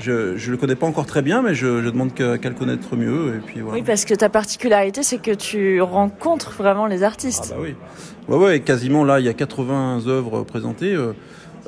Je, 0.00 0.36
je 0.36 0.50
le 0.50 0.56
connais 0.56 0.74
pas 0.74 0.86
encore 0.86 1.06
très 1.06 1.22
bien, 1.22 1.42
mais 1.42 1.54
je, 1.54 1.80
je 1.80 1.88
demande 1.90 2.12
qu'à, 2.12 2.38
qu'à 2.38 2.48
le 2.48 2.56
connaître 2.56 2.96
mieux. 2.96 3.36
Et 3.36 3.38
puis 3.38 3.60
voilà. 3.60 3.78
Oui, 3.78 3.84
parce 3.86 4.04
que 4.04 4.14
ta 4.14 4.28
particularité, 4.28 5.04
c'est 5.04 5.18
que 5.18 5.30
tu 5.30 5.80
rencontres 5.80 6.50
vraiment 6.58 6.86
les 6.86 7.04
artistes. 7.04 7.50
Ah 7.52 7.54
bah 7.56 7.60
oui. 7.62 7.76
Ouais, 8.26 8.36
ouais, 8.44 8.60
quasiment 8.60 9.04
là, 9.04 9.20
il 9.20 9.26
y 9.26 9.28
a 9.28 9.32
80 9.32 10.08
œuvres 10.08 10.42
présentées. 10.42 10.96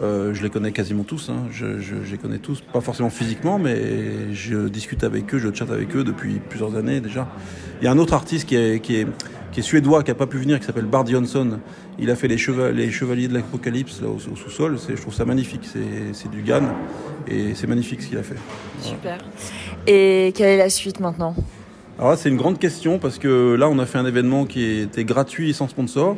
Euh, 0.03 0.35
je 0.35 0.43
les 0.43 0.51
connais 0.51 0.73
quasiment 0.73 1.05
tous. 1.05 1.29
hein. 1.31 1.47
Je, 1.51 1.79
je- 1.79 2.03
je 2.05 2.11
les 2.13 2.19
connais 2.19 2.39
tous, 2.39 2.61
pas 2.73 2.81
forcément 2.81 3.11
physiquement, 3.11 3.59
mais 3.59 4.33
je 4.35 4.69
discute 4.69 5.05
avec 5.05 5.33
eux, 5.35 5.39
je 5.39 5.53
chatte 5.55 5.71
avec 5.71 5.95
eux 5.97 6.05
depuis 6.05 6.41
plusieurs 6.49 6.75
années 6.77 7.01
déjà. 7.01 7.29
Il 7.81 7.85
y 7.85 7.89
a 7.89 7.93
un 7.93 7.99
autre 7.99 8.15
artiste 8.15 8.49
qui 8.49 8.57
est, 8.57 8.81
qui 8.81 8.97
est, 8.97 9.07
qui 9.53 9.61
est 9.61 9.63
suédois, 9.63 10.03
qui 10.03 10.11
n'a 10.11 10.15
pas 10.15 10.27
pu 10.27 10.39
venir, 10.39 10.59
qui 10.61 10.67
s'appelle 10.67 10.87
Bard 10.87 11.07
Johnson. 11.07 11.59
Il 11.99 12.11
a 12.11 12.17
fait 12.17 12.27
les, 12.29 12.37
cheva- 12.37 12.71
les 12.73 12.91
Chevaliers 12.91 13.29
de 13.29 13.35
l'Apocalypse 13.35 14.01
là, 14.01 14.09
au, 14.09 14.15
au 14.17 14.37
sous-sol. 14.37 14.79
Je 14.89 15.01
trouve 15.01 15.15
ça 15.15 15.25
magnifique. 15.25 15.69
C'est 16.13 16.31
du 16.31 16.43
Gann 16.43 16.73
et 17.29 17.55
c'est 17.55 17.67
magnifique 17.67 18.03
ce 18.03 18.09
qu'il 18.09 18.19
a 18.19 18.23
fait. 18.23 18.37
Voilà. 18.81 18.97
Super. 18.97 19.19
Et 19.87 20.33
quelle 20.35 20.49
est 20.49 20.57
la 20.57 20.71
suite 20.71 21.01
maintenant? 21.01 21.35
Alors 21.99 22.13
là, 22.13 22.17
c'est 22.17 22.31
une 22.31 22.37
grande 22.39 22.59
question 22.59 22.99
parce 22.99 23.19
que 23.19 23.55
là, 23.55 23.69
on 23.69 23.79
a 23.79 23.85
fait 23.87 23.99
un 23.99 24.07
événement 24.07 24.47
qui 24.47 24.65
était 24.81 25.05
gratuit 25.05 25.51
et 25.51 25.53
sans 25.53 25.69
sponsor. 25.69 26.17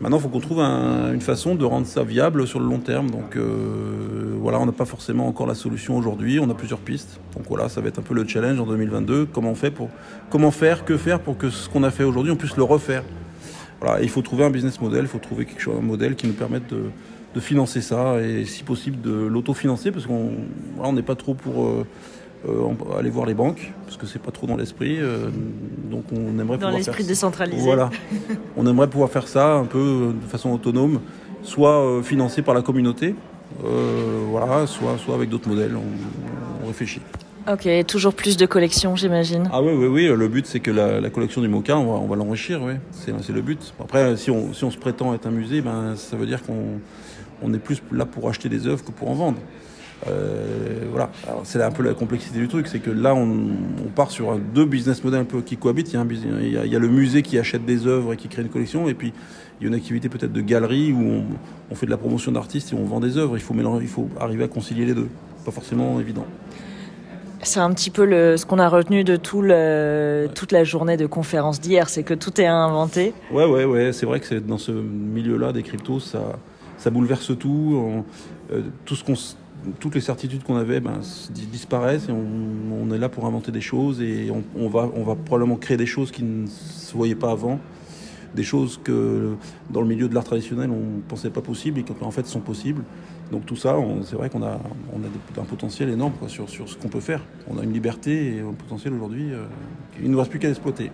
Maintenant, 0.00 0.18
il 0.18 0.22
faut 0.22 0.28
qu'on 0.28 0.40
trouve 0.40 0.60
un- 0.60 1.12
une 1.14 1.22
façon 1.22 1.54
de 1.54 1.64
rendre 1.64 1.86
ça 1.86 2.02
viable 2.02 2.46
sur 2.46 2.60
le 2.60 2.66
long 2.66 2.78
terme. 2.78 3.10
Donc 3.10 3.36
euh, 3.36 4.34
voilà, 4.38 4.60
on 4.60 4.66
n'a 4.66 4.72
pas 4.72 4.84
forcément 4.84 5.26
encore 5.26 5.46
la 5.46 5.54
solution 5.54 5.96
aujourd'hui. 5.96 6.38
On 6.38 6.50
a 6.50 6.54
plusieurs 6.54 6.80
pistes. 6.80 7.18
Donc 7.34 7.46
voilà, 7.48 7.68
ça 7.70 7.80
va 7.80 7.88
être 7.88 7.98
un 7.98 8.02
peu 8.02 8.14
le 8.14 8.26
challenge 8.28 8.60
en 8.60 8.66
2022. 8.66 9.26
Comment 9.32 9.50
on 9.50 9.54
fait 9.54 9.70
pour 9.70 9.88
comment 10.28 10.50
faire, 10.50 10.84
que 10.84 10.96
faire 10.98 11.20
pour 11.20 11.38
que 11.38 11.48
ce 11.48 11.68
qu'on 11.68 11.82
a 11.82 11.90
fait 11.90 12.04
aujourd'hui, 12.04 12.30
on 12.30 12.36
puisse 12.36 12.56
le 12.56 12.62
refaire? 12.62 13.04
Voilà, 13.80 14.02
il 14.02 14.08
faut 14.08 14.22
trouver 14.22 14.44
un 14.44 14.50
business 14.50 14.80
model, 14.80 15.02
il 15.02 15.08
faut 15.08 15.18
trouver 15.18 15.44
quelque 15.44 15.60
chose, 15.60 15.76
un 15.78 15.82
modèle 15.82 16.14
qui 16.14 16.26
nous 16.26 16.32
permette 16.32 16.68
de, 16.68 16.90
financer 17.38 17.82
ça 17.82 18.18
et 18.22 18.46
si 18.46 18.62
possible 18.62 19.02
de 19.02 19.12
l'autofinancer 19.12 19.90
parce 19.92 20.06
qu'on 20.06 20.92
n'est 20.94 21.02
pas 21.02 21.16
trop 21.16 21.34
pour 21.34 21.66
euh, 21.66 21.86
euh, 22.48 22.98
aller 22.98 23.10
voir 23.10 23.26
les 23.26 23.34
banques 23.34 23.72
parce 23.84 23.96
que 23.96 24.06
c'est 24.06 24.18
pas 24.20 24.30
trop 24.30 24.46
dans 24.46 24.56
l'esprit. 24.56 24.98
euh, 25.00 25.28
donc 25.90 26.04
on 26.12 26.16
aimerait 26.38 26.44
Dans 26.44 26.54
pouvoir 26.54 26.72
l'esprit 26.72 27.02
faire- 27.02 27.06
décentralisé. 27.08 27.62
Voilà, 27.62 27.90
on 28.56 28.66
aimerait 28.66 28.88
pouvoir 28.88 29.10
faire 29.10 29.28
ça 29.28 29.54
un 29.54 29.64
peu 29.64 29.78
euh, 29.78 30.12
de 30.12 30.26
façon 30.28 30.50
autonome, 30.50 31.00
soit 31.42 32.00
financé 32.02 32.42
par 32.42 32.54
la 32.54 32.62
communauté, 32.62 33.14
voilà, 34.30 34.66
soit 34.66 34.96
soit 34.98 35.14
avec 35.14 35.28
d'autres 35.28 35.48
modèles. 35.48 35.76
On, 35.76 36.64
on 36.64 36.66
réfléchit. 36.68 37.00
Ok, 37.50 37.68
toujours 37.86 38.12
plus 38.12 38.36
de 38.36 38.44
collections, 38.44 38.96
j'imagine. 38.96 39.48
Ah 39.52 39.62
oui, 39.62 39.72
oui, 39.72 39.86
oui. 39.86 40.08
Le 40.16 40.26
but, 40.26 40.46
c'est 40.46 40.58
que 40.58 40.72
la, 40.72 41.00
la 41.00 41.10
collection 41.10 41.40
du 41.40 41.46
Mocha, 41.46 41.78
on 41.78 41.84
va, 41.92 41.92
on 42.00 42.06
va 42.06 42.16
l'enrichir, 42.16 42.60
oui. 42.60 42.72
C'est, 42.90 43.12
c'est 43.22 43.32
le 43.32 43.40
but. 43.40 43.72
Après, 43.80 44.16
si 44.16 44.32
on, 44.32 44.52
si 44.52 44.64
on 44.64 44.70
se 44.72 44.76
prétend 44.76 45.14
être 45.14 45.26
un 45.28 45.30
musée, 45.30 45.60
ben, 45.60 45.94
ça 45.94 46.16
veut 46.16 46.26
dire 46.26 46.42
qu'on 46.42 46.80
on 47.42 47.54
est 47.54 47.58
plus 47.60 47.80
là 47.92 48.04
pour 48.04 48.28
acheter 48.28 48.48
des 48.48 48.66
œuvres 48.66 48.84
que 48.84 48.90
pour 48.90 49.08
en 49.10 49.14
vendre. 49.14 49.38
Euh, 50.08 50.84
voilà. 50.90 51.10
C'est 51.44 51.62
un 51.62 51.70
peu 51.70 51.82
la 51.82 51.94
complexité 51.94 52.38
du 52.38 52.48
truc, 52.48 52.66
c'est 52.68 52.80
que 52.80 52.90
là, 52.90 53.14
on, 53.14 53.38
on 53.84 53.88
part 53.94 54.10
sur 54.10 54.30
un- 54.30 54.38
deux 54.38 54.64
business 54.66 55.02
models 55.02 55.20
un 55.20 55.24
peu 55.24 55.40
qui 55.40 55.56
cohabitent. 55.56 55.90
Il 55.92 55.94
y, 55.94 55.96
a 55.96 56.00
un 56.00 56.04
bus- 56.04 56.20
il, 56.42 56.52
y 56.52 56.58
a, 56.58 56.64
il 56.66 56.72
y 56.72 56.76
a 56.76 56.78
le 56.78 56.88
musée 56.88 57.22
qui 57.22 57.38
achète 57.38 57.64
des 57.64 57.86
œuvres 57.86 58.12
et 58.12 58.16
qui 58.16 58.28
crée 58.28 58.42
une 58.42 58.48
collection, 58.48 58.88
et 58.88 58.94
puis 58.94 59.12
il 59.60 59.64
y 59.64 59.66
a 59.66 59.68
une 59.68 59.74
activité 59.74 60.08
peut-être 60.08 60.32
de 60.32 60.40
galerie 60.42 60.92
où 60.92 61.00
on, 61.00 61.24
on 61.70 61.74
fait 61.74 61.86
de 61.86 61.90
la 61.90 61.96
promotion 61.96 62.30
d'artistes 62.30 62.72
et 62.72 62.76
on 62.76 62.84
vend 62.84 63.00
des 63.00 63.16
œuvres. 63.16 63.36
Il 63.36 63.42
faut, 63.42 63.54
mélanger, 63.54 63.84
il 63.84 63.88
faut 63.88 64.08
arriver 64.20 64.44
à 64.44 64.48
concilier 64.48 64.84
les 64.84 64.94
deux. 64.94 65.08
Pas 65.44 65.50
forcément 65.50 65.98
évident. 65.98 66.26
C'est 67.42 67.60
un 67.60 67.72
petit 67.72 67.90
peu 67.90 68.04
le, 68.04 68.36
ce 68.36 68.44
qu'on 68.44 68.58
a 68.58 68.68
retenu 68.68 69.04
de 69.04 69.16
tout 69.16 69.40
le, 69.40 70.26
toute 70.34 70.52
la 70.52 70.64
journée 70.64 70.96
de 70.96 71.06
conférence 71.06 71.60
d'hier, 71.60 71.88
c'est 71.88 72.02
que 72.02 72.14
tout 72.14 72.40
est 72.40 72.46
à 72.46 72.54
inventer. 72.54 73.14
Ouais, 73.30 73.44
ouais, 73.46 73.64
ouais. 73.64 73.92
C'est 73.92 74.04
vrai 74.04 74.20
que 74.20 74.26
c'est 74.26 74.44
dans 74.44 74.58
ce 74.58 74.72
milieu-là 74.72 75.52
des 75.52 75.62
cryptos, 75.62 76.00
ça, 76.00 76.20
ça 76.76 76.90
bouleverse 76.90 77.32
tout. 77.38 77.74
On- 77.76 78.04
euh, 78.52 78.62
tout 78.84 78.94
ce 78.94 79.02
qu'on, 79.04 79.14
toutes 79.78 79.94
les 79.94 80.00
certitudes 80.00 80.42
qu'on 80.42 80.56
avait 80.56 80.80
ben, 80.80 81.00
disparaissent 81.30 82.08
et 82.08 82.12
on, 82.12 82.90
est 82.92 82.98
là 82.98 83.08
pour 83.08 83.26
inventer 83.26 83.50
des 83.50 83.60
choses 83.60 84.00
et 84.00 84.30
on, 84.30 84.68
va, 84.68 84.88
probablement 85.16 85.56
créer 85.56 85.76
des 85.76 85.86
choses 85.86 86.10
qui 86.10 86.22
ne 86.22 86.46
se 86.46 86.96
voyaient 86.96 87.16
pas 87.16 87.32
avant, 87.32 87.58
des 88.34 88.44
choses 88.44 88.80
que 88.82 89.34
dans 89.70 89.80
le 89.80 89.88
milieu 89.88 90.08
de 90.08 90.14
l'art 90.14 90.24
traditionnel 90.24 90.70
on 90.70 91.00
pensait 91.08 91.30
pas 91.30 91.40
possible 91.40 91.80
et 91.80 91.82
qui 91.82 91.92
en 92.00 92.10
fait 92.10 92.26
sont 92.26 92.40
possibles. 92.40 92.82
Donc 93.32 93.44
tout 93.44 93.56
ça, 93.56 93.76
c'est 94.04 94.14
vrai 94.14 94.30
qu'on 94.30 94.44
a, 94.44 94.60
un 95.36 95.44
potentiel 95.44 95.88
énorme 95.88 96.12
sur, 96.28 96.48
ce 96.48 96.76
qu'on 96.76 96.88
peut 96.88 97.00
faire. 97.00 97.22
On 97.48 97.58
a 97.58 97.64
une 97.64 97.72
liberté 97.72 98.36
et 98.36 98.40
un 98.40 98.52
potentiel 98.52 98.94
aujourd'hui. 98.94 99.32
euh, 99.32 99.46
il 99.98 100.06
ne 100.06 100.12
nous 100.12 100.18
reste 100.18 100.30
plus 100.30 100.38
qu'à 100.38 100.46
l'exploiter. 100.46 100.92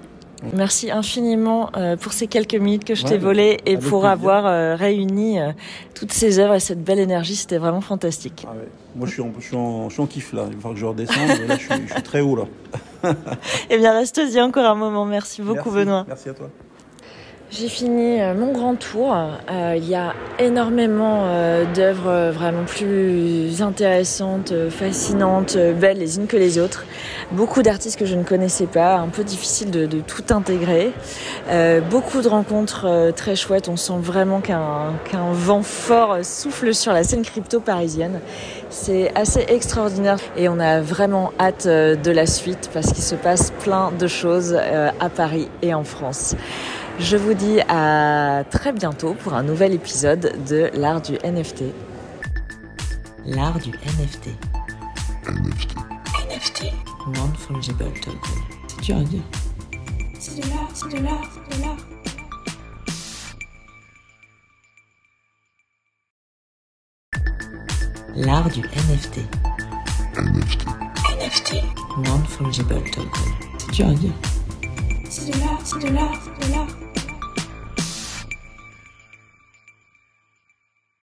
Merci 0.55 0.91
infiniment 0.91 1.71
euh, 1.77 1.97
pour 1.97 2.13
ces 2.13 2.27
quelques 2.27 2.55
minutes 2.55 2.85
que 2.85 2.95
je 2.95 3.05
Ouais, 3.05 3.11
t'ai 3.11 3.19
volées 3.19 3.59
et 3.67 3.77
pour 3.77 4.01
plaisir. 4.01 4.09
avoir 4.11 4.47
euh, 4.47 4.75
réuni 4.75 5.41
euh, 5.41 5.53
toutes 5.95 6.13
ces 6.13 6.39
œuvres 6.39 6.55
et 6.55 6.61
cette 6.61 6.83
belle 6.83 6.99
énergie. 6.99 7.37
C'était 7.37 7.59
vraiment 7.59 7.81
fantastique. 7.81 8.45
Ah 8.47 8.53
ouais. 8.53 8.69
Moi, 8.97 9.07
je 9.07 9.13
suis, 9.13 9.23
en, 9.23 9.33
je, 9.39 9.45
suis 9.47 9.57
en, 9.57 9.89
je 9.89 9.95
suis 9.95 10.03
en 10.03 10.07
kiff 10.07 10.33
là. 10.33 10.45
Il 10.49 10.57
va 10.57 10.61
falloir 10.61 10.75
que 10.75 10.81
je 10.81 10.87
redescende. 10.87 11.49
là, 11.49 11.57
je 11.57 11.63
suis, 11.75 11.87
je 11.89 11.93
suis 11.93 12.03
très 12.03 12.21
haut 12.21 12.37
là. 12.37 12.45
Eh 13.71 13.79
bien, 13.79 13.93
reste-y 13.93 14.41
encore 14.41 14.67
un 14.67 14.75
moment. 14.75 15.05
Merci 15.05 15.43
beaucoup, 15.43 15.71
Merci. 15.71 15.85
Benoît. 15.87 16.05
Merci 16.09 16.29
à 16.29 16.35
toi. 16.35 16.49
J'ai 17.55 17.69
fini 17.69 18.19
euh, 18.19 18.33
mon 18.33 18.51
grand 18.53 18.77
tour. 18.77 19.15
Euh, 19.15 19.75
il 19.77 19.87
y 19.87 19.95
a 19.95 20.15
énormément 20.39 21.25
euh, 21.27 21.67
d'œuvres 21.75 22.31
vraiment 22.31 22.65
plus 22.65 23.61
intéressantes, 23.61 24.55
fascinantes, 24.71 25.59
belles 25.59 25.99
les 25.99 26.17
unes 26.17 26.27
que 26.27 26.39
les 26.39 26.59
autres. 26.59 26.87
Beaucoup 27.31 27.61
d'artistes 27.61 27.99
que 27.99 28.07
je 28.07 28.15
ne 28.15 28.23
connaissais 28.23 28.65
pas, 28.65 28.97
un 28.97 29.09
peu 29.09 29.23
difficile 29.23 29.71
de, 29.71 29.87
tout 30.01 30.25
intégrer. 30.31 30.93
Beaucoup 31.91 32.23
de 32.23 32.29
rencontres 32.29 33.13
très 33.15 33.37
chouettes. 33.37 33.69
On 33.69 33.77
sent 33.77 33.99
vraiment 34.01 34.41
qu'un 34.41 35.33
vent 35.33 35.63
fort 35.63 36.19
souffle 36.23 36.75
sur 36.75 36.93
la 36.93 37.05
scène 37.05 37.23
crypto 37.23 37.61
parisienne. 37.61 38.21
C'est 38.71 39.15
assez 39.15 39.45
extraordinaire 39.49 40.19
et 40.37 40.49
on 40.49 40.59
a 40.59 40.81
vraiment 40.81 41.33
hâte 41.39 41.67
de 41.67 42.11
la 42.11 42.27
suite 42.27 42.71
parce 42.73 42.93
qu'il 42.93 43.05
se 43.05 43.15
passe 43.15 43.51
plein 43.63 43.93
de 43.99 44.07
choses 44.07 44.55
à 44.55 45.09
Paris 45.11 45.49
et 45.63 45.75
en 45.75 45.85
France. 45.85 46.35
Je 46.99 47.17
vous 47.17 47.35
dis 47.35 47.61
à 47.69 48.45
très 48.51 48.73
bientôt 48.73 49.15
pour 49.15 49.35
un 49.35 49.43
nouvel 49.43 49.73
épisode 49.73 50.45
de 50.47 50.71
l'art 50.75 51.01
du 51.01 51.15
NFT. 51.25 51.65
L'art 53.25 53.59
du 53.59 53.71
NFT. 53.71 54.29
NFT. 55.27 55.77
NFT. 56.31 56.65
Non-fungible 57.15 57.93
token. 58.01 58.21
C'est 58.69 58.81
dur 58.83 58.97
à 58.99 59.03
dire. 59.05 59.23
C'est 60.19 60.37
de 60.37 60.49
l'art, 60.49 60.69
c'est 60.75 60.89
de 60.89 61.03
l'art, 61.03 61.31
c'est 61.33 61.59
de 61.59 61.63
l'art. 61.65 61.77
L'art 68.15 68.51
du 68.51 68.61
NFT. 68.61 69.21
NFT. 70.17 70.67
NFT. 71.21 71.55
Non-fungible 72.05 72.83
token. 72.91 73.11
C'est 73.59 73.71
dur 73.73 73.89
à 73.89 73.95
dire. 73.95 74.13
C'est 75.15 75.27
de 75.27 75.41
l'art, 75.41 75.61
c'est 75.63 76.92